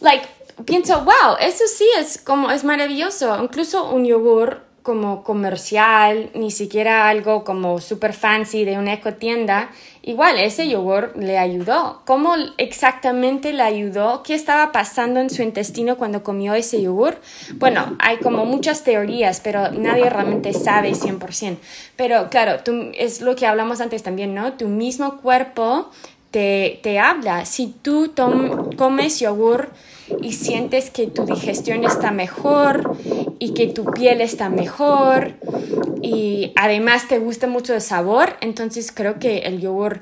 like, 0.00 0.26
pienso, 0.64 1.04
wow, 1.04 1.36
eso 1.40 1.64
sí 1.66 1.86
es 1.98 2.18
como, 2.18 2.50
es 2.50 2.64
maravilloso. 2.64 3.42
Incluso 3.42 3.90
un 3.90 4.04
yogur 4.04 4.65
como 4.86 5.24
comercial, 5.24 6.30
ni 6.34 6.52
siquiera 6.52 7.08
algo 7.08 7.42
como 7.42 7.80
super 7.80 8.12
fancy 8.12 8.64
de 8.64 8.78
una 8.78 8.92
ecotienda, 8.92 9.70
igual 10.02 10.38
ese 10.38 10.68
yogur 10.68 11.12
le 11.16 11.38
ayudó. 11.38 12.02
¿Cómo 12.06 12.36
exactamente 12.56 13.52
le 13.52 13.64
ayudó? 13.64 14.22
¿Qué 14.22 14.34
estaba 14.34 14.70
pasando 14.70 15.18
en 15.18 15.28
su 15.28 15.42
intestino 15.42 15.96
cuando 15.96 16.22
comió 16.22 16.54
ese 16.54 16.80
yogur? 16.80 17.20
Bueno, 17.54 17.96
hay 17.98 18.18
como 18.18 18.44
muchas 18.44 18.84
teorías, 18.84 19.40
pero 19.40 19.72
nadie 19.72 20.08
realmente 20.08 20.52
sabe 20.52 20.92
100%. 20.92 21.56
Pero 21.96 22.30
claro, 22.30 22.62
tú, 22.62 22.92
es 22.94 23.20
lo 23.22 23.34
que 23.34 23.48
hablamos 23.48 23.80
antes 23.80 24.04
también, 24.04 24.36
¿no? 24.36 24.52
Tu 24.52 24.68
mismo 24.68 25.20
cuerpo 25.20 25.90
te, 26.30 26.78
te 26.84 27.00
habla. 27.00 27.44
Si 27.44 27.74
tú 27.82 28.12
comes 28.76 29.18
yogur, 29.18 29.72
y 30.22 30.32
sientes 30.32 30.90
que 30.90 31.06
tu 31.06 31.24
digestión 31.24 31.84
está 31.84 32.10
mejor 32.10 32.96
y 33.38 33.54
que 33.54 33.66
tu 33.66 33.84
piel 33.86 34.20
está 34.20 34.48
mejor 34.48 35.34
y 36.02 36.52
además 36.56 37.08
te 37.08 37.18
gusta 37.18 37.46
mucho 37.46 37.74
el 37.74 37.80
sabor, 37.80 38.36
entonces 38.40 38.92
creo 38.92 39.18
que 39.18 39.38
el 39.38 39.60
yogur 39.60 40.00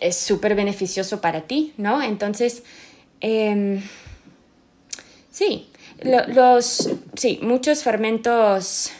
es 0.00 0.16
súper 0.16 0.54
beneficioso 0.54 1.20
para 1.20 1.42
ti, 1.42 1.72
¿no? 1.76 2.02
Entonces, 2.02 2.62
em, 3.20 3.82
sí, 5.30 5.68
los, 6.02 6.90
sí, 7.14 7.38
muchos 7.42 7.82
fermentos 7.82 8.90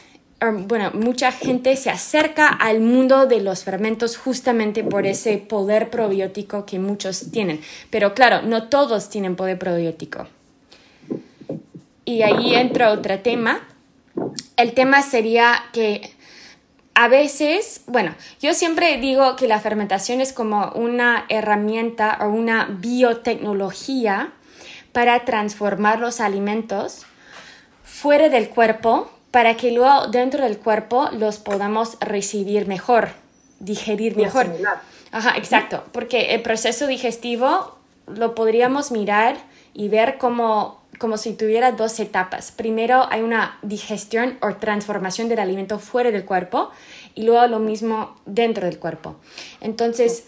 bueno, 0.41 0.93
mucha 0.95 1.33
gente 1.33 1.75
se 1.77 1.91
acerca 1.91 2.49
al 2.49 2.81
mundo 2.81 3.27
de 3.27 3.41
los 3.41 3.65
fermentos 3.65 4.17
justamente 4.17 4.85
por 4.85 5.07
ese 5.07 5.39
poder 5.39 5.91
probiótico 5.91 6.65
que 6.65 6.79
muchos 6.79 7.33
tienen. 7.33 7.61
Pero 7.91 8.15
claro, 8.15 8.43
no 8.43 8.69
todos 8.69 9.11
tienen 9.11 9.35
poder 9.35 9.59
probiótico. 9.59 10.29
Y 12.05 12.23
ahí 12.23 12.55
entra 12.55 12.93
otro 12.93 13.19
tema. 13.19 13.67
El 14.57 14.75
tema 14.75 15.03
sería 15.03 15.65
que 15.73 16.13
a 16.95 17.09
veces, 17.09 17.83
bueno, 17.87 18.15
yo 18.41 18.55
siempre 18.55 18.99
digo 18.99 19.37
que 19.37 19.49
la 19.49 19.61
fermentación 19.61 20.21
es 20.21 20.33
como 20.33 20.71
una 20.73 21.27
herramienta 21.29 22.19
o 22.21 22.29
una 22.29 22.67
biotecnología 22.71 24.33
para 24.93 25.25
transformar 25.25 26.01
los 26.01 26.21
alimentos 26.21 27.07
fuera 27.85 28.29
del 28.29 28.49
cuerpo 28.49 29.11
para 29.31 29.57
que 29.57 29.71
luego 29.73 30.07
dentro 30.09 30.45
del 30.45 30.59
cuerpo 30.59 31.09
los 31.13 31.39
podamos 31.39 31.99
recibir 32.01 32.67
mejor, 32.67 33.11
digerir 33.61 34.17
mejor. 34.17 34.47
Ajá, 35.11 35.37
exacto, 35.37 35.85
porque 35.93 36.35
el 36.35 36.43
proceso 36.43 36.87
digestivo 36.87 37.77
lo 38.07 38.35
podríamos 38.35 38.91
mirar 38.91 39.37
y 39.75 39.89
ver 39.89 40.19
como, 40.19 40.83
como 40.99 41.17
si 41.17 41.35
tuviera 41.35 41.73
dos 41.73 42.01
etapas. 42.01 42.53
Primero 42.53 43.07
hay 43.11 43.23
una 43.23 43.59
digestión 43.63 44.39
o 44.41 44.55
transformación 44.55 45.29
del 45.29 45.39
alimento 45.39 45.79
fuera 45.79 46.11
del 46.11 46.25
cuerpo 46.25 46.71
y 47.15 47.23
luego 47.23 47.47
lo 47.47 47.59
mismo 47.59 48.17
dentro 48.27 48.67
del 48.67 48.79
cuerpo. 48.79 49.17
Entonces, 49.61 50.25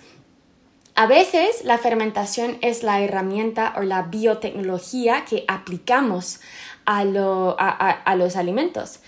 a 0.94 1.06
veces 1.06 1.64
la 1.64 1.78
fermentación 1.78 2.58
es 2.60 2.82
la 2.82 3.00
herramienta 3.00 3.74
o 3.76 3.82
la 3.82 4.02
biotecnología 4.02 5.24
que 5.24 5.44
aplicamos 5.48 6.40
a, 6.98 8.16
los 8.16 8.36
alimentos. 8.36 9.00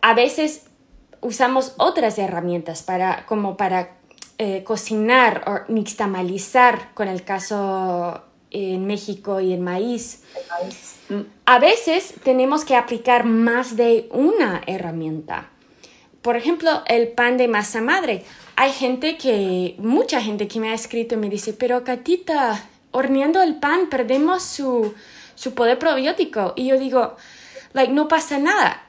A 0.00 0.14
veces 0.14 0.66
usamos 1.20 1.74
otras 1.78 2.18
herramientas 2.18 2.82
para, 2.82 3.26
como 3.26 3.56
para 3.56 3.96
eh, 4.38 4.64
cocinar 4.64 5.44
o 5.46 5.72
mixtamalizar, 5.72 6.94
con 6.94 7.08
el 7.08 7.24
caso 7.24 8.22
en 8.50 8.86
México 8.86 9.40
y 9.40 9.52
en 9.52 9.62
maíz. 9.62 10.22
A 11.44 11.58
veces 11.58 12.14
tenemos 12.24 12.64
que 12.64 12.76
aplicar 12.76 13.24
más 13.24 13.76
de 13.76 14.08
una 14.12 14.62
herramienta. 14.66 15.50
Por 16.22 16.36
ejemplo, 16.36 16.82
el 16.86 17.08
pan 17.08 17.36
de 17.36 17.46
masa 17.46 17.80
madre. 17.80 18.24
Hay 18.56 18.72
gente 18.72 19.16
que, 19.16 19.76
mucha 19.78 20.20
gente 20.20 20.48
que 20.48 20.58
me 20.58 20.70
ha 20.70 20.74
escrito 20.74 21.14
y 21.14 21.18
me 21.18 21.28
dice, 21.28 21.52
pero 21.52 21.84
Catita, 21.84 22.68
horneando 22.90 23.42
el 23.42 23.56
pan 23.56 23.88
perdemos 23.88 24.42
su, 24.42 24.94
su 25.36 25.54
poder 25.54 25.78
probiótico. 25.78 26.52
Y 26.56 26.66
yo 26.66 26.78
digo, 26.78 27.14
like, 27.72 27.92
no 27.92 28.08
pasa 28.08 28.38
nada. 28.38 28.82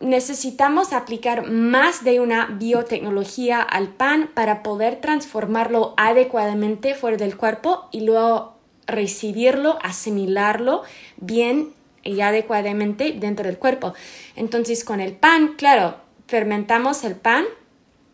necesitamos 0.00 0.92
aplicar 0.92 1.50
más 1.50 2.04
de 2.04 2.20
una 2.20 2.46
biotecnología 2.46 3.62
al 3.62 3.88
pan 3.88 4.30
para 4.34 4.62
poder 4.62 5.00
transformarlo 5.00 5.94
adecuadamente 5.96 6.94
fuera 6.94 7.16
del 7.16 7.36
cuerpo 7.36 7.88
y 7.92 8.02
luego 8.02 8.56
recibirlo, 8.86 9.78
asimilarlo 9.82 10.82
bien 11.16 11.70
y 12.02 12.20
adecuadamente 12.20 13.12
dentro 13.18 13.46
del 13.46 13.58
cuerpo. 13.58 13.94
Entonces 14.36 14.84
con 14.84 15.00
el 15.00 15.12
pan, 15.12 15.54
claro, 15.56 15.96
fermentamos 16.26 17.04
el 17.04 17.14
pan, 17.14 17.44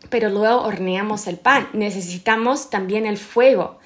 pero 0.09 0.29
luego 0.29 0.61
horneamos 0.61 1.27
el 1.27 1.37
pan. 1.37 1.67
Necesitamos 1.73 2.69
también 2.69 3.05
el 3.05 3.17
fuego. 3.17 3.79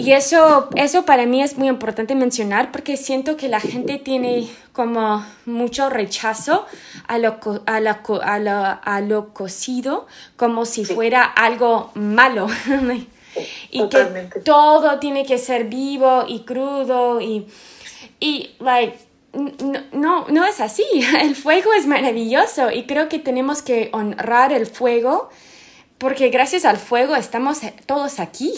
Y 0.00 0.12
eso, 0.12 0.70
eso 0.76 1.04
para 1.04 1.26
mí 1.26 1.42
es 1.42 1.58
muy 1.58 1.68
importante 1.68 2.14
mencionar 2.14 2.72
porque 2.72 2.96
siento 2.96 3.36
que 3.36 3.48
la 3.48 3.60
gente 3.60 3.98
tiene 3.98 4.48
como 4.72 5.22
mucho 5.44 5.90
rechazo 5.90 6.64
a 7.06 7.18
lo, 7.18 7.38
a 7.66 9.00
lo, 9.02 9.34
cocido 9.34 10.06
como 10.36 10.64
si 10.64 10.86
fuera 10.86 11.24
algo 11.24 11.90
malo. 11.94 12.48
y 13.70 13.88
que 13.90 14.30
todo 14.42 14.98
tiene 15.00 15.26
que 15.26 15.36
ser 15.36 15.64
vivo 15.64 16.24
y 16.26 16.40
crudo 16.40 17.20
y, 17.20 17.46
y 18.18 18.52
like, 18.58 18.98
no, 19.92 20.26
no 20.28 20.46
es 20.46 20.60
así. 20.60 20.84
El 21.20 21.36
fuego 21.36 21.74
es 21.74 21.86
maravilloso 21.86 22.70
y 22.70 22.84
creo 22.86 23.10
que 23.10 23.18
tenemos 23.18 23.60
que 23.60 23.90
honrar 23.92 24.52
el 24.52 24.66
fuego 24.66 25.28
porque 25.98 26.30
gracias 26.30 26.64
al 26.64 26.78
fuego 26.78 27.14
estamos 27.14 27.58
todos 27.84 28.18
aquí, 28.18 28.54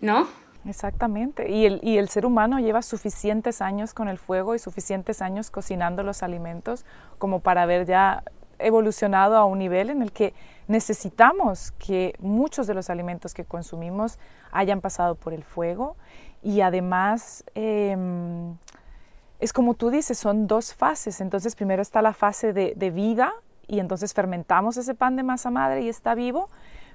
¿no? 0.00 0.43
Exactamente. 0.66 1.50
Y 1.50 1.66
el, 1.66 1.80
y 1.82 1.98
el, 1.98 2.08
ser 2.08 2.24
humano 2.24 2.58
lleva 2.58 2.80
suficientes 2.82 3.60
años 3.60 3.92
con 3.92 4.08
el 4.08 4.18
fuego 4.18 4.54
y 4.54 4.58
suficientes 4.58 5.20
años 5.20 5.50
cocinando 5.50 6.02
los 6.02 6.22
alimentos 6.22 6.86
como 7.18 7.40
para 7.40 7.62
haber 7.62 7.86
ya 7.86 8.22
evolucionado 8.58 9.36
a 9.36 9.44
un 9.44 9.58
nivel 9.58 9.90
en 9.90 10.02
el 10.02 10.12
que 10.12 10.32
necesitamos 10.68 11.72
que 11.72 12.14
muchos 12.18 12.66
de 12.66 12.74
los 12.74 12.88
alimentos 12.88 13.34
que 13.34 13.44
consumimos 13.44 14.18
hayan 14.52 14.80
pasado 14.80 15.16
por 15.16 15.34
el 15.34 15.44
fuego 15.44 15.96
y 16.42 16.60
además 16.60 17.44
em, 17.54 18.56
es 19.40 19.52
como 19.52 19.74
tú 19.74 19.90
dices, 19.90 20.18
son 20.18 20.46
dos 20.46 20.74
fases. 20.74 21.20
Entonces 21.20 21.56
primero 21.56 21.82
está 21.82 22.00
la 22.00 22.14
fase 22.14 22.52
de, 22.52 22.72
de 22.76 22.90
vida 22.90 23.32
y 23.66 23.80
entonces 23.80 24.14
fermentamos 24.14 24.76
ese 24.76 24.94
pan 24.94 25.16
de 25.16 25.22
masa 25.22 25.50
madre 25.50 25.82
y 25.82 25.88
está 25.88 26.14
vivo 26.14 26.48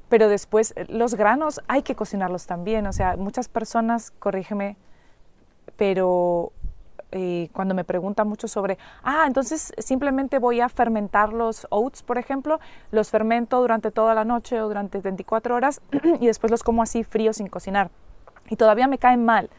pero 0.10 0.28
después 0.28 0.74
eh, 0.76 0.86
los 0.90 1.16
granos 1.16 1.62
hay 1.68 1.84
que 1.84 1.96
cocinarlos 1.96 2.46
también. 2.48 2.88
O 2.88 2.94
sea, 2.94 3.16
muchas 3.16 3.48
personas, 3.48 4.12
corrígeme, 4.12 4.76
pero 5.78 6.52
eh, 7.12 7.50
cuando 7.54 7.74
me 7.74 7.84
preguntan 7.84 8.28
mucho 8.28 8.48
sobre, 8.48 8.78
ah, 9.04 9.24
entonces 9.28 9.72
simplemente 9.78 10.40
voy 10.40 10.62
a 10.62 10.70
fermentar 10.70 11.32
los 11.32 11.66
oats, 11.70 12.04
por 12.04 12.18
ejemplo, 12.18 12.60
los 12.92 13.10
fermento 13.10 13.60
durante 13.62 13.92
toda 13.92 14.14
la 14.14 14.26
noche 14.26 14.62
o 14.62 14.68
durante 14.68 15.00
24 15.00 15.56
horas 15.56 15.82
y 16.20 16.28
después 16.28 16.52
los 16.52 16.64
como 16.64 16.84
así 16.84 17.04
fríos 17.04 17.38
sin 17.38 17.48
cocinar. 17.48 17.90
Y 18.50 18.56
todavía 18.56 18.88
me 18.88 18.98
caen 18.98 19.24
mal. 19.24 19.50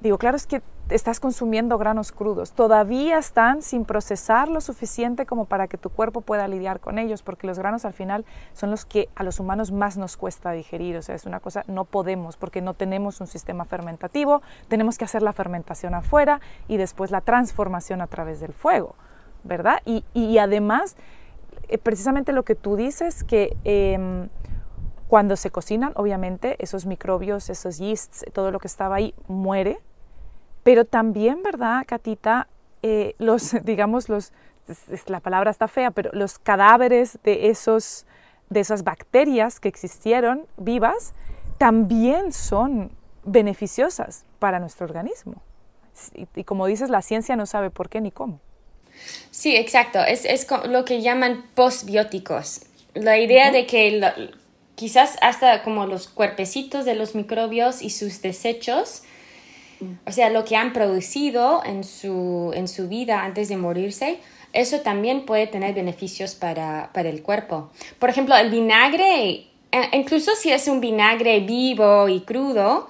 Digo, 0.00 0.18
claro, 0.18 0.36
es 0.36 0.46
que 0.46 0.62
estás 0.90 1.20
consumiendo 1.20 1.76
granos 1.76 2.12
crudos, 2.12 2.52
todavía 2.52 3.18
están 3.18 3.62
sin 3.62 3.84
procesar 3.84 4.48
lo 4.48 4.60
suficiente 4.60 5.26
como 5.26 5.44
para 5.44 5.68
que 5.68 5.76
tu 5.76 5.90
cuerpo 5.90 6.22
pueda 6.22 6.48
lidiar 6.48 6.80
con 6.80 6.98
ellos, 6.98 7.22
porque 7.22 7.46
los 7.46 7.58
granos 7.58 7.84
al 7.84 7.92
final 7.92 8.24
son 8.52 8.70
los 8.70 8.84
que 8.84 9.08
a 9.14 9.22
los 9.22 9.38
humanos 9.38 9.70
más 9.70 9.98
nos 9.98 10.16
cuesta 10.16 10.52
digerir, 10.52 10.96
o 10.96 11.02
sea, 11.02 11.14
es 11.14 11.26
una 11.26 11.40
cosa, 11.40 11.64
no 11.66 11.84
podemos, 11.84 12.36
porque 12.36 12.62
no 12.62 12.74
tenemos 12.74 13.20
un 13.20 13.26
sistema 13.26 13.64
fermentativo, 13.64 14.42
tenemos 14.68 14.96
que 14.96 15.04
hacer 15.04 15.22
la 15.22 15.32
fermentación 15.32 15.94
afuera 15.94 16.40
y 16.68 16.78
después 16.78 17.10
la 17.10 17.20
transformación 17.20 18.00
a 18.00 18.06
través 18.06 18.40
del 18.40 18.52
fuego, 18.52 18.94
¿verdad? 19.44 19.80
Y, 19.84 20.38
además, 20.38 20.96
eh, 21.68 21.78
precisamente 21.78 22.32
lo 22.32 22.44
que 22.44 22.54
tú 22.54 22.76
dices, 22.76 23.24
que... 23.24 23.56
Em, 23.64 24.28
cuando 25.08 25.36
se 25.36 25.50
cocinan, 25.50 25.92
obviamente, 25.94 26.62
esos 26.62 26.84
microbios, 26.84 27.48
esos 27.48 27.78
yeasts, 27.78 28.26
todo 28.34 28.50
lo 28.50 28.58
que 28.58 28.66
estaba 28.66 28.96
ahí 28.96 29.14
muere, 29.26 29.80
pero 30.68 30.84
también, 30.84 31.42
¿verdad, 31.42 31.84
Catita? 31.86 32.46
eh, 32.82 33.14
los, 33.16 33.56
digamos, 33.64 34.10
los, 34.10 34.34
la 35.06 35.20
palabra 35.20 35.50
está 35.50 35.66
fea, 35.66 35.92
pero 35.92 36.10
los 36.12 36.38
cadáveres 36.38 37.18
de, 37.24 37.48
esos, 37.48 38.04
de 38.50 38.60
esas 38.60 38.84
bacterias 38.84 39.60
que 39.60 39.68
existieron 39.68 40.46
vivas 40.58 41.14
también 41.56 42.34
son 42.34 42.92
beneficiosas 43.24 44.26
para 44.38 44.60
nuestro 44.60 44.84
organismo. 44.84 45.40
Y, 46.34 46.44
como 46.44 46.66
dices, 46.66 46.90
la 46.90 47.00
ciencia 47.00 47.34
no 47.34 47.46
sabe 47.46 47.70
por 47.70 47.88
qué 47.88 48.02
ni 48.02 48.10
cómo. 48.10 48.38
Sí, 49.30 49.56
exacto. 49.56 50.00
Es, 50.00 50.26
es 50.26 50.46
lo 50.68 50.84
que 50.84 51.00
llaman 51.00 51.46
postbióticos. 51.54 52.66
La 52.92 53.16
idea 53.16 53.52
de 53.52 53.64
que 53.64 54.30
quizás 54.74 55.16
hasta 55.22 55.62
como 55.62 55.86
los 55.86 56.08
cuerpecitos 56.08 56.84
de 56.84 56.94
los 56.94 57.14
microbios 57.14 57.80
y 57.80 57.88
sus 57.88 58.20
desechos, 58.20 59.02
o 60.06 60.12
sea, 60.12 60.30
lo 60.30 60.44
que 60.44 60.56
han 60.56 60.72
producido 60.72 61.62
en 61.64 61.84
su, 61.84 62.52
en 62.54 62.68
su 62.68 62.88
vida 62.88 63.22
antes 63.22 63.48
de 63.48 63.56
morirse, 63.56 64.18
eso 64.52 64.80
también 64.80 65.26
puede 65.26 65.46
tener 65.46 65.74
beneficios 65.74 66.34
para, 66.34 66.90
para 66.92 67.08
el 67.08 67.22
cuerpo. 67.22 67.70
Por 67.98 68.10
ejemplo, 68.10 68.36
el 68.36 68.50
vinagre, 68.50 69.46
eh, 69.72 69.88
incluso 69.92 70.34
si 70.34 70.50
es 70.50 70.68
un 70.68 70.80
vinagre 70.80 71.40
vivo 71.40 72.08
y 72.08 72.20
crudo, 72.20 72.88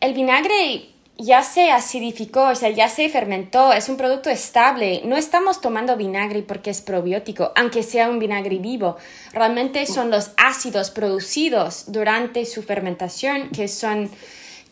el 0.00 0.12
vinagre 0.14 0.88
ya 1.20 1.42
se 1.42 1.72
acidificó, 1.72 2.44
o 2.44 2.54
sea, 2.54 2.70
ya 2.70 2.88
se 2.88 3.08
fermentó, 3.08 3.72
es 3.72 3.88
un 3.88 3.96
producto 3.96 4.30
estable. 4.30 5.02
No 5.04 5.16
estamos 5.16 5.60
tomando 5.60 5.96
vinagre 5.96 6.42
porque 6.42 6.70
es 6.70 6.80
probiótico, 6.80 7.52
aunque 7.56 7.82
sea 7.82 8.08
un 8.08 8.20
vinagre 8.20 8.58
vivo. 8.58 8.96
Realmente 9.32 9.84
son 9.86 10.10
los 10.10 10.30
ácidos 10.36 10.90
producidos 10.90 11.90
durante 11.90 12.46
su 12.46 12.62
fermentación 12.62 13.50
que 13.50 13.66
son 13.66 14.10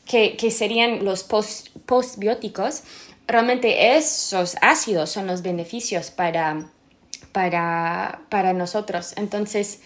que, 0.07 0.51
serían 0.51 1.05
los 1.05 1.25
postbióticos. 1.25 2.83
Realmente 3.27 3.97
esos 3.97 4.57
ácidos 4.61 5.11
son 5.11 5.27
los 5.27 5.43
beneficios 5.43 6.11
para, 6.11 6.71
para, 7.33 8.21
para 8.29 8.53
nosotros. 8.53 9.13
Entonces, 9.17 9.81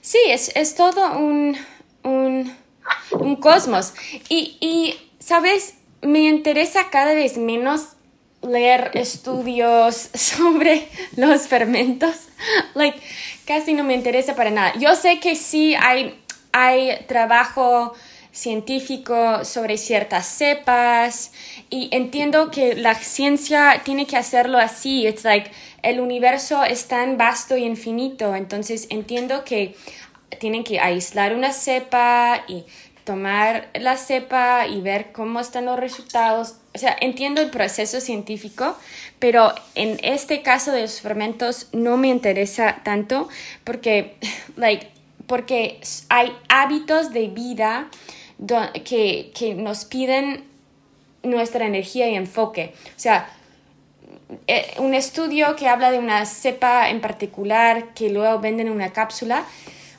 sí, 0.00 0.18
es, 0.28 0.52
es 0.54 0.74
todo 0.74 1.18
un, 1.18 1.56
un, 2.04 2.54
un 3.12 3.36
cosmos. 3.36 3.94
Y, 4.28 4.58
y, 4.60 4.94
¿sabes? 5.18 5.74
me 6.02 6.20
interesa 6.28 6.90
cada 6.90 7.14
vez 7.14 7.38
menos 7.38 7.94
leer 8.42 8.90
estudios 8.94 10.10
sobre 10.14 10.88
los 11.16 11.46
fermentos. 11.48 12.14
Like, 12.74 13.00
casi 13.46 13.72
no 13.72 13.84
me 13.84 13.94
interesa 13.94 14.34
para 14.34 14.50
nada. 14.50 14.74
Yo 14.78 14.94
sé 14.96 15.20
que 15.20 15.36
sí 15.36 15.74
hay, 15.76 16.20
hay 16.52 17.04
trabajo 17.06 17.94
científico 18.32 19.44
sobre 19.44 19.76
ciertas 19.76 20.26
cepas 20.26 21.32
y 21.68 21.88
entiendo 21.92 22.50
que 22.50 22.74
la 22.74 22.94
ciencia 22.94 23.82
tiene 23.84 24.06
que 24.06 24.16
hacerlo 24.16 24.58
así. 24.58 25.06
It's 25.06 25.24
like 25.24 25.50
el 25.82 26.00
universo 26.00 26.64
es 26.64 26.88
tan 26.88 27.18
vasto 27.18 27.56
y 27.56 27.64
infinito, 27.64 28.34
entonces 28.34 28.86
entiendo 28.90 29.44
que 29.44 29.76
tienen 30.40 30.64
que 30.64 30.80
aislar 30.80 31.34
una 31.34 31.52
cepa 31.52 32.44
y 32.48 32.64
tomar 33.04 33.68
la 33.74 33.96
cepa 33.96 34.66
y 34.66 34.80
ver 34.80 35.12
cómo 35.12 35.40
están 35.40 35.66
los 35.66 35.78
resultados. 35.78 36.56
O 36.74 36.78
sea, 36.78 36.96
entiendo 37.00 37.40
el 37.42 37.50
proceso 37.50 38.00
científico, 38.00 38.76
pero 39.18 39.52
en 39.74 39.98
este 40.02 40.42
caso 40.42 40.72
de 40.72 40.82
los 40.82 41.00
fermentos 41.00 41.68
no 41.72 41.96
me 41.96 42.08
interesa 42.08 42.80
tanto 42.82 43.28
porque, 43.64 44.16
like, 44.56 44.88
porque 45.26 45.80
hay 46.08 46.32
hábitos 46.48 47.12
de 47.12 47.28
vida 47.28 47.90
que, 48.84 49.32
que 49.34 49.54
nos 49.54 49.84
piden 49.84 50.44
nuestra 51.22 51.66
energía 51.66 52.08
y 52.08 52.14
enfoque. 52.14 52.74
O 52.96 52.98
sea, 52.98 53.28
eh, 54.46 54.74
un 54.78 54.94
estudio 54.94 55.56
que 55.56 55.68
habla 55.68 55.90
de 55.90 55.98
una 55.98 56.24
cepa 56.26 56.88
en 56.90 57.00
particular 57.00 57.94
que 57.94 58.10
luego 58.10 58.38
venden 58.40 58.68
en 58.68 58.72
una 58.72 58.92
cápsula, 58.92 59.44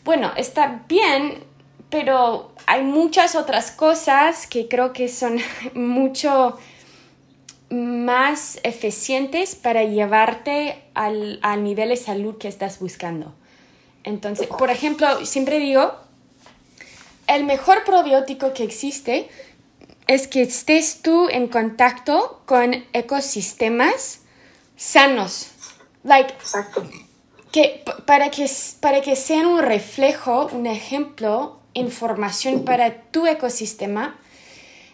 bueno, 0.04 0.32
está 0.36 0.84
bien, 0.88 1.44
pero 1.90 2.52
hay 2.66 2.84
muchas 2.84 3.36
otras 3.36 3.72
cosas 3.72 4.48
que 4.48 4.68
creo 4.68 4.92
que 4.94 5.08
son 5.08 5.40
mucho 5.74 6.58
más 7.70 8.60
eficientes 8.64 9.56
para 9.56 9.84
llevarte 9.84 10.84
al, 10.94 11.40
nivel 11.64 11.90
de 11.90 11.98
salud 11.98 12.38
que 12.38 12.48
estás 12.48 12.80
buscando. 12.80 13.34
Entonces, 14.04 14.48
por 14.48 14.70
ejemplo, 14.70 15.26
siempre 15.26 15.60
digo, 15.60 15.94
el 17.28 17.44
mejor 17.46 17.84
probiótico 17.84 18.54
que 18.54 18.64
existe 18.64 19.30
es 20.08 20.28
que 20.28 20.42
estés 20.42 21.02
tú 21.02 21.30
en 21.30 21.48
contacto 21.48 22.42
con 22.46 22.86
ecosistemas 22.94 24.22
sanos. 24.76 25.48
Like, 26.04 26.34
Que, 27.52 27.84
para, 28.06 28.30
que, 28.30 28.50
para 28.80 29.02
que 29.02 29.16
sean 29.16 29.46
un 29.46 29.62
reflejo, 29.62 30.48
un 30.52 30.68
ejemplo 30.68 31.60
información 31.74 32.66
para 32.66 33.02
tu 33.12 33.26
ecosistema 33.26 34.16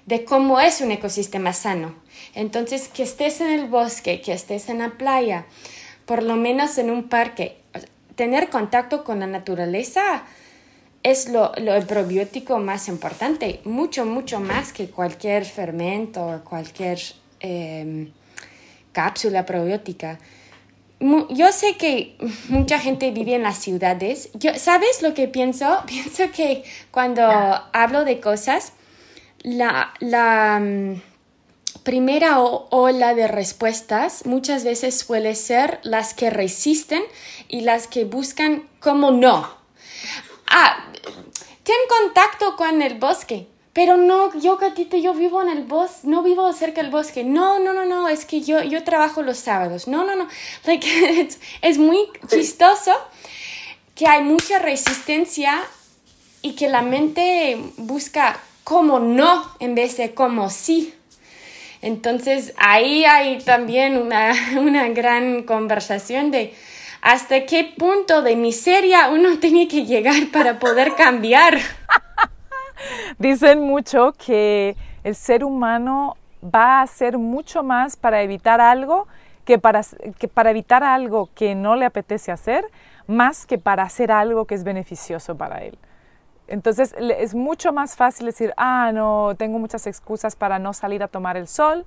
de 0.06 0.26
cómo 0.26 0.60
es 0.60 0.82
un 0.82 0.92
ecosistema 0.92 1.54
sano. 1.54 1.96
Entonces, 2.36 2.88
que 2.88 3.04
estés 3.04 3.42
en 3.42 3.52
el 3.52 3.66
bosque, 3.66 4.22
que 4.22 4.34
estés 4.34 4.70
en 4.70 4.80
la 4.80 4.92
playa, 4.92 5.46
por 6.06 6.24
lo 6.24 6.36
menos 6.36 6.78
en 6.78 6.90
un 6.90 7.10
parque, 7.10 7.58
tener 8.16 8.50
contacto 8.50 9.04
con 9.04 9.20
la 9.20 9.28
naturaleza 9.28 10.24
es 11.04 11.30
lo, 11.30 11.52
lo 11.58 11.80
probiótico 11.88 12.60
más 12.60 12.88
importante, 12.88 13.62
mucho, 13.64 14.06
mucho 14.06 14.40
más 14.40 14.74
que 14.74 14.90
cualquier 14.90 15.46
fermento 15.46 16.26
o 16.26 16.44
cualquier 16.44 17.00
em, 17.40 18.12
cápsula 18.92 19.46
probiótica 19.46 20.20
yo 21.30 21.52
sé 21.52 21.78
que 21.78 22.18
mucha 22.50 22.80
gente 22.80 23.12
vive 23.12 23.36
en 23.36 23.44
las 23.44 23.58
ciudades. 23.58 24.30
Yo, 24.34 24.52
¿Sabes 24.56 25.02
lo 25.02 25.14
que 25.14 25.28
pienso? 25.28 25.82
Pienso 25.88 26.32
que 26.32 26.64
cuando 26.92 27.24
hablo 27.24 28.04
de 28.04 28.20
cosas, 28.20 28.74
la, 29.42 29.94
la 30.00 30.60
mm, 30.62 31.02
primera 31.84 32.40
ola 32.40 33.16
de 33.16 33.28
respuestas 33.28 34.26
muchas 34.26 34.64
veces 34.64 34.98
suele 34.98 35.36
ser 35.36 35.80
las 35.84 36.14
que 36.14 36.30
resisten 36.30 37.02
y 37.48 37.62
las 37.62 37.88
que 37.88 38.04
buscan 38.04 38.64
como 38.80 39.12
no. 39.12 39.58
Ah, 40.48 40.89
ten 41.70 41.78
contacto 41.88 42.56
con 42.56 42.82
el 42.82 42.96
bosque. 42.96 43.46
Pero 43.74 43.96
no, 43.96 44.36
yo 44.40 44.58
gatito, 44.58 44.98
yo 44.98 45.14
vivo 45.14 45.44
en 45.44 45.50
el 45.50 45.64
bosque, 45.66 46.08
no 46.08 46.24
vivo 46.24 46.52
cerca 46.52 46.82
del 46.82 46.90
bosque. 46.90 47.24
No, 47.24 47.60
no, 47.60 47.74
no, 47.74 47.86
no, 47.86 48.10
es 48.10 48.26
que 48.26 48.42
yo, 48.42 48.64
yo 48.64 48.84
trabajo 48.84 49.22
los 49.22 49.38
sábados. 49.38 49.88
No, 49.88 50.04
no, 50.04 50.16
no. 50.16 50.28
Like, 50.66 51.30
es 51.62 51.78
muy 51.78 52.00
chistoso 52.28 52.92
que 53.94 54.08
hay 54.08 54.24
mucha 54.24 54.58
resistencia 54.58 55.62
y 56.42 56.54
que 56.54 56.70
la 56.70 56.82
mente 56.82 57.58
busca 57.78 58.40
como 58.64 59.00
no 59.00 59.56
en 59.60 59.76
vez 59.76 59.98
de 59.98 60.16
como 60.16 60.50
sí. 60.50 60.96
Entonces 61.84 62.54
ahí 62.58 63.06
hay 63.06 63.38
también 63.44 63.96
una, 63.96 64.34
una 64.60 64.90
gran 64.90 65.44
conversación 65.44 66.32
de 66.32 66.56
hasta 67.02 67.46
qué 67.46 67.74
punto 67.78 68.22
de 68.22 68.36
miseria 68.36 69.10
uno 69.10 69.38
tiene 69.42 69.68
que 69.68 69.86
llegar 69.86 70.32
para 70.32 70.60
poder 70.60 70.96
cambiar. 70.96 71.58
Dicen 73.18 73.62
mucho 73.62 74.14
que 74.14 74.76
el 75.04 75.16
ser 75.16 75.44
humano 75.44 76.16
va 76.44 76.80
a 76.80 76.82
hacer 76.84 77.18
mucho 77.18 77.64
más 77.64 77.98
para 77.98 78.22
evitar 78.22 78.62
algo 78.62 79.08
que 79.44 79.58
para, 79.58 79.82
para 80.34 80.52
evitar 80.52 80.84
algo 80.84 81.30
que 81.34 81.56
no 81.56 81.76
le 81.76 81.86
apetece 81.86 82.32
hacer, 82.32 82.64
más 83.08 83.46
que 83.46 83.58
para 83.58 83.84
hacer 83.84 84.12
algo 84.12 84.46
que 84.46 84.56
es 84.56 84.64
beneficioso 84.64 85.36
para 85.36 85.64
él. 85.64 85.78
Entonces 86.48 86.96
es 87.00 87.36
mucho 87.36 87.74
más 87.74 87.96
fácil 87.96 88.28
decir, 88.28 88.54
ah, 88.58 88.92
no, 88.94 89.34
tengo 89.38 89.60
muchas 89.60 89.88
excusas 89.88 90.36
para 90.36 90.60
no 90.60 90.74
salir 90.74 91.04
a 91.04 91.08
tomar 91.08 91.36
el 91.36 91.48
sol, 91.48 91.86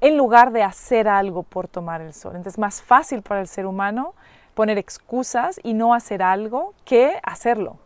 en 0.00 0.16
lugar 0.16 0.52
de 0.52 0.62
hacer 0.62 1.08
algo 1.08 1.42
por 1.42 1.68
tomar 1.68 2.00
el 2.00 2.12
sol. 2.12 2.32
Entonces 2.32 2.54
es 2.54 2.58
más 2.58 2.82
fácil 2.82 3.22
para 3.22 3.40
el 3.40 3.48
ser 3.48 3.66
humano 3.66 4.14
poner 4.56 4.78
excusas 4.78 5.60
y 5.62 5.74
no 5.74 5.94
hacer 5.94 6.20
algo 6.24 6.74
que 6.84 7.20
hacerlo 7.22 7.78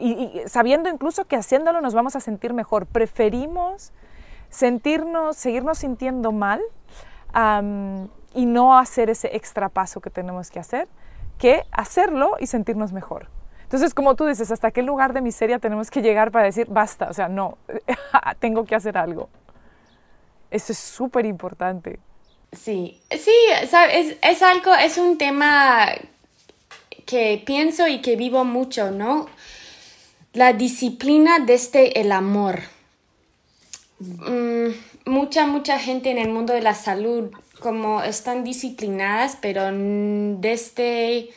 y, 0.00 0.42
sabiendo 0.46 0.88
incluso 0.88 1.24
que 1.26 1.36
haciéndolo 1.36 1.80
nos 1.80 1.94
vamos 1.94 2.16
a 2.16 2.20
sentir 2.20 2.52
mejor. 2.52 2.86
Preferimos 2.86 3.92
sentirnos, 4.48 5.36
seguirnos 5.36 5.78
sintiendo 5.78 6.32
mal 6.32 6.62
y 8.34 8.46
no 8.46 8.78
hacer 8.78 9.10
ese 9.10 9.36
extra 9.36 9.68
paso 9.68 10.00
que 10.00 10.10
tenemos 10.10 10.50
que 10.50 10.58
hacer, 10.58 10.88
que 11.38 11.64
hacerlo 11.70 12.36
y 12.40 12.46
sentirnos 12.46 12.92
mejor. 12.92 13.28
Entonces, 13.64 13.94
como 13.94 14.14
tú 14.14 14.26
dices, 14.26 14.50
¿hasta 14.52 14.70
qué 14.70 14.82
lugar 14.82 15.12
de 15.12 15.20
miseria 15.20 15.58
tenemos 15.58 15.90
que 15.90 16.00
llegar 16.00 16.30
para 16.30 16.44
decir, 16.44 16.68
basta? 16.70 17.08
O 17.10 17.12
sea, 17.12 17.28
no, 17.28 17.58
tengo 18.38 18.64
que 18.64 18.74
hacer 18.74 18.96
algo. 18.96 19.28
Eso 20.50 20.72
es 20.72 20.78
súper 20.78 21.26
importante. 21.26 21.98
Sí, 22.52 23.00
sí, 23.10 23.34
es, 23.60 24.16
es 24.22 24.42
algo, 24.42 24.74
es 24.74 24.98
un 24.98 25.18
tema 25.18 25.88
que 27.04 27.42
pienso 27.44 27.86
y 27.86 28.00
que 28.00 28.16
vivo 28.16 28.44
mucho, 28.44 28.90
¿no? 28.90 29.28
la 30.36 30.52
disciplina 30.52 31.38
desde 31.38 31.98
el 31.98 32.12
amor. 32.12 32.60
Mm, 33.98 34.68
mucha, 35.06 35.46
mucha 35.46 35.78
gente 35.78 36.10
en 36.10 36.18
el 36.18 36.28
mundo 36.28 36.52
de 36.52 36.60
la 36.60 36.74
salud 36.74 37.30
como 37.60 38.02
están 38.02 38.44
disciplinadas, 38.44 39.38
pero 39.40 39.62
desde, 39.72 41.30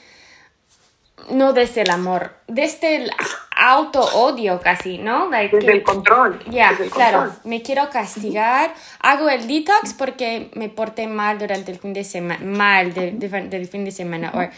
no 1.30 1.54
desde 1.54 1.84
el 1.84 1.92
amor, 1.92 2.36
desde 2.48 2.98
el 2.98 3.12
auto-odio 3.60 4.60
casi, 4.62 4.98
¿no? 4.98 5.30
desde 5.30 5.72
el 5.72 5.84
control. 5.84 6.40
Ya, 6.50 6.72
claro, 6.94 7.32
me 7.44 7.62
quiero 7.62 7.90
castigar, 7.90 8.74
hago 9.02 9.30
el 9.30 9.48
detox 9.48 9.94
porque 9.94 10.50
me 10.54 10.70
porté 10.70 11.08
mal 11.08 11.38
durante 11.38 11.72
el 11.72 11.80
fin 11.80 11.94
de 11.94 12.04
semana, 12.04 12.44
mal 12.44 12.94
del 12.94 13.68
fin 13.68 13.86
de 13.86 13.92
semana, 13.92 14.52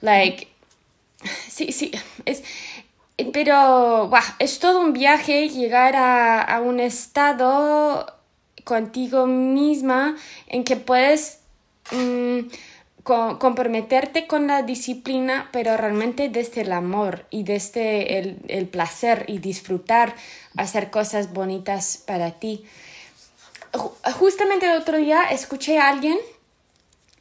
like, 0.00 0.48
sí, 1.48 1.72
sí, 1.72 1.92
es 2.24 2.42
pero 3.32 4.10
es 4.38 4.58
todo 4.58 4.80
un 4.80 4.92
viaje 4.92 5.48
llegar 5.48 5.96
a, 5.96 6.60
un 6.64 6.80
estado 6.80 8.06
contigo 8.64 9.26
misma 9.26 10.16
en 10.46 10.62
que 10.62 10.76
puedes 10.76 11.40
comprometerte 13.08 14.26
con 14.26 14.46
la 14.46 14.62
disciplina, 14.62 15.48
pero 15.52 15.76
realmente 15.76 16.28
desde 16.28 16.60
el 16.60 16.72
amor 16.72 17.26
y 17.30 17.42
desde 17.42 18.18
el, 18.18 18.38
el, 18.48 18.66
placer 18.68 19.24
y 19.28 19.38
disfrutar 19.38 20.14
hacer 20.56 20.90
cosas 20.90 21.32
bonitas 21.32 22.02
para 22.06 22.32
ti. 22.32 22.64
Justamente 24.18 24.66
el 24.66 24.80
otro 24.80 24.98
día 24.98 25.24
escuché 25.30 25.78
a 25.78 25.88
alguien 25.88 26.18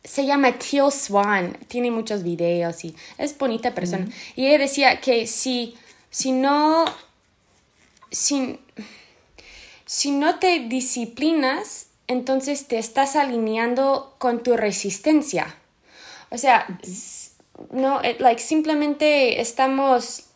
se 0.03 0.25
llama 0.25 0.53
Teal 0.53 0.89
Swan, 0.89 1.57
tiene 1.67 1.91
muchos 1.91 2.23
videos 2.23 2.85
y 2.85 2.95
es 3.17 3.37
bonita 3.37 3.73
persona. 3.73 4.07
Y 4.37 4.45
ella 4.45 4.59
decía 4.59 5.01
que 5.01 5.27
si 5.27 5.75
si 6.09 6.31
no, 6.31 6.85
si, 8.09 8.59
no 10.11 10.39
te 10.39 10.59
disciplinas, 10.67 11.87
entonces 12.07 12.67
te 12.67 12.77
estás 12.79 13.15
alineando 13.15 14.15
con 14.17 14.41
tu 14.41 14.57
resistencia. 14.57 15.55
O 16.29 16.37
sea, 16.37 16.67
no, 17.71 18.01
eh, 18.01 18.17
like, 18.19 18.41
simplemente 18.41 19.41
estamos 19.41 20.27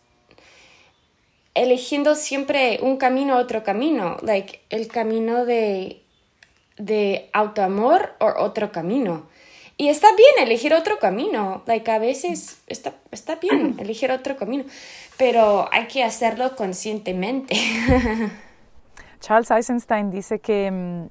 eligiendo 1.54 2.16
siempre 2.16 2.80
un 2.82 2.98
camino, 2.98 3.38
otro 3.38 3.64
camino, 3.64 4.18
like 4.22 4.62
el 4.70 4.88
camino 4.88 5.46
de, 5.46 6.02
de 6.78 7.30
autoamor 7.34 8.16
o 8.20 8.42
otro 8.42 8.72
camino. 8.72 9.30
Y 9.78 9.90
está 9.90 10.08
bien 10.16 10.48
elegir 10.48 10.74
otro 10.74 11.00
camino, 11.00 11.64
like 11.66 11.90
a 11.90 11.98
veces 11.98 12.62
está, 12.68 12.94
está 13.12 13.36
bien 13.36 13.76
elegir 13.80 14.12
otro 14.12 14.38
camino, 14.38 14.64
pero 15.18 15.68
hay 15.72 15.88
que 15.88 16.04
hacerlo 16.04 16.56
conscientemente. 16.56 17.56
Charles 19.20 19.52
Eisenstein 19.52 20.10
dice 20.10 20.40
que 20.40 21.10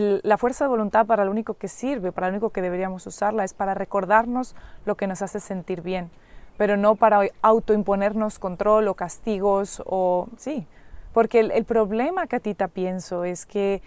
mm, 0.00 0.26
la 0.26 0.38
fuerza 0.38 0.64
de 0.64 0.68
voluntad 0.68 1.06
para 1.06 1.24
lo 1.24 1.30
único 1.30 1.54
que 1.54 1.68
sirve, 1.68 2.12
para 2.12 2.28
lo 2.28 2.34
único 2.34 2.50
que 2.50 2.62
deberíamos 2.62 3.06
usarla, 3.06 3.44
es 3.44 3.54
para 3.54 3.74
recordarnos 3.74 4.56
lo 4.84 4.96
que 4.96 5.06
nos 5.06 5.22
hace 5.22 5.40
sentir 5.40 5.82
bien, 5.82 6.10
pero 6.56 6.76
no 6.76 6.96
para 6.96 7.28
autoimponernos 7.42 8.38
control 8.38 8.88
o 8.88 8.94
castigos 8.94 9.82
o 9.86 10.28
sí, 10.36 10.66
porque 11.12 11.40
el, 11.40 11.50
el 11.50 11.64
problema, 11.64 12.26
Catita, 12.26 12.68
pienso, 12.68 13.24
es 13.24 13.46
que 13.46 13.82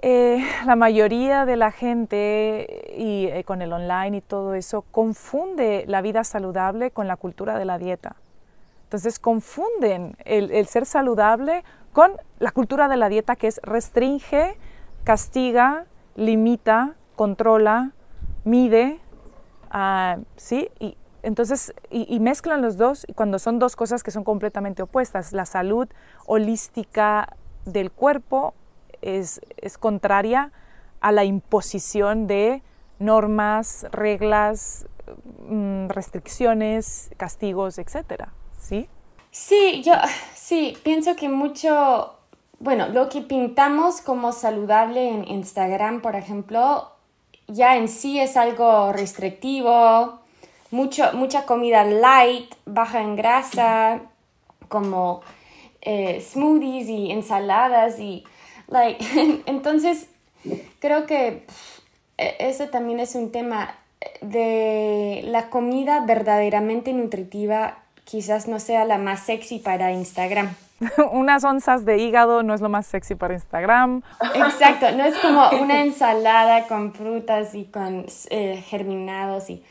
eh, 0.00 0.46
la 0.64 0.76
mayoría 0.76 1.44
de 1.44 1.56
la 1.56 1.72
gente 1.72 2.92
y 2.96 3.26
eh, 3.26 3.42
con 3.42 3.62
el 3.62 3.72
online 3.72 4.18
y 4.18 4.20
todo 4.20 4.54
eso 4.54 4.82
confunde 4.92 5.84
la 5.88 6.02
vida 6.02 6.22
saludable 6.22 6.92
con 6.92 7.08
la 7.08 7.16
cultura 7.16 7.58
de 7.58 7.64
la 7.64 7.78
dieta. 7.78 8.14
Entonces 8.84 9.18
confunden 9.18 10.16
el, 10.24 10.66
ser 10.66 10.86
saludable 10.86 11.64
con 11.92 12.12
la 12.38 12.52
cultura 12.52 12.86
de 12.86 12.96
la 12.96 13.08
dieta 13.08 13.34
que 13.34 13.48
es 13.48 13.60
restringe, 13.64 14.56
castiga, 15.08 15.86
limita, 16.16 16.94
controla, 17.16 17.92
mide, 18.44 19.00
ah, 19.70 20.18
¿sí? 20.36 20.68
Y 20.78 20.98
entonces, 21.22 21.72
y, 21.88 22.20
mezclan 22.20 22.60
los 22.60 22.76
dos 22.76 23.06
cuando 23.14 23.38
son 23.38 23.58
dos 23.58 23.74
cosas 23.74 24.02
que 24.02 24.10
son 24.10 24.22
completamente 24.22 24.82
opuestas. 24.82 25.32
La 25.32 25.46
salud 25.46 25.88
holística 26.26 27.38
del 27.64 27.90
cuerpo 27.90 28.52
es, 29.00 29.40
contraria 29.80 30.52
a 31.00 31.10
la 31.10 31.24
imposición 31.24 32.26
de 32.26 32.62
normas, 32.98 33.86
reglas, 33.90 34.84
mm, 35.48 35.88
restricciones, 35.88 37.08
castigos, 37.16 37.78
etcétera, 37.78 38.34
¿sí? 38.60 38.90
Sí, 39.30 39.82
yo 39.82 39.94
sí, 40.34 40.76
pienso 40.82 41.16
que 41.16 41.30
mucho, 41.30 42.17
bueno, 42.60 42.88
lo 42.88 43.08
que 43.08 43.20
pintamos 43.20 44.00
como 44.00 44.32
saludable 44.32 45.08
en 45.10 45.28
Instagram, 45.28 46.00
por 46.00 46.16
ejemplo, 46.16 46.90
ya 47.46 47.76
en 47.76 47.88
sí 47.88 48.18
es 48.18 48.36
algo 48.36 48.92
restrictivo, 48.92 50.20
mucho, 50.70 51.12
mucha 51.14 51.46
comida 51.46 51.84
light, 51.84 52.54
baja 52.66 53.00
en 53.00 53.16
grasa, 53.16 54.02
como 54.68 55.22
eh, 55.80 56.20
smoothies 56.20 56.88
y 56.88 57.10
ensaladas 57.10 57.98
y 57.98 58.24
Like, 58.68 59.42
entonces, 59.46 60.08
creo 60.78 61.06
que 61.06 61.44
e, 62.18 62.36
ese 62.38 62.66
también 62.66 63.00
es 63.00 63.14
un 63.14 63.32
tema 63.32 63.74
de 64.20 65.22
la 65.24 65.50
comida 65.50 66.04
verdaderamente 66.06 66.92
nutritiva 66.92 67.78
quizás 68.04 68.46
no 68.48 68.60
sea 68.60 68.84
la 68.84 68.96
más 68.96 69.20
sexy 69.20 69.58
para 69.58 69.92
Instagram. 69.92 70.54
Unas 71.12 71.44
onzas 71.44 71.84
de 71.84 71.98
hígado 71.98 72.42
no 72.42 72.54
es 72.54 72.60
lo 72.60 72.68
más 72.68 72.86
sexy 72.86 73.14
para 73.14 73.34
Instagram. 73.34 74.02
Exacto, 74.34 74.90
no 74.92 75.04
es 75.04 75.16
como 75.18 75.48
una 75.60 75.82
ensalada 75.82 76.66
con 76.66 76.92
frutas 76.92 77.54
y 77.54 77.64
con 77.64 78.06
eh, 78.30 78.62
germinados 78.68 79.50
y 79.50 79.62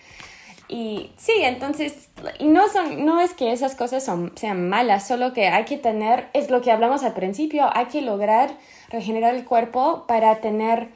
y 0.70 1.12
sí, 1.16 1.32
entonces, 1.44 2.10
y 2.40 2.48
no, 2.48 2.68
son, 2.68 3.06
no 3.06 3.22
es 3.22 3.34
que 3.34 3.54
esas 3.54 3.74
cosas 3.76 4.04
son, 4.04 4.34
sean 4.36 4.68
malas, 4.68 5.08
solo 5.08 5.32
que 5.32 5.48
hay 5.48 5.64
que 5.64 5.78
tener, 5.78 6.28
es 6.34 6.50
lo 6.50 6.62
que 6.62 6.72
hablamos 6.72 7.04
al 7.04 7.14
principio, 7.14 7.70
hay 7.74 7.86
que 7.86 8.02
lograr 8.02 8.52
regenerar 8.90 9.34
el 9.36 9.46
cuerpo 9.46 10.04
para 10.08 10.42
tener 10.42 10.90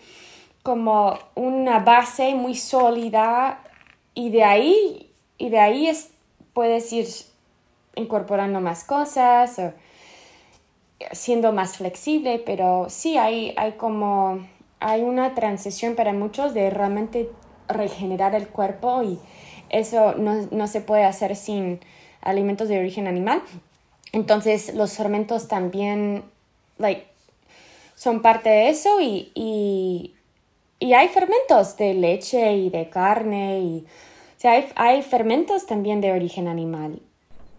como 0.62 1.18
una 1.36 1.80
base 1.80 2.36
muy 2.36 2.55
sólida 2.55 3.62
y 4.14 4.30
de 4.30 4.43
ahí, 4.43 5.09
y 5.38 5.49
de 5.49 5.59
ahí 5.59 5.88
es, 5.88 6.09
puedes 6.53 6.91
ir 6.91 7.07
incorporando 7.95 8.59
más 8.59 8.84
cosas 8.84 9.57
o 9.57 9.74
siendo 11.12 11.52
más 11.52 11.78
flexible, 11.78 12.41
pero 12.45 12.88
sí 12.89 13.18
hay, 13.18 13.54
hay 13.58 13.74
como, 13.74 14.39
hay 14.80 15.02
una 15.02 15.36
transición 15.36 15.95
para 15.95 16.14
muchos 16.14 16.54
de 16.54 16.70
realmente 16.70 17.30
regenerar 17.68 18.36
el 18.36 18.47
cuerpo 18.47 19.04
y 19.04 19.20
eso 19.70 20.16
no, 20.16 20.68
se 20.68 20.82
puede 20.82 21.06
hacer 21.06 21.36
sin 21.36 21.80
alimentos 22.22 22.68
de 22.68 22.80
origen 22.80 23.08
animal. 23.08 23.41
Entonces 24.12 24.74
los 24.74 24.93
fermentos 24.93 25.47
también 25.47 26.24
like, 26.78 27.06
son 27.95 28.22
parte 28.22 28.49
de 28.49 28.70
eso 28.70 28.99
y, 28.99 29.32
y, 29.36 30.14
hay 30.93 31.08
fermentos 31.08 31.78
de 31.78 31.93
leche 31.93 32.54
y 32.54 32.70
de 32.70 32.89
carne 32.89 33.60
y 33.60 33.88
hay, 34.43 34.68
hay 34.76 35.02
fermentos 35.04 35.66
también 35.68 36.02
de 36.02 36.12
origen 36.12 36.47
animal. 36.47 37.02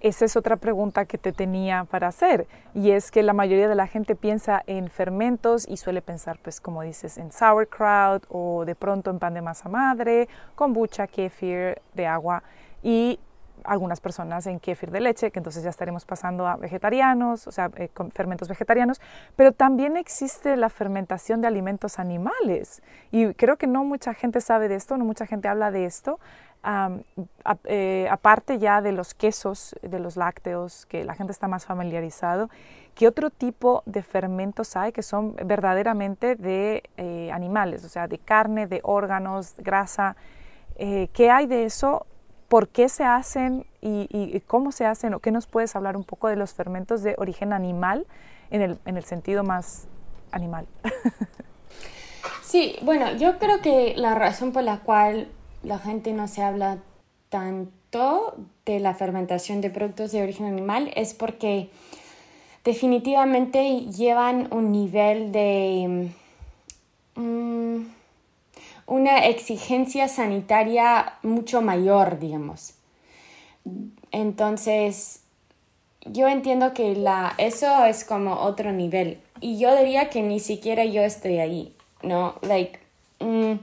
Esa 0.02 0.24
es 0.24 0.34
otra 0.34 0.56
pregunta 0.56 1.04
que 1.04 1.16
te 1.16 1.32
tenía 1.32 1.84
para 1.84 2.08
hacer 2.08 2.48
y 2.74 2.90
es 2.90 3.12
que 3.12 3.22
la 3.22 3.34
mayoría 3.34 3.68
de 3.68 3.76
la 3.76 3.86
gente 3.86 4.16
piensa 4.16 4.60
en 4.66 4.90
fermentos 4.90 5.64
y 5.68 5.76
suele 5.76 6.02
pensar, 6.02 6.40
pues 6.42 6.60
como 6.60 6.82
dices, 6.82 7.18
en 7.18 7.30
sauerkraut 7.30 8.26
o 8.28 8.64
de 8.64 8.74
pronto 8.74 9.12
en 9.12 9.20
pan 9.20 9.34
de 9.34 9.42
masa 9.42 9.68
madre, 9.68 10.28
kombucha, 10.56 11.06
kefir 11.06 11.80
de 11.94 12.08
agua 12.08 12.42
y 12.82 13.20
algunas 13.62 14.00
personas 14.00 14.44
en 14.48 14.58
kefir 14.58 14.90
de 14.90 15.00
leche, 15.00 15.30
que 15.30 15.38
entonces 15.38 15.62
ya 15.62 15.70
estaremos 15.70 16.04
pasando 16.04 16.48
a 16.48 16.56
vegetarianos, 16.56 17.46
o 17.46 17.52
sea, 17.52 17.70
eh, 17.76 17.88
con 17.88 18.10
fermentos 18.10 18.48
vegetarianos, 18.48 19.00
pero 19.36 19.52
también 19.52 19.96
existe 19.96 20.56
la 20.56 20.68
fermentación 20.68 21.40
de 21.40 21.46
alimentos 21.46 22.00
animales 22.00 22.82
y 23.12 23.34
creo 23.34 23.56
que 23.56 23.68
no 23.68 23.84
mucha 23.84 24.14
gente 24.14 24.40
sabe 24.40 24.66
de 24.66 24.74
esto, 24.74 24.96
no 24.96 25.04
mucha 25.04 25.26
gente 25.26 25.46
habla 25.46 25.70
de 25.70 25.84
esto. 25.84 26.18
Eh, 27.64 28.06
aparte 28.08 28.58
ya 28.58 28.80
de 28.80 28.92
los 28.92 29.14
quesos, 29.14 29.74
de 29.82 29.98
los 29.98 30.16
lácteos, 30.16 30.86
que 30.86 31.04
la 31.04 31.14
gente 31.14 31.32
está 31.32 31.48
más 31.48 31.66
familiarizado, 31.66 32.50
¿qué 32.94 33.08
otro 33.08 33.30
tipo 33.30 33.82
de 33.84 34.02
fermentos 34.02 34.76
hay 34.76 34.92
que 34.92 35.02
son 35.02 35.34
verdaderamente 35.34 36.36
de 36.36 36.84
eh, 36.96 37.30
animales, 37.32 37.84
o 37.84 37.88
sea, 37.88 38.06
de 38.06 38.18
carne, 38.18 38.68
de 38.68 38.80
órganos, 38.84 39.54
grasa? 39.58 40.14
Eh, 40.76 41.08
¿Qué 41.12 41.30
hay 41.30 41.46
de 41.46 41.64
eso? 41.64 42.06
¿Por 42.48 42.68
qué 42.68 42.88
se 42.88 43.02
hacen 43.02 43.66
y, 43.80 44.40
cómo 44.46 44.70
se 44.70 44.86
hacen? 44.86 45.14
¿O 45.14 45.18
qué 45.20 45.32
nos 45.32 45.46
puedes 45.46 45.74
hablar 45.74 45.96
un 45.96 46.04
poco 46.04 46.28
de 46.28 46.36
los 46.36 46.54
fermentos 46.54 47.02
de 47.02 47.16
origen 47.18 47.52
animal 47.52 48.06
en 48.50 48.62
el, 48.62 48.78
en 48.84 48.96
el 48.96 49.04
sentido 49.04 49.42
más 49.42 49.88
animal? 50.30 50.66
Sí, 52.42 52.76
bueno, 52.82 53.16
yo 53.16 53.38
creo 53.38 53.60
que 53.62 53.94
la 53.96 54.14
razón 54.14 54.52
por 54.52 54.62
la 54.62 54.80
cual 54.80 55.28
la 55.62 55.78
gente 55.78 56.12
no 56.12 56.28
se 56.28 56.42
habla 56.42 56.78
tanto 57.28 58.36
de 58.66 58.80
la 58.80 58.94
fermentación 58.94 59.60
de 59.60 59.70
productos 59.70 60.12
de 60.12 60.22
origen 60.22 60.46
animal 60.46 60.92
es 60.96 61.14
porque 61.14 61.70
definitivamente 62.64 63.86
llevan 63.86 64.48
un 64.52 64.70
nivel 64.72 65.32
de 65.32 66.10
mm, 67.16 67.76
una 68.86 69.26
exigencia 69.26 70.08
sanitaria 70.08 71.14
mucho 71.22 71.62
mayor, 71.62 72.18
digamos. 72.18 72.74
Entonces, 74.10 75.22
yo 76.04 76.28
entiendo 76.28 76.74
que 76.74 76.94
la, 76.94 77.34
eso 77.38 77.84
es 77.84 78.04
como 78.04 78.34
otro 78.34 78.72
nivel. 78.72 79.20
Y 79.40 79.58
yo 79.58 79.74
diría 79.76 80.10
que 80.10 80.22
ni 80.22 80.40
siquiera 80.40 80.84
yo 80.84 81.02
estoy 81.02 81.38
ahí, 81.38 81.74
¿no? 82.02 82.34
Like, 82.42 82.78
mm, 83.20 83.54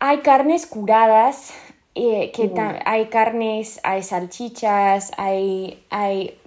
hay 0.00 0.18
carnes 0.20 0.66
curadas, 0.66 1.52
eh, 1.94 2.32
que 2.34 2.50
hay 2.84 3.06
carnes, 3.06 3.80
hay 3.84 4.02
salchichas, 4.02 5.12
hay, 5.18 5.84
hay, 5.90 6.38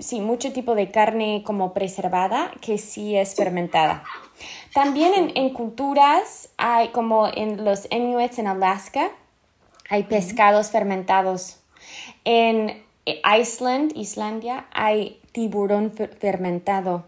sí, 0.00 0.20
mucho 0.20 0.52
tipo 0.52 0.74
de 0.74 0.90
carne 0.90 1.42
como 1.46 1.72
preservada 1.72 2.50
que 2.60 2.76
sí 2.76 3.16
es 3.16 3.34
fermentada. 3.34 4.02
También 4.74 5.14
en, 5.14 5.32
en 5.36 5.50
culturas 5.50 6.50
hay 6.56 6.88
como 6.88 7.28
en 7.28 7.64
los 7.64 7.86
Inuits 7.90 8.38
en 8.38 8.48
Alaska, 8.48 9.10
hay 9.88 10.02
pescados 10.02 10.70
fermentados. 10.70 11.60
En 12.24 12.82
Iceland, 13.40 13.96
Islandia, 13.96 14.66
hay 14.72 15.20
tiburón 15.32 15.92
fermentado. 15.92 17.04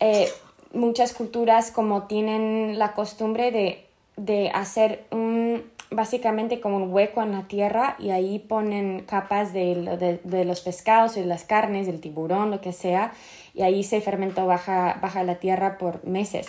Eh, 0.00 0.28
muchas 0.72 1.12
culturas 1.14 1.70
como 1.70 2.04
tienen 2.04 2.78
la 2.78 2.92
costumbre 2.92 3.50
de, 3.50 3.85
de 4.16 4.50
hacer 4.50 5.04
un, 5.10 5.62
básicamente 5.90 6.60
como 6.60 6.76
un 6.76 6.92
hueco 6.92 7.22
en 7.22 7.32
la 7.32 7.42
tierra 7.42 7.96
y 7.98 8.10
ahí 8.10 8.38
ponen 8.38 9.04
capas 9.06 9.52
de, 9.52 10.20
de, 10.22 10.44
los 10.44 10.60
pescados 10.60 11.16
y 11.16 11.24
las 11.24 11.44
carnes, 11.44 11.86
del 11.86 12.00
tiburón, 12.00 12.50
lo 12.50 12.60
que 12.60 12.72
sea, 12.72 13.12
y 13.54 13.62
ahí 13.62 13.84
se 13.84 14.00
fermentó 14.00 14.46
baja, 14.46 14.98
baja 15.00 15.22
la 15.22 15.36
tierra 15.36 15.78
por 15.78 16.04
meses. 16.04 16.48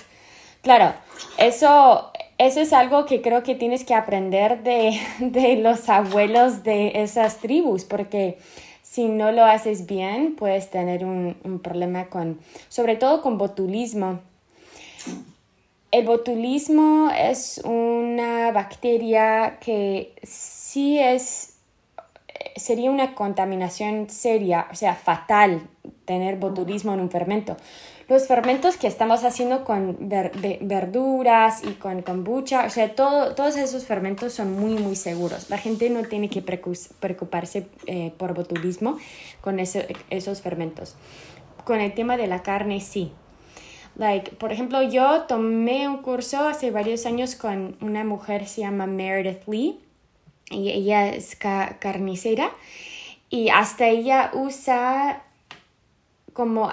Claro, 0.61 0.93
eso, 1.37 2.11
eso 2.37 2.59
es 2.59 2.73
algo 2.73 3.05
que 3.05 3.21
creo 3.21 3.43
que 3.43 3.55
tienes 3.55 3.85
que 3.85 3.93
aprender 3.93 4.63
de, 4.63 4.99
de 5.19 5.57
los 5.57 5.87
abuelos 5.89 6.63
de 6.63 7.03
esas 7.03 7.37
tribus, 7.37 7.85
porque 7.85 8.37
si 8.81 9.07
no 9.07 9.31
lo 9.31 9.43
haces 9.45 9.85
bien, 9.85 10.35
puedes 10.35 10.69
tener 10.69 11.05
un, 11.05 11.37
un 11.43 11.59
problema 11.59 12.05
con, 12.07 12.39
sobre 12.69 12.95
todo 12.95 13.21
con 13.21 13.37
botulismo. 13.37 14.19
El 15.91 16.05
botulismo 16.05 17.11
es 17.17 17.61
una 17.63 18.51
bacteria 18.51 19.57
que 19.61 20.13
sí 20.21 20.99
es, 20.99 21.59
sería 22.57 22.91
una 22.91 23.15
contaminación 23.15 24.09
seria, 24.09 24.67
o 24.69 24.75
sea, 24.75 24.95
fatal 24.95 25.69
tener 26.03 26.35
botulismo 26.35 26.93
en 26.93 26.99
un 26.99 27.09
fermento. 27.09 27.55
Los 28.09 28.27
fermentos 28.27 28.75
que 28.77 28.87
estamos 28.87 29.23
haciendo 29.23 29.63
con 29.63 29.97
verduras 30.09 31.63
y 31.63 31.73
con 31.73 32.01
kombucha, 32.01 32.65
o 32.65 32.69
sea, 32.69 32.93
todo, 32.93 33.35
todos 33.35 33.55
esos 33.57 33.85
fermentos 33.85 34.33
son 34.33 34.53
muy, 34.57 34.75
muy 34.75 34.95
seguros. 34.95 35.49
La 35.49 35.57
gente 35.57 35.89
no 35.89 36.03
tiene 36.03 36.29
que 36.29 36.41
preocuparse 36.41 37.67
eh, 37.85 38.13
por 38.17 38.33
botulismo 38.33 38.97
con 39.41 39.59
esos 39.59 40.41
fermentos. 40.41 40.95
Con 41.65 41.81
el 41.81 41.93
tema 41.93 42.15
de 42.15 42.27
la 42.27 42.43
carne, 42.43 42.79
sí, 42.79 43.11
Like, 43.97 44.35
por 44.35 44.51
ejemplo, 44.51 44.83
yo 44.83 45.23
tomé 45.23 45.87
un 45.87 45.97
curso 45.97 46.47
hace 46.47 46.69
varios 46.69 47.07
años 47.07 47.35
con 47.35 47.77
una 47.81 48.03
mujer, 48.03 48.47
se 48.47 48.61
llama 48.61 48.85
Meredith 48.85 49.47
Lee, 49.47 49.79
y 50.51 50.69
ella 50.69 51.09
es 51.09 51.35
carnicera, 51.35 52.51
y 53.29 53.49
hasta 53.49 53.87
ella 53.87 54.29
usa 54.33 55.23
como 56.33 56.71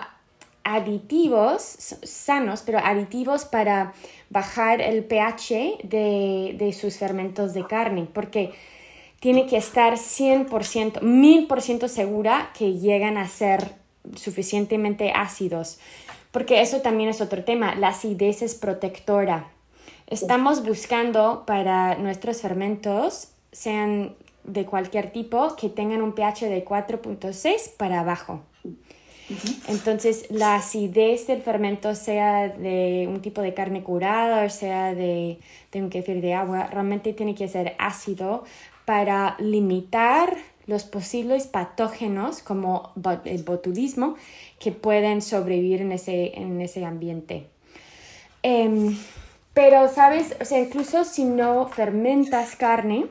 aditivos 0.64 1.62
sanos, 2.02 2.62
pero 2.62 2.78
aditivos 2.78 3.46
para 3.46 3.94
bajar 4.28 4.82
el 4.82 5.02
pH 5.04 5.78
de, 5.82 6.54
de 6.58 6.72
sus 6.74 6.98
fermentos 6.98 7.54
de 7.54 7.66
carne, 7.66 8.06
porque 8.12 8.52
tiene 9.20 9.46
que 9.46 9.56
estar 9.56 9.94
100%, 9.94 11.00
1000% 11.00 11.88
segura 11.88 12.50
que 12.56 12.74
llegan 12.74 13.16
a 13.16 13.26
ser 13.28 13.72
suficientemente 14.14 15.12
ácidos 15.12 15.78
porque 16.34 16.60
eso 16.60 16.80
también 16.80 17.08
es 17.08 17.20
otro 17.20 17.44
tema, 17.44 17.76
la 17.76 17.90
acidez 17.90 18.42
es 18.42 18.56
protectora. 18.56 19.52
Estamos 20.08 20.64
buscando 20.64 21.44
para 21.46 21.94
nuestros 21.94 22.40
fermentos, 22.40 23.28
sean 23.52 24.16
de 24.42 24.66
cualquier 24.66 25.12
tipo, 25.12 25.54
que 25.54 25.68
tengan 25.68 26.02
un 26.02 26.12
pH 26.12 26.48
de 26.48 26.64
4.6 26.64 27.76
para 27.76 28.00
abajo. 28.00 28.40
Entonces, 29.68 30.26
la 30.28 30.56
acidez 30.56 31.28
del 31.28 31.40
fermento, 31.40 31.94
sea 31.94 32.48
de 32.48 33.06
un 33.08 33.22
tipo 33.22 33.40
de 33.40 33.54
carne 33.54 33.84
curada 33.84 34.44
o 34.44 34.50
sea 34.50 34.92
de, 34.92 35.38
de 35.70 35.82
un 35.82 35.88
kefir 35.88 36.20
de 36.20 36.34
agua, 36.34 36.66
realmente 36.66 37.12
tiene 37.12 37.36
que 37.36 37.46
ser 37.46 37.76
ácido 37.78 38.42
para 38.84 39.36
limitar 39.38 40.36
los 40.66 40.84
posibles 40.84 41.46
patógenos 41.46 42.42
como 42.42 42.92
el 43.24 43.42
botulismo 43.42 44.16
que 44.58 44.72
pueden 44.72 45.22
sobrevivir 45.22 45.82
en 45.82 45.92
ese, 45.92 46.38
en 46.38 46.60
ese 46.60 46.84
ambiente. 46.84 47.48
Em, 48.42 48.96
pero, 49.52 49.88
¿sabes? 49.88 50.36
O 50.40 50.44
sea, 50.44 50.60
incluso 50.60 51.04
si 51.04 51.24
no 51.24 51.68
fermentas 51.68 52.56
carne, 52.56 53.06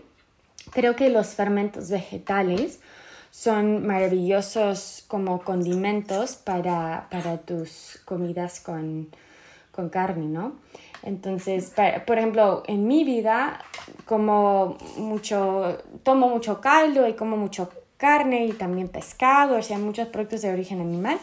creo 0.72 0.96
que 0.96 1.10
los 1.10 1.28
fermentos 1.28 1.90
vegetales 1.90 2.80
son 3.32 3.88
maravillosos 3.88 5.06
como 5.08 5.42
condimentos 5.42 6.36
para, 6.36 7.08
para 7.10 7.38
tus 7.38 8.00
comidas 8.06 8.60
con, 8.60 9.10
con 9.74 9.90
carne, 9.90 10.26
¿no? 10.26 10.54
Entonces, 11.02 11.74
por 12.08 12.18
ejemplo, 12.18 12.64
en 12.68 12.88
mi 12.88 13.04
vida, 13.04 13.60
como 14.06 14.78
mucho, 14.98 15.80
tomo 16.04 16.30
mucho 16.30 16.62
caldo 16.62 17.08
y 17.08 17.14
como 17.14 17.36
mucho 17.36 17.70
carne 17.98 18.46
y 18.46 18.54
también 18.54 18.88
pescado, 18.88 19.58
o 19.58 19.62
sea, 19.62 19.78
muchos 19.78 20.08
productos 20.08 20.42
de 20.44 20.54
origen 20.54 20.80
animal. 20.80 21.20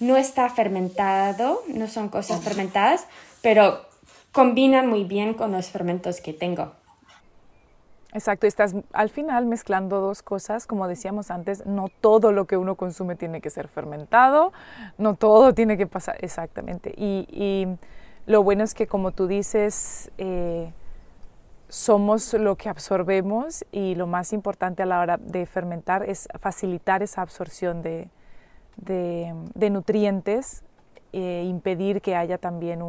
No 0.00 0.16
está 0.16 0.50
fermentado, 0.50 1.62
no 1.68 1.86
son 1.86 2.08
cosas 2.08 2.42
fermentadas, 2.42 3.06
pero 3.40 3.86
combinan 4.32 4.88
muy 4.88 5.04
bien 5.04 5.34
con 5.34 5.52
los 5.52 5.68
fermentos 5.68 6.20
que 6.20 6.32
tengo. 6.32 6.72
Exacto, 8.14 8.46
estás 8.46 8.74
al 8.92 9.10
final 9.10 9.44
mezclando 9.44 10.00
dos 10.00 10.22
cosas, 10.22 10.66
como 10.66 10.88
decíamos 10.88 11.30
antes, 11.30 11.66
no 11.66 11.88
todo 12.00 12.32
lo 12.32 12.46
que 12.46 12.56
uno 12.56 12.76
consume 12.76 13.16
tiene 13.16 13.40
que 13.40 13.50
ser 13.50 13.68
fermentado, 13.68 14.52
no 14.98 15.14
todo 15.14 15.52
tiene 15.52 15.76
que 15.76 15.86
pasar 15.86 16.16
exactamente. 16.20 16.94
y 16.96 17.76
lo 18.26 18.42
bueno 18.42 18.64
es 18.64 18.74
que, 18.74 18.86
como 18.86 19.12
tú 19.12 19.26
dices, 19.26 20.10
eh, 20.16 20.72
somos 21.68 22.32
lo 22.34 22.56
que 22.56 22.68
absorbemos 22.68 23.64
y 23.70 23.94
lo 23.96 24.06
más 24.06 24.32
importante 24.32 24.82
a 24.82 24.86
la 24.86 25.00
hora 25.00 25.16
de 25.18 25.44
fermentar 25.44 26.08
es 26.08 26.28
facilitar 26.40 27.02
esa 27.02 27.20
absorción 27.20 27.82
de, 27.82 28.08
nutrientes 29.70 30.62
e 31.12 31.44
impedir 31.44 32.00
que 32.00 32.16
haya 32.16 32.38
también 32.38 32.80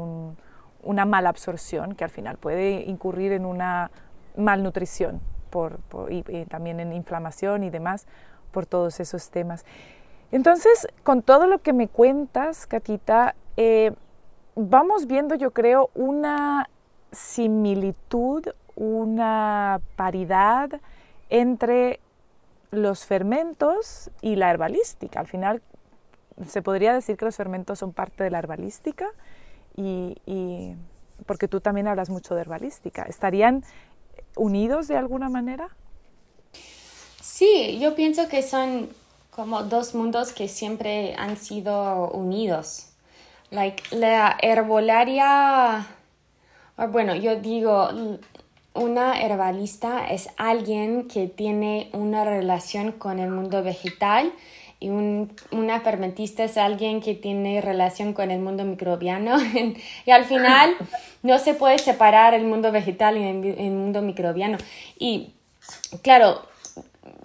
una 0.83 1.05
mala 1.05 1.29
absorción 1.29 1.95
que 1.95 2.05
al 2.05 2.09
final 2.09 2.37
puede 2.37 2.83
incurrir 2.83 3.33
en 3.33 3.45
una 3.45 3.91
malnutrición 4.37 5.21
por, 5.49 5.79
y, 6.09 6.45
también 6.45 6.79
en 6.79 6.93
inflamación 6.93 7.63
y 7.63 7.69
demás 7.69 8.07
por 8.51 8.65
todos 8.65 8.99
esos 8.99 9.29
temas. 9.29 9.65
Entonces, 10.31 10.87
con 11.03 11.21
todo 11.21 11.47
lo 11.47 11.59
que 11.59 11.73
me 11.73 11.87
cuentas, 11.87 12.67
Catita, 12.67 13.35
eh, 13.57 13.93
vamos 14.55 15.07
viendo, 15.07 15.35
yo 15.35 15.51
creo, 15.51 15.89
una 15.93 16.69
similitud, 17.11 18.47
una 18.75 19.79
paridad 19.95 20.69
entre 21.29 21.99
los 22.71 23.05
fermentos 23.05 24.11
y 24.21 24.35
la 24.35 24.51
herbalística. 24.51 25.19
Al 25.19 25.27
final, 25.27 25.61
se 26.47 26.61
podría 26.61 26.93
decir 26.93 27.17
que 27.17 27.25
los 27.25 27.35
fermentos 27.35 27.79
son 27.79 27.93
parte 27.93 28.23
de 28.23 28.29
la 28.29 28.39
herbalística 28.39 29.07
y, 29.77 30.75
porque 31.25 31.47
tú 31.47 31.61
también 31.61 31.87
hablas 31.87 32.09
mucho 32.09 32.35
de 32.35 32.41
herbalística. 32.41 33.03
¿Estarían 33.03 33.63
unidos 34.35 34.87
de 34.87 34.97
alguna 34.97 35.29
manera? 35.29 35.69
Sí, 37.21 37.79
yo 37.79 37.95
pienso 37.95 38.27
que 38.27 38.41
son 38.41 38.89
como 39.29 39.63
dos 39.63 39.93
mundos 39.93 40.31
que 40.31 40.47
siempre 40.47 41.15
han 41.17 41.35
sido 41.35 42.09
unidos. 42.11 42.87
Like, 43.51 43.83
la 43.95 44.37
herbolaria, 44.41 45.85
bueno, 46.91 47.15
yo 47.15 47.35
digo, 47.35 47.89
una 48.73 49.21
herbalista 49.21 50.07
es 50.07 50.29
alguien 50.37 51.07
que 51.07 51.27
tiene 51.27 51.89
una 51.93 52.23
relación 52.23 52.91
con 52.91 53.19
el 53.19 53.29
mundo 53.29 53.63
vegetal 53.63 54.31
y 54.85 54.89
un, 54.89 55.35
una 55.49 55.79
fermentista 55.79 56.43
es 56.43 56.57
alguien 56.57 57.01
que 57.01 57.15
tiene 57.15 57.59
relación 57.59 58.13
con 58.13 58.29
el 58.29 58.39
mundo 58.39 58.63
microbiano 58.65 59.35
y 60.05 60.11
al 60.11 60.25
final 60.25 60.75
no 61.23 61.39
se 61.39 61.55
puede 61.55 61.79
separar 61.79 62.35
el 62.35 62.45
mundo 62.45 62.71
vegetal 62.71 63.17
y 63.17 63.23
el 63.23 63.71
mundo 63.71 64.03
microbiano. 64.03 64.59
Y 64.99 65.31
claro, 66.03 66.45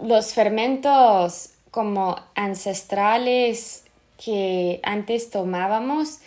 los 0.01 0.33
fermentos 0.33 1.51
como 1.69 2.19
ancestrales 2.33 3.83
que 4.23 4.79
antes 4.81 5.29
tomábamos 5.29 6.17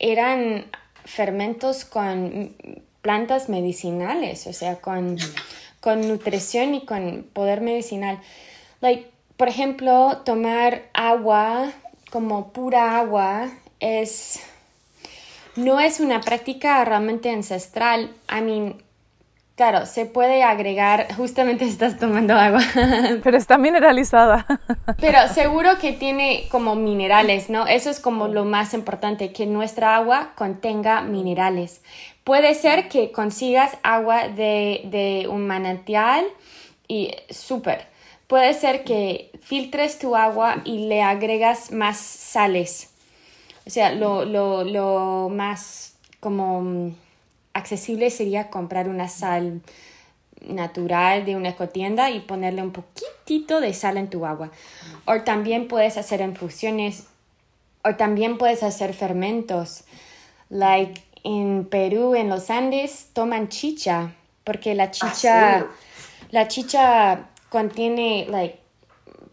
eran 0.00 0.66
fermentos 1.04 1.84
con 1.84 2.56
plantas 3.00 3.48
medicinales, 3.48 4.48
o 4.48 4.52
sea, 4.52 4.80
con, 4.80 5.18
con 5.78 6.08
nutrición 6.08 6.74
y 6.74 6.84
con 6.84 7.28
poder 7.32 7.60
medicinal. 7.60 8.18
Like, 8.80 9.09
por 9.40 9.48
ejemplo, 9.48 10.18
tomar 10.26 10.82
agua 10.92 11.72
como 12.10 12.52
pura 12.52 12.98
agua 12.98 13.48
es 13.78 14.38
no 15.56 15.80
es 15.80 15.98
una 15.98 16.20
práctica 16.20 16.84
realmente 16.84 17.30
ancestral. 17.30 18.10
I 18.30 18.42
mean, 18.42 18.82
claro, 19.56 19.86
se 19.86 20.04
puede 20.04 20.42
agregar, 20.42 21.14
justamente 21.16 21.64
estás 21.64 21.98
tomando 21.98 22.34
agua. 22.34 22.60
Pero 23.24 23.38
está 23.38 23.56
mineralizada. 23.56 24.44
Pero 25.00 25.26
seguro 25.32 25.78
que 25.80 25.94
tiene 25.94 26.46
como 26.50 26.74
minerales, 26.74 27.48
¿no? 27.48 27.66
Eso 27.66 27.88
es 27.88 27.98
como 27.98 28.28
lo 28.28 28.44
más 28.44 28.74
importante, 28.74 29.32
que 29.32 29.46
nuestra 29.46 29.96
agua 29.96 30.32
contenga 30.34 31.00
minerales. 31.00 31.80
Puede 32.24 32.52
ser 32.54 32.90
que 32.90 33.10
consigas 33.10 33.78
agua 33.84 34.28
de, 34.28 34.82
de 34.84 35.28
un 35.30 35.46
manantial 35.46 36.26
y 36.88 37.14
súper. 37.30 37.89
Puede 38.30 38.54
ser 38.54 38.84
que 38.84 39.30
filtres 39.42 39.98
tu 39.98 40.16
agua 40.16 40.62
y 40.64 40.86
le 40.86 41.02
agregas 41.02 41.70
más 41.70 41.98
sales 41.98 42.90
o 43.66 43.70
sea, 43.70 43.92
lo, 43.92 44.24
lo, 44.24 44.64
lo 44.64 45.28
más 45.28 45.94
como 46.18 46.60
mm, 46.62 46.94
accesible 47.54 48.10
sería 48.10 48.50
comprar 48.50 48.88
una 48.88 49.08
sal 49.08 49.60
natural 50.40 51.24
de 51.24 51.36
una 51.36 51.50
ecotienda 51.50 52.10
y 52.10 52.18
ponerle 52.18 52.62
un 52.62 52.72
poquitito 52.72 53.60
de 53.60 53.74
sal 53.74 53.96
en 53.96 54.10
tu 54.10 54.26
agua. 54.26 54.50
O 55.04 55.20
también 55.20 55.68
puedes 55.68 55.98
hacer 55.98 56.20
infusiones 56.20 57.04
o 57.84 57.94
también 57.94 58.38
puedes 58.38 58.62
hacer 58.62 58.94
fermentos. 58.94 59.84
Like 60.48 61.02
en 61.22 61.64
Perú, 61.66 62.14
en 62.14 62.28
los 62.28 62.50
Andes, 62.50 63.10
toman 63.12 63.50
chicha 63.50 64.14
porque 64.42 64.74
la 64.74 64.90
chicha, 64.90 65.58
ah, 65.58 65.66
la 66.30 66.48
chicha 66.48 67.28
contiene 67.50 68.26
like 68.30 68.58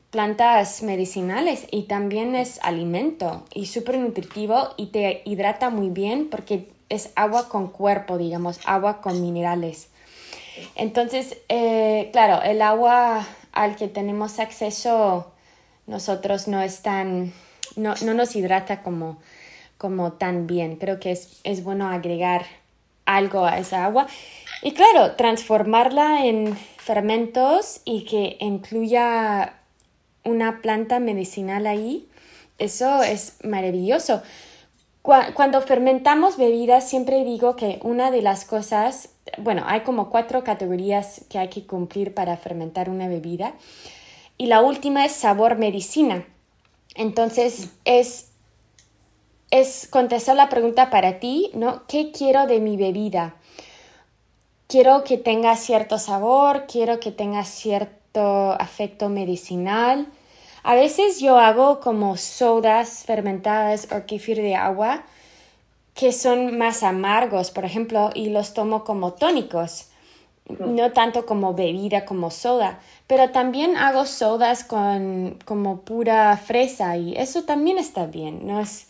plantas 0.10 0.84
medicinales 0.84 1.68
y 1.72 1.84
también 1.84 2.36
es 2.36 2.60
alimento 2.64 3.46
y 3.54 3.68
súper 3.68 3.98
nutritivo 3.98 4.70
y 4.78 4.88
te 4.88 5.22
hidrata 5.26 5.70
muy 5.70 5.90
bien 5.90 6.30
porque 6.30 6.70
es 6.90 7.12
agua 7.16 7.50
con 7.50 7.68
cuerpo, 7.68 8.18
digamos, 8.18 8.60
agua 8.66 9.02
con 9.02 9.22
minerales. 9.22 9.90
Entonces, 10.76 11.38
eh, 11.50 12.10
claro, 12.12 12.42
el 12.42 12.62
agua 12.62 13.28
al 13.52 13.76
que 13.76 13.88
tenemos 13.88 14.40
acceso 14.40 15.32
nosotros 15.88 16.48
no 16.48 16.62
es 16.62 16.82
tan, 16.82 17.34
no, 17.76 17.96
nos 17.96 18.36
hidrata 18.36 18.84
como, 18.84 19.18
como 19.78 20.14
tan 20.14 20.48
bien. 20.48 20.76
Creo 20.76 21.00
que 21.00 21.12
es, 21.12 21.40
es 21.44 21.64
bueno 21.64 21.88
agregar 21.88 22.46
algo 23.06 23.46
a 23.46 23.58
esa 23.58 23.86
agua. 23.86 24.08
Y 24.62 24.72
claro, 24.72 25.16
transformarla 25.16 26.26
en 26.26 26.58
fermentos 26.78 27.82
y 27.86 28.06
que 28.06 28.38
incluya 28.40 29.62
una 30.24 30.62
planta 30.62 31.00
medicinal 31.00 31.68
ahí, 31.68 32.08
eso 32.58 33.04
es 33.04 33.38
maravilloso. 33.44 34.22
Cuando 35.02 35.62
fermentamos 35.62 36.36
bebidas, 36.36 36.90
siempre 36.90 37.24
digo 37.24 37.56
que 37.56 37.80
una 37.82 38.12
de 38.12 38.22
las 38.22 38.44
cosas, 38.44 39.10
bueno, 39.38 39.64
hay 39.66 39.82
como 39.82 40.10
cuatro 40.10 40.44
categorías 40.44 41.22
que 41.30 41.40
hay 41.40 41.48
que 41.48 41.66
cumplir 41.66 42.14
para 42.14 42.36
fermentar 42.36 42.90
una 42.90 43.08
bebida. 43.08 43.54
Y 44.38 44.48
la 44.48 44.62
última 44.62 45.06
es 45.06 45.14
sabor 45.14 45.58
medicina. 45.58 46.26
Entonces, 46.96 47.70
es, 47.86 48.32
es 49.50 49.88
contestar 49.90 50.36
la 50.36 50.50
pregunta 50.50 50.90
para 50.90 51.20
ti, 51.20 51.52
¿no? 51.54 51.88
¿Qué 51.88 52.12
quiero 52.12 52.46
de 52.46 52.60
mi 52.60 52.76
bebida? 52.76 53.37
Quiero 54.68 55.06
que 55.06 55.18
tenga 55.18 55.56
cierto 55.56 55.98
sabor, 55.98 56.66
quiero 56.68 57.00
que 57.00 57.12
tenga 57.12 57.46
cierto 57.46 58.52
afecto 58.52 59.08
medicinal, 59.08 60.08
a 60.64 60.76
veces 60.76 61.22
yo 61.22 61.38
hago 61.38 61.80
como 61.80 62.18
sodas 62.18 63.06
fermentadas 63.06 63.88
o 63.94 64.06
kefir 64.06 64.42
de 64.42 64.56
agua 64.56 65.06
que 65.94 66.12
son 66.12 66.58
más 66.58 66.84
amargos, 66.84 67.50
por 67.52 67.64
ejemplo, 67.64 68.10
y 68.14 68.30
los 68.30 68.54
tomo 68.54 68.84
como 68.84 69.14
tónicos, 69.14 69.88
no 70.60 70.92
tanto 70.92 71.26
como 71.26 71.54
bebida, 71.54 72.04
como 72.04 72.30
soda, 72.30 72.80
pero 73.08 73.32
también 73.32 73.78
hago 73.78 74.06
sodas 74.06 74.66
con 74.66 75.40
como 75.46 75.82
pura 75.82 76.36
fresa 76.36 76.98
y 76.98 77.16
eso 77.16 77.44
también 77.46 77.78
está 77.78 78.06
bien, 78.06 78.46
no 78.46 78.60
es, 78.60 78.88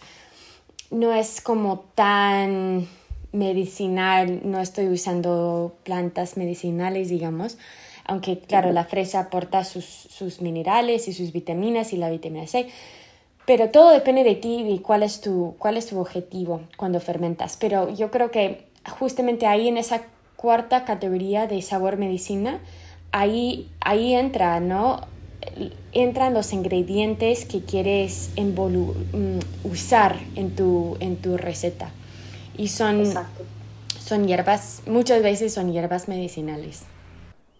no 0.90 1.14
es 1.14 1.40
como 1.40 1.80
tan 1.94 2.88
medicinal, 3.32 4.42
no 4.44 4.60
estoy 4.62 4.88
usando 4.88 5.76
plantas 5.84 6.38
medicinales, 6.38 7.10
digamos, 7.10 7.58
aunque 8.06 8.40
claro, 8.40 8.72
la 8.72 8.86
fresa 8.86 9.20
aporta 9.20 9.64
sus, 9.64 10.42
minerales 10.42 11.08
y 11.08 11.14
sus 11.14 11.34
vitaminas 11.34 11.92
y 11.94 11.98
la 11.98 12.10
vitamina 12.10 12.48
C, 12.48 12.68
pero 13.46 13.70
todo 13.70 13.92
depende 13.92 14.24
de 14.24 14.36
ti 14.36 14.66
y 14.68 14.80
cuál 14.80 15.04
es 15.04 15.22
tu, 15.22 15.56
cuál 15.58 15.78
es 15.78 15.88
tu 15.88 16.00
objetivo 16.00 16.62
cuando 16.78 17.00
fermentas. 17.00 17.58
Pero 17.58 17.94
yo 17.94 18.12
creo 18.12 18.32
que 18.32 18.66
justamente 18.90 19.46
ahí 19.46 19.68
en 19.68 19.78
esa 19.78 20.04
cuarta 20.36 20.86
categoría 20.86 21.48
de 21.48 21.62
sabor 21.62 21.98
medicina, 21.98 22.60
ahí, 23.12 23.70
ahí 23.82 24.14
entra, 24.14 24.60
¿no? 24.60 25.02
Entran 25.92 26.34
los 26.34 26.54
ingredientes 26.54 27.46
que 27.46 27.62
quieres 27.62 28.32
mm, 28.38 29.40
usar 29.70 30.18
en 30.36 30.56
tu, 30.56 30.98
en 31.00 31.18
tu 31.18 31.38
receta. 31.38 31.92
Y 32.58 32.70
son, 32.70 33.04
son 34.00 34.28
hierbas, 34.28 34.82
muchas 34.88 35.22
veces 35.22 35.54
son 35.54 35.72
hierbas 35.72 36.08
medicinales. 36.08 36.84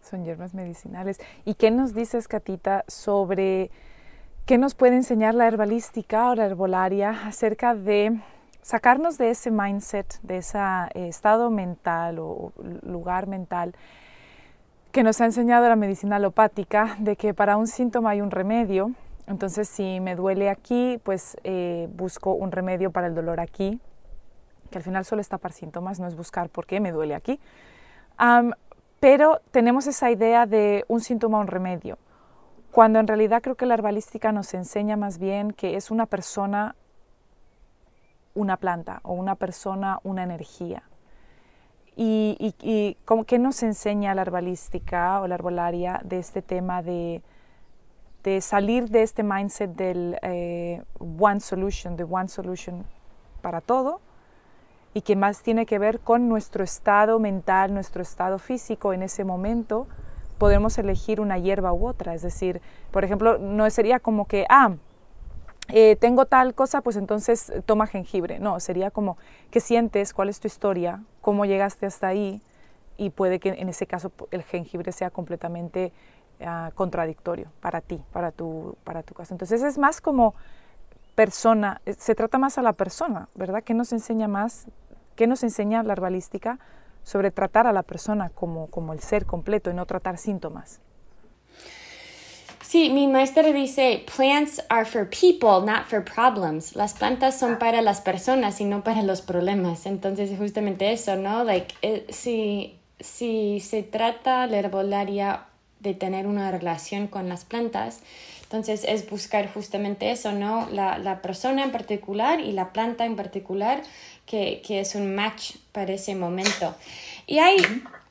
Son 0.10 0.26
hierbas 0.26 0.54
medicinales. 0.54 1.20
¿Y 1.46 1.56
qué 1.56 1.70
nos 1.70 1.94
dices, 1.94 2.28
Catita, 2.28 2.84
sobre 2.88 3.70
qué 4.46 4.58
nos 4.58 4.74
puede 4.74 4.96
enseñar 4.96 5.36
la 5.36 5.48
herbalística 5.48 6.32
o 6.32 6.36
la 6.36 6.46
herbolaria 6.46 7.28
acerca 7.28 7.76
de 7.76 8.20
sacarnos 8.62 9.18
de 9.18 9.30
ese 9.30 9.52
mindset, 9.52 10.20
de 10.24 10.38
ese 10.38 10.58
eh, 10.96 11.08
estado 11.08 11.52
mental 11.52 12.20
o 12.20 12.52
lugar 12.84 13.28
mental 13.28 13.76
que 14.92 15.04
nos 15.04 15.22
ha 15.22 15.26
enseñado 15.26 15.70
la 15.70 15.76
medicina 15.76 16.16
alopática, 16.16 16.96
de 17.00 17.16
que 17.16 17.34
para 17.34 17.56
un 17.58 17.68
síntoma 17.68 18.10
hay 18.10 18.22
un 18.22 18.32
remedio. 18.32 18.92
Entonces, 19.28 19.68
si 19.68 20.00
me 20.00 20.16
duele 20.16 20.50
aquí, 20.50 21.00
pues 21.04 21.38
eh, 21.44 21.88
busco 21.96 22.34
un 22.34 22.52
remedio 22.52 22.92
para 22.92 23.08
el 23.08 23.14
dolor 23.14 23.40
aquí, 23.40 23.80
que 24.68 24.78
al 24.78 24.84
final 24.84 25.06
solo 25.06 25.22
está 25.22 25.38
para 25.38 25.54
síntomas, 25.54 26.00
no 26.00 26.08
es 26.08 26.16
buscar 26.16 26.50
por 26.50 26.66
qué 26.66 26.80
me 26.80 26.92
duele 26.92 27.16
aquí. 27.16 27.40
Pero 29.00 29.42
tenemos 29.52 29.88
esa 29.88 30.10
idea 30.10 30.46
de 30.46 30.84
un 30.88 31.02
síntoma, 31.02 31.40
un 31.40 31.48
remedio, 31.48 31.98
cuando 32.72 33.00
en 33.00 33.08
realidad 33.08 33.42
creo 33.42 33.56
que 33.56 33.66
la 33.66 33.76
herbalística 33.76 34.32
nos 34.32 34.54
enseña 34.54 34.98
más 34.98 35.20
bien 35.20 35.52
que 35.52 35.76
es 35.76 35.92
una 35.92 36.06
persona 36.06 36.76
una 38.34 38.58
planta 38.58 39.00
o 39.04 39.14
una 39.14 39.36
persona 39.36 40.00
una 40.04 40.24
energía. 40.24 40.84
¿Y, 41.96 42.54
y, 42.62 42.96
qué 43.26 43.40
nos 43.40 43.64
enseña 43.64 44.14
la 44.14 44.22
herbalística 44.22 45.20
o 45.20 45.28
la 45.28 45.34
herbolaria 45.34 46.00
de 46.04 46.20
este 46.20 46.44
tema 46.44 46.84
de, 46.84 47.24
de 48.24 48.40
salir 48.42 48.90
de 48.90 49.02
este 49.02 49.24
mindset 49.24 49.72
del 49.72 50.20
eh, 50.22 50.84
one 51.20 51.40
solution, 51.40 51.98
de 51.98 52.04
one 52.04 52.28
solution 52.28 52.86
para 53.42 53.62
todo, 53.62 54.00
y 54.98 55.02
que 55.02 55.16
más 55.16 55.44
tiene 55.44 55.68
que 55.68 55.78
ver 55.78 56.00
con 56.00 56.28
nuestro 56.28 56.64
estado 56.64 57.20
mental, 57.20 57.72
nuestro 57.72 58.02
estado 58.02 58.40
físico 58.40 58.94
en 58.94 59.04
ese 59.04 59.24
momento, 59.24 59.86
podemos 60.40 60.76
elegir 60.80 61.22
una 61.22 61.38
hierba 61.38 61.72
u 61.72 61.86
otra. 61.88 62.16
Es 62.16 62.24
decir, 62.24 62.62
por 62.90 63.04
ejemplo, 63.06 63.38
no 63.38 63.70
sería 63.70 64.00
como 64.00 64.26
que, 64.26 64.48
ah, 64.50 64.74
eh, 65.68 65.98
tengo 65.98 66.26
tal 66.26 66.56
cosa, 66.56 66.82
pues 66.82 66.96
entonces 66.96 67.54
toma 67.68 67.86
jengibre. 67.86 68.40
No, 68.40 68.60
sería 68.60 68.90
como, 68.90 69.20
¿qué 69.52 69.60
sientes? 69.60 70.16
¿Cuál 70.16 70.30
es 70.30 70.40
tu 70.40 70.48
historia? 70.48 71.04
¿Cómo 71.22 71.46
llegaste 71.46 71.86
hasta 71.86 72.08
ahí? 72.08 72.42
Y 72.98 73.12
puede 73.12 73.40
que 73.40 73.50
en 73.50 73.70
ese 73.70 73.86
caso 73.86 74.12
el 74.32 74.42
jengibre 74.42 74.92
sea 74.92 75.12
completamente 75.12 75.94
ah, 76.42 76.72
contradictorio 76.74 77.52
para 77.62 77.82
ti, 77.82 78.02
para 78.12 78.32
tu, 78.32 78.76
para 78.84 79.04
tu 79.04 79.14
caso. 79.14 79.36
Entonces 79.36 79.62
es 79.62 79.78
más 79.78 80.02
como 80.02 80.34
persona, 81.14 81.82
eh, 81.86 81.94
se 81.94 82.16
trata 82.16 82.40
más 82.40 82.58
a 82.58 82.64
la 82.64 82.74
persona, 82.74 83.28
¿verdad? 83.36 83.64
¿Qué 83.64 83.76
nos 83.76 83.92
enseña 83.92 84.28
más 84.28 84.68
¿Qué 85.18 85.26
nos 85.26 85.42
enseña 85.42 85.82
la 85.82 85.94
herbalística 85.94 86.60
sobre 87.04 87.32
tratar 87.32 87.66
a 87.66 87.74
la 87.74 87.82
persona 87.82 88.30
como, 88.30 88.68
como 88.68 88.94
el 88.94 89.00
ser 89.00 89.26
completo 89.26 89.72
y 89.72 89.74
no 89.74 89.88
tratar 89.88 90.20
síntomas? 90.20 90.80
Sí, 92.62 92.92
mi 92.92 93.08
maestra 93.08 93.52
dice, 93.52 94.06
plants 94.16 94.62
are 94.70 94.86
for 94.86 95.10
people, 95.10 95.66
not 95.66 95.88
for 95.88 96.06
problems. 96.06 96.76
Las 96.76 96.94
plantas 96.94 97.40
son 97.40 97.58
para 97.58 97.82
las 97.82 98.00
personas 98.02 98.62
y 98.62 98.66
no 98.66 98.84
para 98.84 99.02
los 99.02 99.22
problemas. 99.22 99.88
Entonces, 99.88 100.38
justamente 100.38 100.92
eso, 100.92 101.16
¿no? 101.16 101.44
Like, 101.44 101.74
eh, 101.82 102.06
si, 102.10 102.78
si 103.00 103.60
se 103.60 103.82
trata 103.82 104.46
la 104.46 104.58
herbolaria 104.58 105.46
de 105.80 105.96
tener 105.96 106.28
una 106.28 106.52
relación 106.52 107.08
con 107.08 107.28
las 107.28 107.44
plantas, 107.44 108.02
entonces 108.44 108.86
es 108.88 109.10
buscar 109.10 109.52
justamente 109.52 110.12
eso, 110.12 110.32
¿no? 110.32 110.70
La, 110.72 110.98
la 111.00 111.22
persona 111.22 111.64
en 111.64 111.72
particular 111.72 112.40
y 112.40 112.52
la 112.52 112.72
planta 112.72 113.06
en 113.06 113.16
particular 113.16 113.82
que, 114.28 114.62
es 114.70 114.94
un 114.94 115.16
match 115.16 115.56
para 115.72 115.94
ese 115.94 116.14
momento. 116.14 116.76
Y 117.26 117.40
hay, 117.40 117.58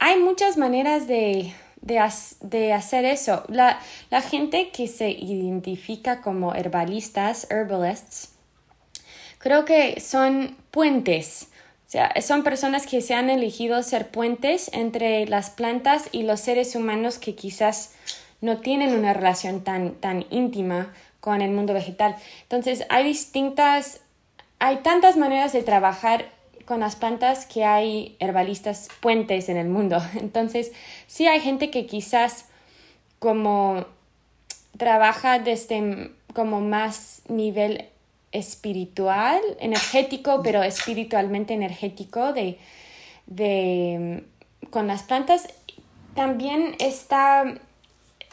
hay 0.01 0.19
muchas 0.19 0.57
maneras 0.57 1.07
de, 1.07 1.53
de, 1.81 2.73
hacer 2.73 3.05
eso. 3.05 3.45
La, 3.49 3.79
la, 4.11 4.23
gente 4.23 4.71
que 4.71 4.89
se 4.89 5.11
identifica 5.11 6.23
como 6.23 6.55
herbalistas, 6.55 7.47
herbalists, 7.51 8.31
creo 9.39 9.65
que 9.65 10.01
son 10.01 10.57
puentes. 10.71 11.49
O 11.87 11.91
sea, 11.91 12.13
son 12.21 12.43
personas 12.43 12.87
que 12.87 13.01
se 13.01 13.15
han 13.15 13.31
elegido 13.31 13.81
ser 13.85 14.11
puentes 14.11 14.71
entre 14.73 15.27
las 15.27 15.51
plantas 15.51 16.09
y 16.11 16.25
los 16.25 16.41
seres 16.41 16.75
humanos 16.75 17.19
que 17.19 17.37
quizás 17.37 17.93
no 18.41 18.59
tienen 18.59 18.93
una 18.99 19.13
relación 19.13 19.63
tan, 19.63 19.95
tan 19.95 20.27
íntima 20.31 20.93
con 21.21 21.43
el 21.43 21.51
mundo 21.51 21.75
vegetal. 21.75 22.17
Entonces, 22.43 22.85
hay 22.89 23.05
distintas, 23.05 24.01
hay 24.59 24.79
tantas 24.79 25.17
maneras 25.17 25.53
de 25.53 25.63
trabajar 25.63 26.27
con 26.65 26.81
las 26.81 26.97
plantas 26.97 27.47
que 27.47 27.65
hay 27.65 28.17
herbalistas 28.19 28.89
puentes 29.01 29.49
en 29.49 29.57
el 29.57 29.69
mundo. 29.69 30.03
Entonces, 30.15 30.73
sí 31.07 31.27
hay 31.27 31.41
gente 31.41 31.71
que 31.71 31.87
quizás 31.87 32.47
como 33.19 33.87
trabaja 34.77 35.39
desde 35.39 36.13
como 36.35 36.61
más 36.61 37.23
nivel 37.29 37.87
espiritual, 38.33 39.41
energético, 39.61 40.43
pero 40.43 40.63
espiritualmente 40.63 41.55
energético 41.55 42.35
de, 42.35 42.59
de 43.27 44.25
con 44.71 44.87
las 44.87 45.03
plantas. 45.03 45.49
También 46.15 46.75
está 46.79 47.59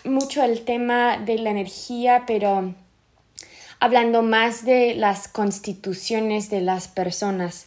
mucho 0.04 0.44
el 0.44 0.66
tema 0.66 1.18
de 1.18 1.38
la 1.38 1.52
energía, 1.52 2.24
pero 2.28 2.74
hablando 3.84 4.22
más 4.22 4.64
de 4.64 4.96
las 4.96 5.28
constituciones 5.28 6.50
de 6.50 6.62
las 6.62 6.88
personas. 6.88 7.66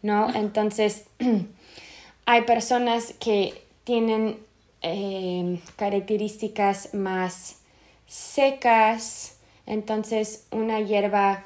¿no? 0.00 0.32
Entonces, 0.32 1.06
hay 2.26 2.42
personas 2.42 3.14
que 3.18 3.64
tienen 3.82 4.38
eh, 4.82 5.58
características 5.74 6.94
más 6.94 7.56
secas, 8.06 9.38
entonces 9.66 10.46
una 10.52 10.78
hierba, 10.78 11.42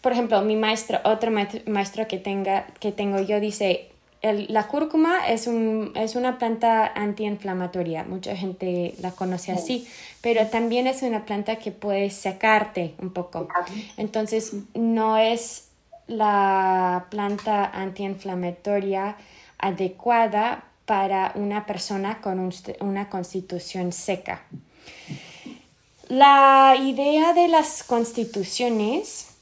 por 0.00 0.12
ejemplo, 0.12 0.40
mi 0.40 0.56
maestro, 0.56 1.00
otro 1.04 1.30
maestro 1.30 2.08
que, 2.08 2.16
tenga, 2.16 2.68
que 2.80 2.90
tengo 2.90 3.20
yo 3.20 3.38
dice, 3.38 3.90
la 4.22 4.66
cúrcuma 4.66 5.28
es, 5.28 5.46
un, 5.46 5.92
es 5.94 6.16
una 6.16 6.38
planta 6.38 6.86
antiinflamatoria, 6.86 8.04
mucha 8.04 8.34
gente 8.36 8.94
la 9.00 9.12
conoce 9.12 9.52
así, 9.52 9.86
pero 10.20 10.46
también 10.48 10.86
es 10.86 11.02
una 11.02 11.24
planta 11.24 11.56
que 11.56 11.70
puede 11.70 12.10
secarte 12.10 12.94
un 13.00 13.12
poco. 13.12 13.48
Entonces, 13.96 14.54
no 14.74 15.16
es 15.18 15.68
la 16.08 17.06
planta 17.10 17.66
antiinflamatoria 17.66 19.16
adecuada 19.58 20.64
para 20.84 21.32
una 21.34 21.66
persona 21.66 22.20
con 22.20 22.50
una 22.80 23.10
constitución 23.10 23.92
seca. 23.92 24.42
La 26.08 26.74
idea 26.80 27.34
de 27.34 27.48
las 27.48 27.84
constituciones 27.84 29.37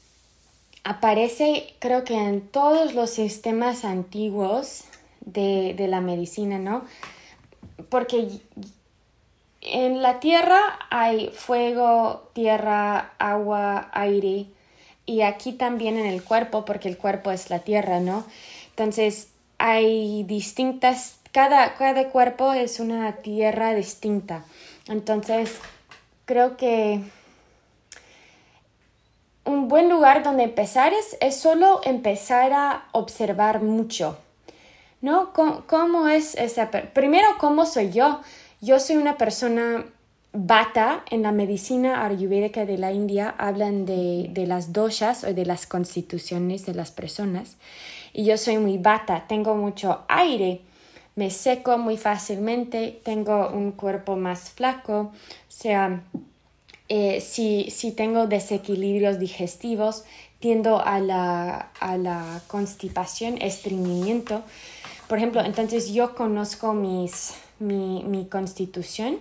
aparece 0.87 1.73
creo 1.79 2.05
que 2.05 2.15
en 2.15 2.39
todos 2.39 2.93
los 2.93 3.09
sistemas 3.09 3.83
antiguos 3.83 4.85
de, 5.19 5.73
de 5.77 5.87
la 5.89 5.99
medicina, 5.99 6.59
¿no? 6.59 6.85
Porque 7.89 8.29
en 9.59 10.01
la 10.01 10.21
tierra 10.21 10.79
hay 10.89 11.29
fuego, 11.35 12.29
tierra, 12.31 13.11
agua, 13.19 13.89
aire, 13.91 14.45
y 15.05 15.21
aquí 15.23 15.51
también 15.51 15.97
en 15.97 16.05
el 16.05 16.23
cuerpo, 16.23 16.63
porque 16.63 16.87
el 16.87 16.97
cuerpo 16.97 17.31
es 17.31 17.49
la 17.49 17.59
tierra, 17.59 17.99
¿no? 17.99 18.25
Entonces 18.69 19.27
hay 19.57 20.23
distintas, 20.23 21.19
cada, 21.33 21.75
cada 21.75 22.07
cuerpo 22.11 22.53
es 22.53 22.79
una 22.79 23.17
tierra 23.17 23.73
distinta. 23.75 24.45
Entonces 24.87 25.59
creo 26.25 26.55
que 26.55 27.01
un 29.47 29.67
buen 29.67 29.89
lugar 29.89 30.23
donde 30.23 30.43
empezar 30.43 30.93
es, 30.93 31.17
es 31.21 31.35
solo 31.35 31.81
empezar 31.83 32.53
a 32.53 32.85
observar 32.91 33.61
mucho. 33.61 34.17
¿No? 35.01 35.31
¿Cómo, 35.33 35.63
cómo 35.67 36.07
es 36.07 36.35
esa? 36.35 36.69
Primero, 36.69 37.27
¿cómo 37.39 37.65
soy 37.65 37.91
yo? 37.91 38.21
Yo 38.61 38.79
soy 38.79 38.97
una 38.97 39.17
persona 39.17 39.85
Bata, 40.39 41.03
en 41.09 41.23
la 41.23 41.31
medicina 41.31 42.05
ayurvédica 42.05 42.65
de 42.65 42.77
la 42.77 42.91
India, 42.91 43.33
hablan 43.39 43.85
de, 43.85 44.27
de, 44.29 44.45
las 44.45 44.71
doshas 44.71 45.23
o 45.23 45.33
de 45.33 45.45
las 45.45 45.65
constituciones 45.65 46.65
de 46.65 46.75
las 46.75 46.91
personas. 46.91 47.55
Y 48.13 48.25
yo 48.25 48.37
soy 48.37 48.57
muy 48.57 48.77
bata, 48.77 49.25
tengo 49.27 49.55
mucho 49.55 50.03
aire, 50.09 50.61
me 51.15 51.31
seco 51.31 51.79
muy 51.79 51.97
fácilmente, 51.97 52.99
tengo 53.03 53.49
un 53.49 53.71
cuerpo 53.71 54.15
más 54.15 54.51
flaco, 54.51 54.99
o 54.99 55.11
sea, 55.47 56.03
eh, 56.89 57.21
si, 57.21 57.69
si, 57.71 57.91
tengo 57.91 58.27
desequilibrios 58.27 59.19
digestivos, 59.19 60.03
tiendo 60.39 60.79
a 60.79 60.99
la, 60.99 61.71
a 61.79 61.97
la 61.97 62.41
constipación, 62.47 63.41
estreñimiento. 63.41 64.43
Por 65.07 65.17
ejemplo, 65.17 65.43
entonces 65.43 65.91
yo 65.93 66.15
conozco 66.15 66.73
mis, 66.73 67.33
mi, 67.59 68.03
mi 68.03 68.25
constitución 68.27 69.19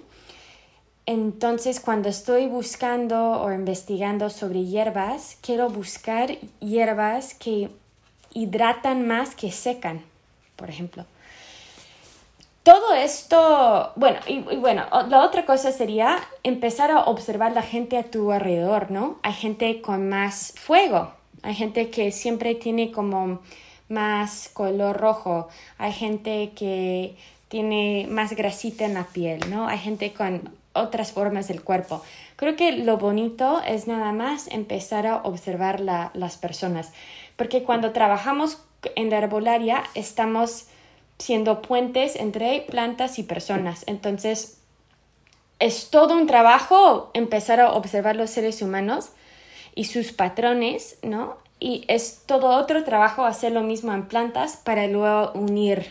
entonces, 1.06 1.78
cuando 1.78 2.08
estoy 2.08 2.48
buscando 2.48 3.40
o 3.40 3.52
investigando 3.52 4.28
sobre 4.28 4.64
hierbas, 4.64 5.38
quiero 5.40 5.70
buscar 5.70 6.36
hierbas 6.58 7.32
que 7.34 7.70
hidratan 8.34 9.06
más 9.06 9.36
que 9.36 9.52
secan, 9.52 10.02
por 10.56 10.68
ejemplo. 10.68 11.06
Todo 12.66 12.94
esto, 12.94 13.92
bueno, 13.94 14.18
y, 14.26 14.40
bueno, 14.40 14.86
la 15.08 15.22
otra 15.22 15.46
cosa 15.46 15.70
sería 15.70 16.18
empezar 16.42 16.90
a 16.90 17.04
observar 17.04 17.52
la 17.52 17.62
gente 17.62 17.96
a 17.96 18.02
tu 18.02 18.32
alrededor, 18.32 18.90
¿no? 18.90 19.20
Hay 19.22 19.34
gente 19.34 19.80
con 19.80 20.08
más 20.08 20.52
fuego, 20.56 21.12
hay 21.44 21.54
gente 21.54 21.90
que 21.90 22.10
siempre 22.10 22.56
tiene 22.56 22.90
como 22.90 23.38
más 23.88 24.50
color 24.52 24.96
rojo, 24.96 25.46
hay 25.78 25.92
gente 25.92 26.54
que 26.56 27.16
tiene 27.46 28.08
más 28.10 28.32
grasita 28.32 28.84
en 28.84 28.94
la 28.94 29.04
piel, 29.04 29.48
¿no? 29.48 29.68
Hay 29.68 29.78
gente 29.78 30.12
con 30.12 30.52
otras 30.72 31.12
formas 31.12 31.46
del 31.46 31.62
cuerpo. 31.62 32.02
Creo 32.34 32.56
que 32.56 32.72
lo 32.72 32.98
bonito 32.98 33.62
es 33.64 33.86
nada 33.86 34.10
más 34.10 34.48
empezar 34.48 35.06
a 35.06 35.18
observar 35.18 35.78
las 35.78 36.36
personas, 36.36 36.92
porque 37.36 37.62
cuando 37.62 37.92
trabajamos 37.92 38.60
en 38.96 39.10
la 39.10 39.18
herbolaria 39.18 39.84
estamos 39.94 40.66
siendo 41.18 41.62
puentes 41.62 42.16
entre 42.16 42.60
plantas 42.62 43.18
y 43.18 43.22
personas. 43.22 43.84
Entonces, 43.86 44.58
es 45.58 45.90
todo 45.90 46.14
un 46.14 46.26
trabajo 46.26 47.10
empezar 47.14 47.60
a 47.60 47.72
observar 47.72 48.16
los 48.16 48.30
seres 48.30 48.60
humanos 48.62 49.10
y 49.74 49.84
sus 49.84 50.12
patrones, 50.12 50.98
¿no? 51.02 51.36
Y 51.58 51.84
es 51.88 52.22
todo 52.26 52.48
otro 52.48 52.84
trabajo 52.84 53.24
hacer 53.24 53.52
lo 53.52 53.62
mismo 53.62 53.92
en 53.92 54.06
plantas 54.06 54.56
para 54.56 54.86
luego 54.86 55.32
unir 55.32 55.86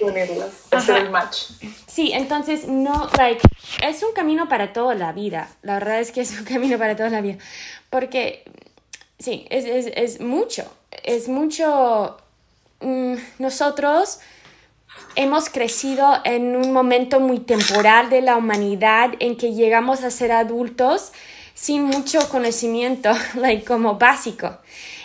unirlas, 0.00 0.66
hacer 0.70 0.96
el 0.96 1.10
match. 1.10 1.36
Sí, 1.86 2.12
entonces 2.12 2.66
no, 2.68 3.08
like, 3.16 3.42
es 3.82 4.02
un 4.02 4.12
camino 4.12 4.48
para 4.48 4.72
toda 4.72 4.94
la 4.94 5.12
vida. 5.12 5.48
La 5.62 5.74
verdad 5.74 6.00
es 6.00 6.12
que 6.12 6.20
es 6.20 6.38
un 6.38 6.44
camino 6.44 6.78
para 6.78 6.96
toda 6.96 7.10
la 7.10 7.20
vida. 7.20 7.38
Porque, 7.90 8.44
sí, 9.18 9.46
es, 9.50 9.64
es, 9.64 9.92
es 9.94 10.20
mucho. 10.20 10.70
Es 11.02 11.28
mucho. 11.28 12.16
Mm, 12.80 13.16
nosotros 13.38 14.20
hemos 15.16 15.48
crecido 15.48 16.20
en 16.24 16.56
un 16.56 16.72
momento 16.72 17.20
muy 17.20 17.40
temporal 17.40 18.10
de 18.10 18.22
la 18.22 18.36
humanidad 18.36 19.10
en 19.18 19.36
que 19.36 19.54
llegamos 19.54 20.02
a 20.02 20.10
ser 20.10 20.32
adultos 20.32 21.12
sin 21.54 21.84
mucho 21.84 22.28
conocimiento, 22.28 23.10
like, 23.34 23.64
como 23.64 23.96
básico. 23.96 24.58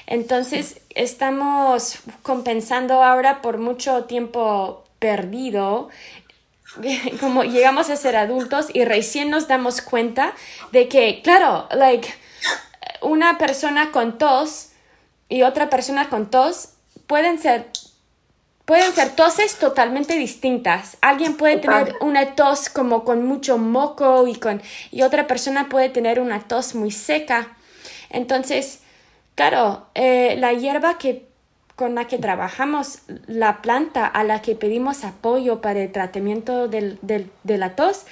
Entonces, 0.08 0.82
estamos 0.90 2.00
compensando 2.22 3.04
ahora 3.04 3.42
por 3.42 3.58
mucho 3.58 4.06
tiempo 4.06 4.84
perdido 5.00 5.90
como 7.20 7.44
llegamos 7.44 7.90
a 7.90 7.96
ser 7.96 8.16
adultos 8.16 8.68
y 8.74 8.86
recién 8.86 9.30
nos 9.30 9.48
damos 9.48 9.82
cuenta 9.82 10.34
de 10.72 10.88
que, 10.88 11.22
claro, 11.22 11.68
like, 11.72 12.14
una 13.02 13.38
persona 13.38 13.92
con 13.92 14.18
tos 14.18 14.70
y 15.30 15.44
otra 15.44 15.70
persona 15.70 16.10
con 16.10 16.30
tos 16.30 16.70
pueden 17.08 17.40
ser 17.40 17.68
pueden 18.66 18.92
ser 18.94 19.16
toses 19.16 19.58
totalmente 19.58 20.16
distintas. 20.16 20.98
Alguien 21.02 21.38
puede 21.38 21.58
tener 21.58 21.96
una 22.02 22.36
tos 22.36 22.70
como 22.70 23.04
con 23.04 23.26
mucho 23.26 23.58
moco 23.58 24.28
y 24.28 24.36
con 24.36 24.62
y 24.92 25.04
otra 25.04 25.28
persona 25.28 25.70
puede 25.70 25.90
tener 25.90 26.20
una 26.20 26.42
tos 26.42 26.76
muy 26.76 26.92
seca. 26.92 27.56
Entonces, 28.10 28.80
claro, 29.36 29.88
eh, 29.94 30.36
la 30.38 30.54
hierba 30.54 30.98
que 30.98 31.28
con 31.76 31.94
la 31.96 32.08
que 32.08 32.18
trabajamos, 32.18 33.00
la 33.28 33.62
planta 33.62 34.08
a 34.08 34.24
la 34.24 34.42
que 34.42 34.56
pedimos 34.56 35.04
apoyo 35.04 35.60
para 35.60 35.82
el 35.82 35.92
tratamiento 35.92 36.70
del, 36.70 37.00
de 37.02 37.58
la 37.58 37.76
tos, 37.76 38.06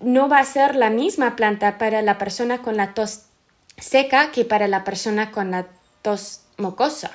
no 0.00 0.28
va 0.28 0.38
a 0.38 0.44
ser 0.44 0.76
la 0.76 0.90
misma 0.90 1.34
planta 1.34 1.78
para 1.78 2.02
la 2.02 2.18
persona 2.18 2.58
con 2.58 2.76
la 2.76 2.92
tos 2.92 3.22
seca 3.78 4.30
que 4.32 4.44
para 4.44 4.68
la 4.68 4.84
persona 4.84 5.32
con 5.32 5.50
la 5.50 5.66
tos 6.02 6.42
mocosa. 6.58 7.10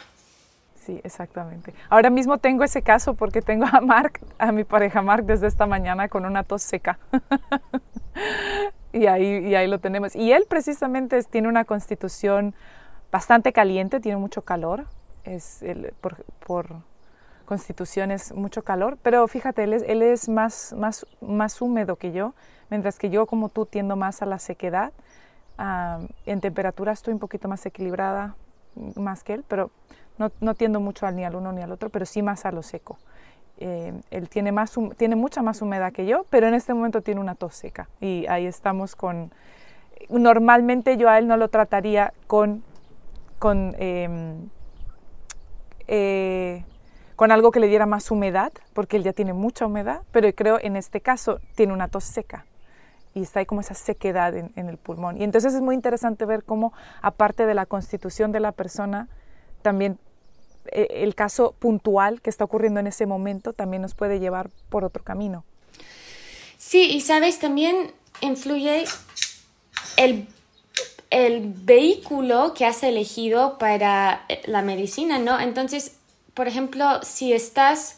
Sí, 0.89 0.99
exactamente. 1.03 1.71
Ahora 1.87 2.09
mismo 2.09 2.39
tengo 2.39 2.63
ese 2.63 2.81
caso 2.81 3.13
porque 3.13 3.43
tengo 3.43 3.65
a 3.71 3.79
Mark, 3.79 4.19
a 4.39 4.51
mi 4.51 4.63
pareja 4.63 5.03
Mark, 5.03 5.23
desde 5.23 5.45
esta 5.45 5.67
mañana 5.67 6.09
con 6.09 6.25
una 6.25 6.43
tos 6.43 6.63
seca. 6.63 6.97
y, 8.91 9.05
ahí, 9.05 9.45
y 9.45 9.53
ahí 9.53 9.67
lo 9.67 9.77
tenemos. 9.77 10.15
Y 10.15 10.31
él 10.31 10.47
precisamente 10.49 11.21
tiene 11.25 11.47
una 11.47 11.63
constitución 11.63 12.55
bastante 13.11 13.53
caliente, 13.53 13.99
tiene 13.99 14.17
mucho 14.17 14.41
calor. 14.41 14.85
Es 15.25 15.63
por, 16.01 16.67
constitución 17.45 18.09
es 18.09 18.33
mucho 18.33 18.63
calor, 18.63 18.97
pero 19.03 19.27
fíjate, 19.27 19.65
él 19.65 19.73
es, 19.73 19.83
él 19.83 20.01
es 20.01 20.27
más, 20.27 20.73
más, 20.73 21.05
más 21.21 21.61
húmedo 21.61 21.97
que 21.97 22.11
yo, 22.11 22.33
mientras 22.71 22.97
que 22.97 23.11
yo 23.11 23.27
como 23.27 23.49
tú 23.49 23.67
tiendo 23.67 23.95
más 23.95 24.23
a 24.23 24.25
la 24.25 24.39
sequedad. 24.39 24.91
en 26.25 26.41
temperatura 26.41 26.93
estoy 26.93 27.13
un 27.13 27.19
poquito 27.19 27.47
más 27.47 27.63
equilibrada, 27.67 28.35
más 28.95 29.23
que 29.23 29.35
él, 29.35 29.45
pero 29.47 29.69
no, 30.19 30.31
no, 30.39 30.53
tiendo 30.53 30.79
mucho 30.79 31.09
ni 31.11 31.25
al 31.25 31.35
uno 31.35 31.51
ni 31.51 31.61
al 31.61 31.71
otro, 31.71 31.89
pero 31.89 32.05
sí 32.05 32.21
más 32.21 32.45
a 32.45 32.51
lo 32.51 32.61
seco. 32.61 32.99
Eh, 33.57 33.93
él 34.11 34.29
tiene, 34.29 34.51
más, 34.51 34.73
tiene 34.95 35.15
mucha 35.15 35.41
más 35.41 35.61
humedad 35.61 35.91
que 35.91 36.05
yo, 36.05 36.25
pero 36.29 36.47
en 36.47 36.53
este 36.53 36.73
momento 36.73 37.01
tiene 37.01 37.19
una 37.19 37.35
tos 37.35 37.55
seca 37.55 37.89
y 37.99 38.25
ahí 38.27 38.45
estamos 38.45 38.95
con... 38.95 39.31
Normalmente 40.09 40.95
yo 40.95 41.09
a 41.09 41.17
él 41.17 41.27
no 41.27 41.35
lo 41.35 41.49
trataría 41.49 42.13
con, 42.27 42.63
con, 43.37 43.75
em, 43.79 44.49
eh, 45.87 46.63
con 47.17 47.33
algo 47.33 47.51
que 47.51 47.59
le 47.59 47.67
diera 47.67 47.85
más 47.85 48.11
humedad, 48.11 48.53
porque 48.73 48.95
él 48.95 49.03
ya 49.03 49.11
tiene 49.11 49.33
mucha 49.33 49.65
humedad, 49.65 50.03
pero 50.11 50.31
creo 50.33 50.57
en 50.61 50.77
este 50.77 51.01
caso 51.01 51.41
tiene 51.55 51.73
una 51.73 51.89
tos 51.89 52.05
seca 52.05 52.45
y 53.13 53.23
está 53.23 53.39
ahí 53.39 53.45
como 53.45 53.61
esa 53.61 53.73
sequedad 53.73 54.35
en, 54.35 54.51
el 54.55 54.77
pulmón. 54.77 55.19
Y 55.19 55.23
entonces 55.23 55.53
es 55.53 55.61
muy 55.61 55.75
interesante 55.75 56.25
ver 56.25 56.43
cómo, 56.43 56.71
aparte 57.01 57.45
de 57.45 57.53
la 57.53 57.65
constitución 57.65 58.31
de 58.31 58.39
la 58.39 58.51
persona, 58.51 59.09
también 59.61 59.99
el 60.71 61.15
caso 61.15 61.55
puntual 61.59 62.21
que 62.21 62.29
está 62.29 62.43
ocurriendo 62.43 62.79
en 62.79 62.87
ese 62.87 63.05
momento 63.05 63.53
también 63.53 63.81
nos 63.81 63.93
puede 63.93 64.19
llevar 64.19 64.49
por 64.69 64.83
otro 64.83 65.03
camino. 65.03 65.43
Sí, 66.57 66.89
y 66.91 67.01
sabes, 67.01 67.39
también 67.39 67.93
influye 68.21 68.83
el, 69.97 70.27
el 71.09 71.41
vehículo 71.45 72.53
que 72.53 72.65
has 72.65 72.83
elegido 72.83 73.57
para 73.57 74.25
eh, 74.27 74.41
la 74.45 74.61
medicina, 74.61 75.19
¿no? 75.19 75.39
Entonces, 75.39 75.93
por 76.33 76.47
ejemplo, 76.47 77.01
si 77.03 77.33
estás 77.33 77.97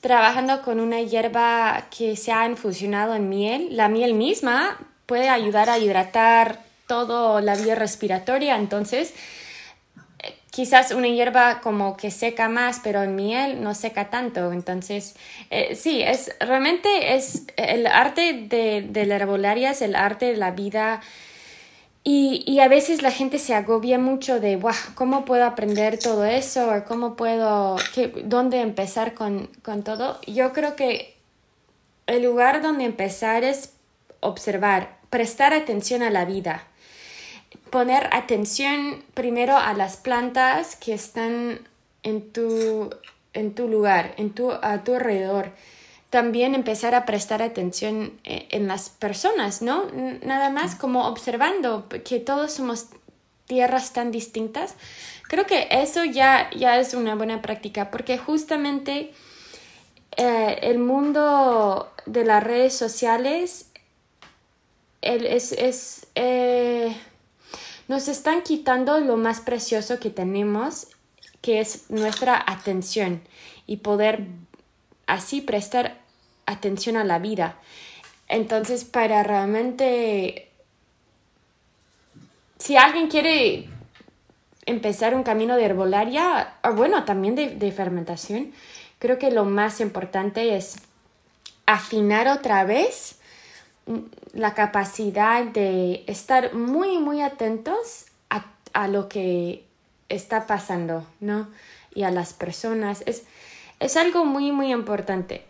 trabajando 0.00 0.62
con 0.62 0.80
una 0.80 1.00
hierba 1.00 1.88
que 1.96 2.16
se 2.16 2.32
ha 2.32 2.46
infusionado 2.46 3.14
en 3.14 3.28
miel, 3.28 3.76
la 3.76 3.88
miel 3.88 4.14
misma 4.14 4.78
puede 5.06 5.28
ayudar 5.28 5.70
a 5.70 5.78
hidratar 5.78 6.64
toda 6.86 7.40
la 7.40 7.56
vía 7.56 7.74
respiratoria, 7.74 8.56
entonces 8.56 9.12
quizás 10.50 10.92
una 10.92 11.08
hierba 11.08 11.60
como 11.60 11.96
que 11.96 12.10
seca 12.10 12.48
más, 12.48 12.80
pero 12.82 13.02
en 13.02 13.16
miel 13.16 13.62
no 13.62 13.74
seca 13.74 14.10
tanto. 14.10 14.52
Entonces, 14.52 15.16
eh, 15.50 15.74
sí, 15.74 16.02
es 16.02 16.34
realmente 16.40 17.14
es 17.14 17.44
el 17.56 17.86
arte 17.86 18.46
de, 18.48 19.06
la 19.06 19.16
herbolaria, 19.16 19.70
es 19.70 19.82
el 19.82 19.94
arte 19.94 20.26
de 20.26 20.36
la 20.36 20.50
vida. 20.50 21.00
Y, 22.04 22.42
y, 22.46 22.60
a 22.60 22.68
veces 22.68 23.02
la 23.02 23.10
gente 23.10 23.38
se 23.38 23.54
agobia 23.54 23.98
mucho 23.98 24.40
de, 24.40 24.56
wow, 24.56 24.72
¿cómo 24.94 25.26
puedo 25.26 25.44
aprender 25.44 25.98
todo 25.98 26.24
eso? 26.24 26.72
¿O 26.72 26.84
cómo 26.84 27.16
puedo, 27.16 27.76
qué, 27.94 28.12
dónde 28.24 28.60
empezar 28.62 29.12
con, 29.12 29.50
con 29.62 29.82
todo? 29.82 30.18
Yo 30.26 30.54
creo 30.54 30.74
que 30.74 31.18
el 32.06 32.22
lugar 32.22 32.62
donde 32.62 32.84
empezar 32.84 33.44
es 33.44 33.74
observar, 34.20 34.96
prestar 35.10 35.52
atención 35.52 36.02
a 36.02 36.08
la 36.08 36.24
vida 36.24 36.67
poner 37.70 38.08
atención 38.12 39.04
primero 39.14 39.56
a 39.56 39.72
las 39.74 39.96
plantas 39.96 40.76
que 40.76 40.94
están 40.94 41.60
en 42.02 42.32
tu, 42.32 42.90
en 43.32 43.54
tu 43.54 43.68
lugar, 43.68 44.14
en 44.16 44.30
tu, 44.30 44.52
a 44.52 44.84
tu 44.84 44.94
alrededor. 44.94 45.52
También 46.10 46.54
empezar 46.54 46.94
a 46.94 47.04
prestar 47.04 47.42
atención 47.42 48.12
eh, 48.24 48.48
en 48.50 48.66
las 48.66 48.88
personas, 48.88 49.60
¿no? 49.60 49.84
Nada 50.22 50.48
más 50.48 50.74
como 50.74 51.06
observando 51.06 51.86
que 52.04 52.18
todos 52.18 52.52
somos 52.52 52.86
tierras 53.46 53.92
tan 53.92 54.10
distintas. 54.10 54.74
Creo 55.24 55.46
que 55.46 55.68
eso 55.70 56.04
ya, 56.04 56.48
ya 56.56 56.78
es 56.78 56.94
una 56.94 57.14
buena 57.14 57.42
práctica 57.42 57.90
porque 57.90 58.16
justamente 58.16 59.12
eh, 60.16 60.58
el 60.62 60.78
mundo 60.78 61.92
de 62.06 62.24
las 62.24 62.42
redes 62.42 62.74
sociales 62.74 63.70
es, 65.02 65.52
es 65.52 66.06
eh, 66.14 66.96
nos 67.88 68.06
están 68.08 68.42
quitando 68.42 69.00
lo 69.00 69.16
más 69.16 69.40
precioso 69.40 69.98
que 69.98 70.10
tenemos, 70.10 70.88
que 71.40 71.60
es 71.60 71.90
nuestra 71.90 72.42
atención 72.46 73.22
y 73.66 73.78
poder 73.78 74.26
así 75.06 75.40
prestar 75.40 75.98
atención 76.46 76.96
a 76.96 77.04
la 77.04 77.18
vida. 77.18 77.56
Entonces, 78.28 78.84
para 78.84 79.22
realmente, 79.22 80.50
si 82.58 82.76
alguien 82.76 83.08
quiere 83.08 83.68
empezar 84.66 85.14
un 85.14 85.22
camino 85.22 85.56
de 85.56 85.64
herbolaria, 85.64 86.54
o 86.62 86.74
bueno, 86.74 87.04
también 87.04 87.34
de, 87.34 87.72
fermentación, 87.72 88.52
creo 88.98 89.18
que 89.18 89.30
lo 89.30 89.46
más 89.46 89.80
importante 89.80 90.56
es 90.56 90.76
afinar 91.64 92.28
otra 92.28 92.64
vez 92.64 93.18
la 94.32 94.54
capacidad 94.54 95.44
de 95.44 96.04
estar 96.06 96.54
muy, 96.54 96.98
muy 96.98 97.22
atentos 97.22 98.06
a, 98.30 98.46
a, 98.72 98.88
lo 98.88 99.08
que 99.08 99.66
está 100.08 100.46
pasando, 100.46 101.06
¿no? 101.20 101.48
Y 101.94 102.02
a 102.02 102.10
las 102.10 102.32
personas. 102.32 103.02
Es, 103.06 103.26
es 103.80 103.96
algo 103.96 104.24
muy, 104.24 104.52
muy 104.52 104.72
importante. 104.72 105.44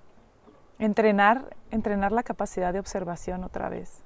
Entrenar, 0.79 1.57
entrenar 1.71 2.13
la 2.13 2.23
capacidad 2.23 2.73
de 2.73 2.79
observación 2.79 3.45
otra 3.45 3.69
vez. 3.69 4.03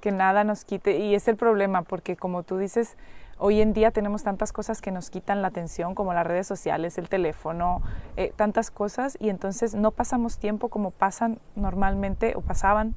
Que 0.00 0.10
nada 0.10 0.44
nos 0.44 0.64
quite. 0.64 0.98
Y 0.98 1.14
es 1.14 1.28
el 1.28 1.36
problema, 1.36 1.82
porque 1.82 2.16
como 2.16 2.42
tú 2.42 2.56
dices, 2.56 2.96
hoy 3.38 3.60
en 3.60 3.72
día 3.72 3.90
tenemos 3.90 4.22
tantas 4.22 4.52
cosas 4.52 4.80
que 4.80 4.90
nos 4.90 5.10
quitan 5.10 5.42
la 5.42 5.48
atención, 5.48 5.94
como 5.94 6.14
las 6.14 6.26
redes 6.26 6.46
sociales, 6.46 6.98
el 6.98 7.08
teléfono, 7.08 7.82
eh, 8.16 8.32
tantas 8.36 8.70
cosas, 8.70 9.16
y 9.20 9.28
entonces 9.28 9.74
no 9.74 9.90
pasamos 9.90 10.38
tiempo 10.38 10.68
como 10.68 10.90
pasan 10.90 11.38
normalmente 11.56 12.34
o 12.36 12.40
pasaban 12.40 12.96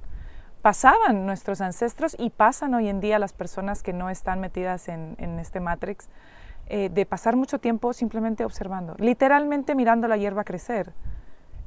pasaban 0.66 1.28
nuestros 1.28 1.62
ancestros 1.62 2.16
y 2.18 2.32
pasan 2.32 2.74
hoy 2.74 2.90
en 2.90 3.00
día 3.00 3.20
las 3.20 3.34
personas 3.34 3.84
que 3.84 3.94
no 3.94 4.10
están 4.10 4.40
metidas 4.40 4.88
en, 4.88 5.38
este 5.40 5.60
Matrix, 5.60 6.10
eh, 6.70 6.90
de 6.90 7.06
pasar 7.06 7.36
mucho 7.36 7.60
tiempo 7.60 7.94
simplemente 7.94 8.44
observando, 8.44 8.96
literalmente 8.98 9.76
mirando 9.76 10.08
la 10.08 10.18
hierba 10.18 10.44
crecer. 10.44 10.92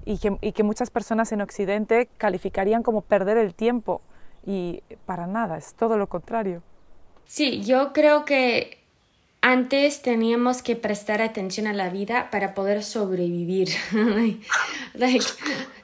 Y 0.04 0.18
que, 0.18 0.36
y 0.40 0.50
que 0.50 0.64
muchas 0.64 0.90
personas 0.90 1.30
en 1.30 1.42
Occidente 1.42 2.08
calificarían 2.18 2.82
como 2.82 3.02
perder 3.02 3.36
el 3.36 3.54
tiempo. 3.54 4.00
Y 4.44 4.82
para 5.06 5.28
nada, 5.28 5.58
es 5.58 5.74
todo 5.74 5.96
lo 5.96 6.08
contrario. 6.08 6.64
Sí, 7.24 7.62
yo 7.62 7.92
creo 7.92 8.24
que 8.24 8.77
antes 9.48 10.02
teníamos 10.02 10.60
que 10.60 10.76
prestar 10.76 11.22
atención 11.22 11.66
a 11.66 11.72
la 11.72 11.88
vida 11.88 12.28
para 12.30 12.52
poder 12.52 12.84
sobrevivir. 12.84 13.70
like, 14.92 15.24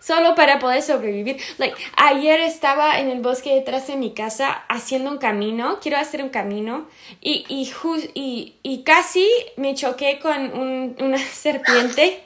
solo 0.01 0.35
para 0.35 0.59
poder 0.59 0.83
sobrevivir. 0.83 1.41
Like, 1.57 1.75
ayer 1.97 2.41
estaba 2.41 2.99
en 3.01 3.09
el 3.09 3.23
bosque 3.23 3.55
detrás 3.55 3.87
de 3.87 3.97
mi 3.97 4.13
casa 4.13 4.53
haciendo 4.69 5.11
un 5.11 5.17
camino, 5.17 5.79
quiero 5.81 5.97
hacer 5.97 6.23
un 6.23 6.29
camino, 6.29 6.87
y, 7.23 7.47
y, 7.49 8.55
y, 8.63 8.83
casi 8.83 9.27
me 9.57 9.75
choqué 9.75 10.19
con 10.19 10.53
un, 10.53 10.97
una 11.01 11.17
serpiente. 11.33 12.23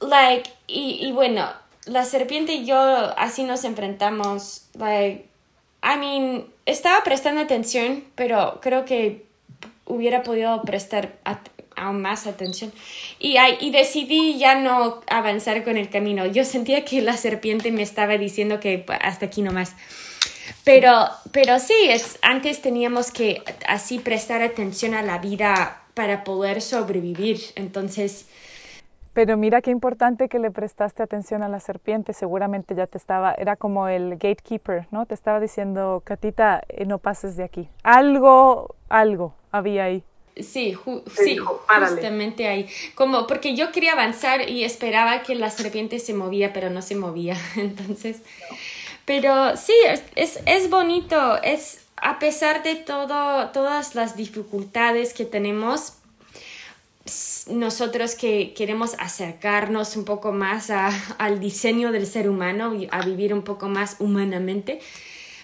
Like, 0.00 0.48
y, 0.66 1.06
y 1.06 1.12
bueno, 1.12 1.46
la 1.84 2.06
serpiente 2.06 2.54
y 2.54 2.64
yo 2.64 2.78
así 3.18 3.42
nos 3.42 3.64
enfrentamos. 3.64 4.62
Like, 4.78 5.26
I 5.82 5.98
mean, 5.98 6.46
estaba 6.64 7.04
prestando 7.04 7.42
atención, 7.42 8.02
pero 8.14 8.60
creo 8.62 8.86
que 8.86 9.28
hubiera 9.90 10.22
podido 10.22 10.62
prestar 10.62 11.18
aún 11.76 12.02
más 12.02 12.26
atención. 12.26 12.72
Y, 13.18 13.36
y 13.60 13.70
decidí 13.70 14.38
ya 14.38 14.54
no 14.54 15.00
avanzar 15.08 15.64
con 15.64 15.76
el 15.76 15.88
camino. 15.88 16.26
Yo 16.26 16.44
sentía 16.44 16.84
que 16.84 17.02
la 17.02 17.16
serpiente 17.16 17.72
me 17.72 17.82
estaba 17.82 18.18
diciendo 18.18 18.60
que 18.60 18.84
hasta 19.02 19.26
aquí 19.26 19.42
nomás. 19.42 19.74
Pero, 20.64 20.92
pero 21.32 21.58
sí, 21.58 21.74
es, 21.88 22.18
antes 22.22 22.60
teníamos 22.60 23.10
que 23.10 23.42
así 23.66 23.98
prestar 23.98 24.42
atención 24.42 24.94
a 24.94 25.02
la 25.02 25.18
vida 25.18 25.82
para 25.94 26.24
poder 26.24 26.60
sobrevivir. 26.60 27.38
Entonces... 27.56 28.26
Pero 29.12 29.36
mira 29.36 29.60
qué 29.60 29.72
importante 29.72 30.28
que 30.28 30.38
le 30.38 30.52
prestaste 30.52 31.02
atención 31.02 31.42
a 31.42 31.48
la 31.48 31.58
serpiente. 31.58 32.12
Seguramente 32.12 32.76
ya 32.76 32.86
te 32.86 32.96
estaba, 32.96 33.34
era 33.34 33.56
como 33.56 33.88
el 33.88 34.10
gatekeeper, 34.12 34.86
¿no? 34.92 35.04
Te 35.04 35.14
estaba 35.14 35.40
diciendo, 35.40 36.00
Catita, 36.04 36.62
eh, 36.68 36.86
no 36.86 36.98
pases 36.98 37.36
de 37.36 37.42
aquí. 37.42 37.68
Algo, 37.82 38.76
algo 38.90 39.34
había 39.50 39.84
ahí. 39.84 40.02
Sí, 40.36 40.76
sí 41.16 41.38
justamente 41.38 42.46
ahí. 42.46 42.68
Como 42.94 43.26
porque 43.26 43.54
yo 43.54 43.72
quería 43.72 43.92
avanzar 43.92 44.48
y 44.48 44.64
esperaba 44.64 45.22
que 45.22 45.34
la 45.34 45.50
serpiente 45.50 45.98
se 45.98 46.14
movía, 46.14 46.52
pero 46.52 46.68
no 46.70 46.82
se 46.82 46.96
movía. 46.96 47.36
Entonces, 47.56 48.22
pero 49.04 49.56
sí, 49.56 49.74
es, 50.14 50.40
es 50.44 50.70
bonito. 50.70 51.42
Es 51.42 51.86
a 52.00 52.18
pesar 52.18 52.62
de 52.62 52.76
todo, 52.76 53.48
todas 53.48 53.94
las 53.94 54.16
dificultades 54.16 55.12
que 55.12 55.24
tenemos, 55.24 55.94
nosotros 57.48 58.14
que 58.14 58.54
queremos 58.54 58.94
acercarnos 58.98 59.96
un 59.96 60.04
poco 60.04 60.32
más 60.32 60.70
al 60.70 61.40
diseño 61.40 61.92
del 61.92 62.06
ser 62.06 62.28
humano 62.28 62.74
y 62.74 62.88
a 62.90 63.02
vivir 63.04 63.34
un 63.34 63.42
poco 63.42 63.68
más 63.68 63.96
humanamente, 63.98 64.80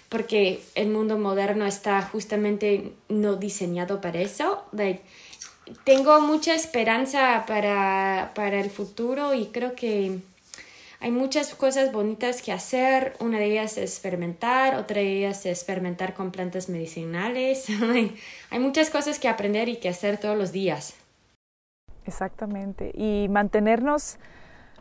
porque 0.09 0.63
el 0.75 0.89
mundo 0.89 1.19
moderno 1.19 1.67
está 1.67 2.03
justamente 2.03 2.93
no 3.09 3.37
diseñado 3.37 4.01
para 4.01 4.21
eso. 4.21 4.65
tengo 5.85 6.21
mucha 6.21 6.55
esperanza 6.55 7.45
para, 7.47 8.33
para 8.35 8.61
el 8.61 8.71
futuro 8.71 9.35
y 9.35 9.47
creo 9.47 9.75
que 9.75 10.21
hay 11.01 11.11
muchas 11.11 11.55
cosas 11.55 11.93
bonitas 11.93 12.41
que 12.41 12.53
hacer. 12.53 13.15
Una 13.21 13.39
de 13.39 13.47
ellas 13.47 13.77
es 13.77 14.01
fermentar, 14.01 14.77
otra 14.77 15.01
de 15.01 15.19
ellas 15.19 15.45
es 15.47 15.65
fermentar 15.65 16.15
con 16.15 16.31
plantas 16.31 16.69
medicinales. 16.69 17.67
hay 18.51 18.59
muchas 18.59 18.91
cosas 18.91 19.19
que 19.19 19.29
aprender 19.29 19.69
y 19.69 19.77
que 19.77 19.89
hacer 19.89 20.19
todos 20.19 20.37
los 20.37 20.53
días. 20.53 20.95
Exactamente. 22.07 22.93
Y 22.95 23.29
mantenernos, 23.29 24.17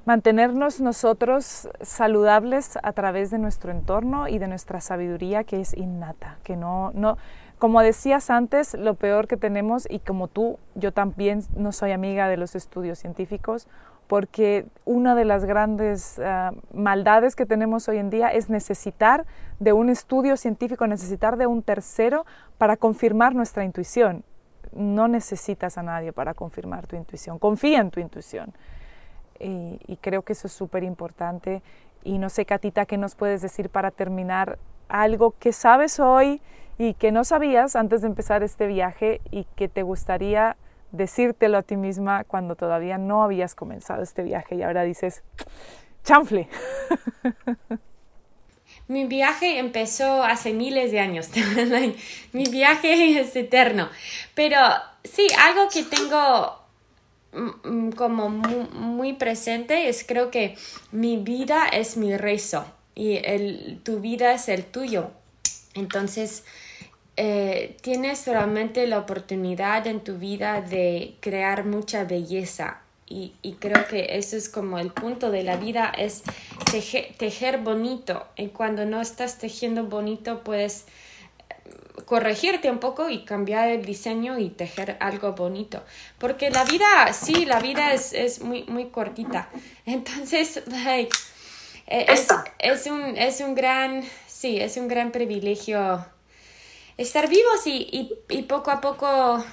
mantenernos 0.06 0.80
nosotros 0.82 1.70
saludables 1.82 2.78
a 2.82 2.94
través 2.94 3.32
de 3.32 3.40
nuestro 3.40 3.72
entorno 3.72 4.28
y 4.28 4.38
de 4.38 4.48
nuestra 4.48 4.80
sabiduría 4.80 5.44
que 5.44 5.62
es 5.62 5.76
innata, 5.76 6.38
que 6.44 6.56
no, 6.56 6.92
no, 6.94 7.18
como 7.58 7.82
decías 7.82 8.30
antes, 8.30 8.74
lo 8.76 8.96
peor 8.96 9.28
que 9.28 9.38
tenemos, 9.38 9.88
y 9.90 10.00
como 10.00 10.28
tú, 10.28 10.60
yo 10.76 10.92
también 10.92 11.42
no 11.56 11.72
soy 11.72 11.92
amiga 11.92 12.28
de 12.28 12.38
los 12.38 12.56
estudios 12.56 13.00
científicos, 13.00 13.68
porque 14.08 14.68
una 14.86 15.16
de 15.16 15.26
las 15.26 15.46
grandes 15.46 16.20
ah, 16.20 16.52
maldades 16.72 17.36
que 17.36 17.48
tenemos 17.48 17.90
hoy 17.90 17.98
en 17.98 18.12
día 18.12 18.28
es 18.30 18.52
necesitar 18.52 19.26
de 19.60 19.74
un 19.74 19.90
estudio 19.90 20.38
científico, 20.38 20.86
necesitar 20.86 21.38
de 21.38 21.48
un 21.48 21.64
tercero 21.64 22.26
para 22.60 22.78
confirmar 22.78 23.34
nuestra 23.34 23.64
intuición 23.64 24.24
no 24.76 25.08
necesitas 25.08 25.78
a 25.78 25.84
nadie 25.84 26.14
para 26.14 26.34
confirmar 26.34 26.86
tu 26.86 26.96
intuición. 26.96 27.40
Confía 27.40 27.80
en 27.80 27.92
tu 27.92 28.00
intuición. 28.00 28.54
Y, 29.40 29.98
creo 30.02 30.22
que 30.22 30.34
eso 30.34 30.48
es 30.48 30.54
súper 30.54 30.84
importante. 30.84 31.62
Y 32.04 32.18
no 32.18 32.30
sé, 32.30 32.46
Catita, 32.46 32.86
¿qué 32.86 32.98
nos 32.98 33.16
puedes 33.16 33.42
decir 33.42 33.70
para 33.70 33.92
terminar 33.92 34.60
algo 34.88 35.34
que 35.40 35.52
sabes 35.52 36.00
hoy 36.00 36.42
y 36.78 36.94
que 36.94 37.12
no 37.12 37.24
sabías 37.24 37.76
antes 37.76 38.02
de 38.02 38.08
empezar 38.08 38.44
este 38.44 38.68
viaje 38.68 39.22
y 39.32 39.46
que 39.56 39.68
te 39.68 39.84
gustaría 39.84 40.58
decírtelo 40.92 41.58
a 41.58 41.64
ti 41.64 41.78
misma 41.78 42.24
cuando 42.24 42.56
todavía 42.56 42.98
no 42.98 43.24
habías 43.24 43.56
comenzado 43.56 44.04
este 44.04 44.24
viaje 44.24 44.56
y 44.56 44.64
ahora 44.64 44.84
dices, 44.84 45.24
chanfle? 46.04 46.48
Mi 48.88 49.06
viaje 49.06 49.58
empezó 49.58 50.24
hace 50.24 50.54
miles 50.54 50.92
de 50.92 51.00
años. 51.00 51.30
Mi 52.34 52.44
viaje 52.44 53.20
es 53.20 53.36
eterno. 53.36 53.90
Pero 54.36 54.60
sí, 55.04 55.28
algo 55.40 55.68
que 55.74 55.84
tengo 55.84 56.65
como 57.96 58.30
muy, 58.30 59.14
presente 59.14 59.90
es 59.90 60.04
creo 60.08 60.32
que 60.32 60.56
mi 60.92 61.18
vida 61.18 61.68
es 61.68 61.98
mi 61.98 62.16
rezo 62.16 62.66
y 62.96 63.18
el, 63.18 63.80
tu 63.84 64.00
vida 64.00 64.34
es 64.34 64.48
el 64.50 64.66
tuyo. 64.66 65.12
Entonces, 65.74 66.44
eh, 67.18 67.76
tienes 67.82 68.26
realmente 68.28 68.88
la 68.88 69.00
oportunidad 69.00 69.88
en 69.88 70.02
tu 70.02 70.18
vida 70.18 70.62
de 70.62 71.16
crear 71.20 71.66
mucha 71.66 72.06
belleza 72.06 72.82
y, 73.08 73.34
y, 73.44 73.54
creo 73.54 73.88
que 73.88 74.18
eso 74.18 74.36
es 74.36 74.50
como 74.50 74.80
el 74.80 74.92
punto 74.92 75.30
de 75.30 75.44
la 75.44 75.58
vida, 75.58 75.94
es 75.96 76.24
tejer, 76.72 77.60
bonito. 77.60 78.26
Y 78.36 78.48
cuando 78.48 78.86
no 78.86 79.00
estás 79.00 79.38
tejiendo 79.38 79.84
bonito, 79.84 80.44
puedes 80.44 80.86
corregirte 82.06 82.70
un 82.70 82.80
poco 82.80 83.10
y 83.10 83.24
cambiar 83.24 83.70
el 83.70 83.86
diseño 83.86 84.38
y 84.38 84.50
tejer 84.50 84.98
algo 85.00 85.34
bonito. 85.34 85.84
Porque 86.18 86.50
la 86.50 86.64
vida, 86.66 87.14
sí, 87.14 87.46
la 87.46 87.60
vida 87.60 87.94
es, 87.94 88.14
es 88.14 88.42
muy, 88.42 88.64
muy 88.64 88.90
cortita. 88.90 89.50
Entonces, 89.86 90.62
like, 90.68 91.16
e, 91.88 92.06
es, 92.12 92.28
es, 92.60 92.88
un, 92.88 93.18
es 93.18 93.40
un 93.42 93.56
gran, 93.56 94.04
sí, 94.28 94.60
es 94.60 94.78
un 94.78 94.88
gran 94.88 95.12
privilegio 95.12 96.06
estar 96.98 97.30
vivos 97.30 97.66
y, 97.66 97.88
y, 97.92 98.14
y 98.30 98.44
poco 98.44 98.72
a 98.72 98.82
poco 98.82 99.44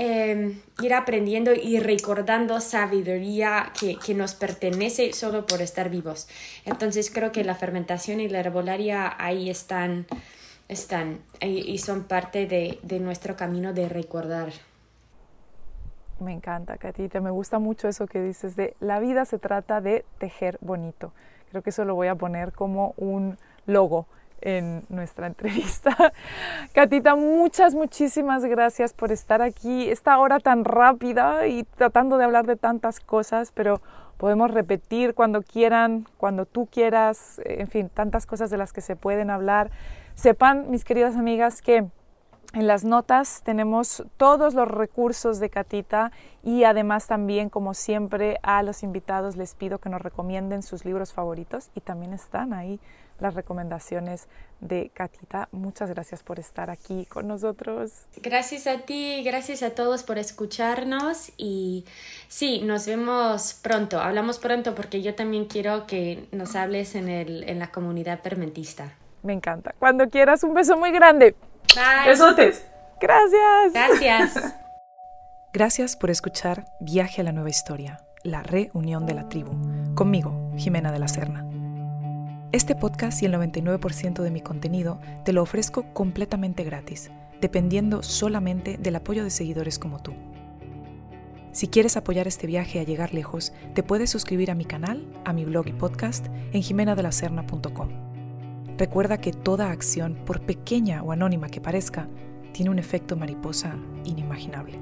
Em, 0.00 0.60
ir 0.80 0.94
aprendiendo 0.94 1.52
y 1.52 1.80
recordando 1.80 2.60
sabiduría 2.60 3.72
que, 3.80 3.96
que, 3.96 4.14
nos 4.14 4.34
pertenece 4.34 5.12
solo 5.12 5.44
por 5.44 5.60
estar 5.60 5.90
vivos. 5.90 6.28
Entonces 6.64 7.10
creo 7.12 7.32
que 7.32 7.42
la 7.42 7.56
fermentación 7.56 8.20
y 8.20 8.28
la 8.28 8.38
herbolaria 8.38 9.12
ahí 9.18 9.50
están, 9.50 10.06
están 10.68 11.20
y, 11.40 11.78
son 11.78 12.04
parte 12.04 12.46
de, 12.46 12.78
de, 12.82 13.00
nuestro 13.00 13.36
camino 13.36 13.72
de 13.72 13.88
recordar. 13.88 14.50
Me 16.20 16.32
encanta, 16.32 16.76
Catita. 16.76 17.20
Me 17.20 17.30
gusta 17.30 17.58
mucho 17.58 17.88
eso 17.88 18.06
que 18.06 18.22
dices 18.22 18.56
de 18.56 18.74
la 18.80 18.98
vida 19.00 19.24
se 19.24 19.38
trata 19.38 19.80
de 19.80 20.04
tejer 20.18 20.58
bonito. 20.60 21.12
Creo 21.50 21.62
que 21.62 21.70
eso 21.70 21.84
lo 21.84 21.94
voy 21.94 22.08
a 22.08 22.14
poner 22.14 22.52
como 22.52 22.92
un 22.96 23.38
logo 23.66 24.06
en 24.40 24.84
nuestra 24.88 25.26
entrevista. 25.28 25.96
Catita, 26.72 27.14
muchas, 27.16 27.74
muchísimas 27.74 28.44
gracias 28.44 28.92
por 28.92 29.12
estar 29.12 29.42
aquí 29.42 29.88
esta 29.88 30.18
hora 30.18 30.40
tan 30.40 30.64
rápida 30.64 31.46
y 31.46 31.64
tratando 31.64 32.18
de 32.18 32.24
hablar 32.24 32.46
de 32.46 32.56
tantas 32.56 33.00
cosas, 33.00 33.52
pero 33.52 33.80
podemos 34.16 34.50
repetir 34.50 35.14
cuando 35.14 35.42
quieran, 35.42 36.06
cuando 36.16 36.44
tú 36.44 36.66
quieras, 36.66 37.40
en 37.44 37.68
fin, 37.68 37.88
tantas 37.88 38.26
cosas 38.26 38.50
de 38.50 38.58
las 38.58 38.72
que 38.72 38.80
se 38.80 38.96
pueden 38.96 39.30
hablar. 39.30 39.70
Sepan, 40.18 40.68
mis 40.68 40.84
queridas 40.84 41.14
amigas, 41.14 41.62
que 41.62 41.86
en 42.52 42.66
las 42.66 42.82
notas 42.82 43.42
tenemos 43.44 44.02
todos 44.16 44.52
los 44.52 44.66
recursos 44.66 45.38
de 45.38 45.48
Catita 45.48 46.10
y 46.42 46.64
además 46.64 47.06
también, 47.06 47.50
como 47.50 47.72
siempre, 47.72 48.40
a 48.42 48.64
los 48.64 48.82
invitados 48.82 49.36
les 49.36 49.54
pido 49.54 49.78
que 49.78 49.88
nos 49.88 50.02
recomienden 50.02 50.64
sus 50.64 50.84
libros 50.84 51.12
favoritos 51.12 51.70
y 51.76 51.82
también 51.82 52.14
están 52.14 52.52
ahí 52.52 52.80
las 53.20 53.34
recomendaciones 53.34 54.26
de 54.58 54.90
Catita. 54.92 55.48
Muchas 55.52 55.90
gracias 55.90 56.24
por 56.24 56.40
estar 56.40 56.68
aquí 56.68 57.06
con 57.06 57.28
nosotros. 57.28 57.92
Gracias 58.16 58.66
a 58.66 58.78
ti, 58.78 59.22
gracias 59.22 59.62
a 59.62 59.70
todos 59.70 60.02
por 60.02 60.18
escucharnos 60.18 61.30
y 61.36 61.84
sí, 62.26 62.62
nos 62.62 62.88
vemos 62.88 63.54
pronto, 63.62 64.00
hablamos 64.00 64.40
pronto 64.40 64.74
porque 64.74 65.00
yo 65.00 65.14
también 65.14 65.44
quiero 65.44 65.86
que 65.86 66.26
nos 66.32 66.56
hables 66.56 66.96
en, 66.96 67.08
el, 67.08 67.48
en 67.48 67.60
la 67.60 67.70
comunidad 67.70 68.20
permentista. 68.20 68.96
Me 69.22 69.32
encanta. 69.32 69.74
Cuando 69.78 70.08
quieras, 70.08 70.44
un 70.44 70.54
beso 70.54 70.76
muy 70.76 70.90
grande. 70.92 71.34
Bye. 71.74 72.08
Besotes. 72.08 72.64
Gracias. 73.00 73.72
Gracias. 73.72 74.54
Gracias 75.52 75.96
por 75.96 76.10
escuchar 76.10 76.66
Viaje 76.80 77.22
a 77.22 77.24
la 77.24 77.32
Nueva 77.32 77.48
Historia, 77.48 78.04
la 78.22 78.42
reunión 78.42 79.06
de 79.06 79.14
la 79.14 79.28
tribu, 79.28 79.52
conmigo, 79.94 80.52
Jimena 80.56 80.92
de 80.92 80.98
la 80.98 81.08
Serna. 81.08 81.46
Este 82.52 82.74
podcast 82.74 83.22
y 83.22 83.26
el 83.26 83.34
99% 83.34 84.22
de 84.22 84.30
mi 84.30 84.40
contenido 84.40 85.00
te 85.24 85.32
lo 85.32 85.42
ofrezco 85.42 85.92
completamente 85.92 86.64
gratis, 86.64 87.10
dependiendo 87.40 88.02
solamente 88.02 88.76
del 88.78 88.96
apoyo 88.96 89.24
de 89.24 89.30
seguidores 89.30 89.78
como 89.78 90.02
tú. 90.02 90.14
Si 91.52 91.68
quieres 91.68 91.96
apoyar 91.96 92.28
este 92.28 92.46
viaje 92.46 92.78
a 92.78 92.84
llegar 92.84 93.12
lejos, 93.12 93.52
te 93.74 93.82
puedes 93.82 94.10
suscribir 94.10 94.50
a 94.50 94.54
mi 94.54 94.64
canal, 94.64 95.06
a 95.24 95.32
mi 95.32 95.44
blog 95.44 95.66
y 95.68 95.72
podcast 95.72 96.26
en 96.52 96.62
jimenadelacerna.com. 96.62 98.07
Recuerda 98.78 99.18
que 99.18 99.32
toda 99.32 99.72
acción, 99.72 100.14
por 100.24 100.40
pequeña 100.40 101.02
o 101.02 101.10
anónima 101.10 101.48
que 101.48 101.60
parezca, 101.60 102.08
tiene 102.52 102.70
un 102.70 102.78
efecto 102.78 103.16
mariposa 103.16 103.76
inimaginable. 104.04 104.78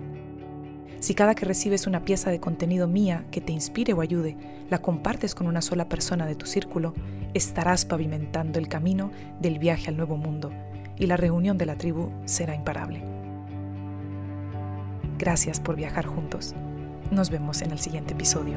Si 1.01 1.15
cada 1.15 1.35
que 1.35 1.47
recibes 1.47 1.87
una 1.87 2.05
pieza 2.05 2.31
de 2.31 2.39
contenido 2.39 2.89
mía 2.89 3.25
que 3.31 3.41
te 3.41 3.53
inspire 3.53 3.95
o 3.95 4.03
ayude, 4.03 4.37
la 4.69 4.83
compartes 4.83 5.35
con 5.35 5.47
una 5.47 5.63
sola 5.63 5.89
persona 5.89 6.27
de 6.27 6.35
tu 6.35 6.45
círculo, 6.45 6.93
estarás 7.33 7.87
pavimentando 7.87 8.59
el 8.59 8.69
camino 8.69 9.11
del 9.41 9.59
viaje 9.59 9.89
al 9.89 9.97
nuevo 9.97 10.19
mundo 10.19 10.53
y 10.99 11.07
la 11.07 11.17
reunión 11.17 11.57
de 11.57 11.67
la 11.67 11.77
tribu 11.77 12.11
será 12.27 12.55
imparable. 12.55 13.03
Gracias 15.19 15.59
por 15.59 15.75
viajar 15.75 16.05
juntos. 16.05 16.55
Nos 17.11 17.31
vemos 17.31 17.63
en 17.63 17.71
el 17.71 17.79
siguiente 17.79 18.13
episodio. 18.13 18.57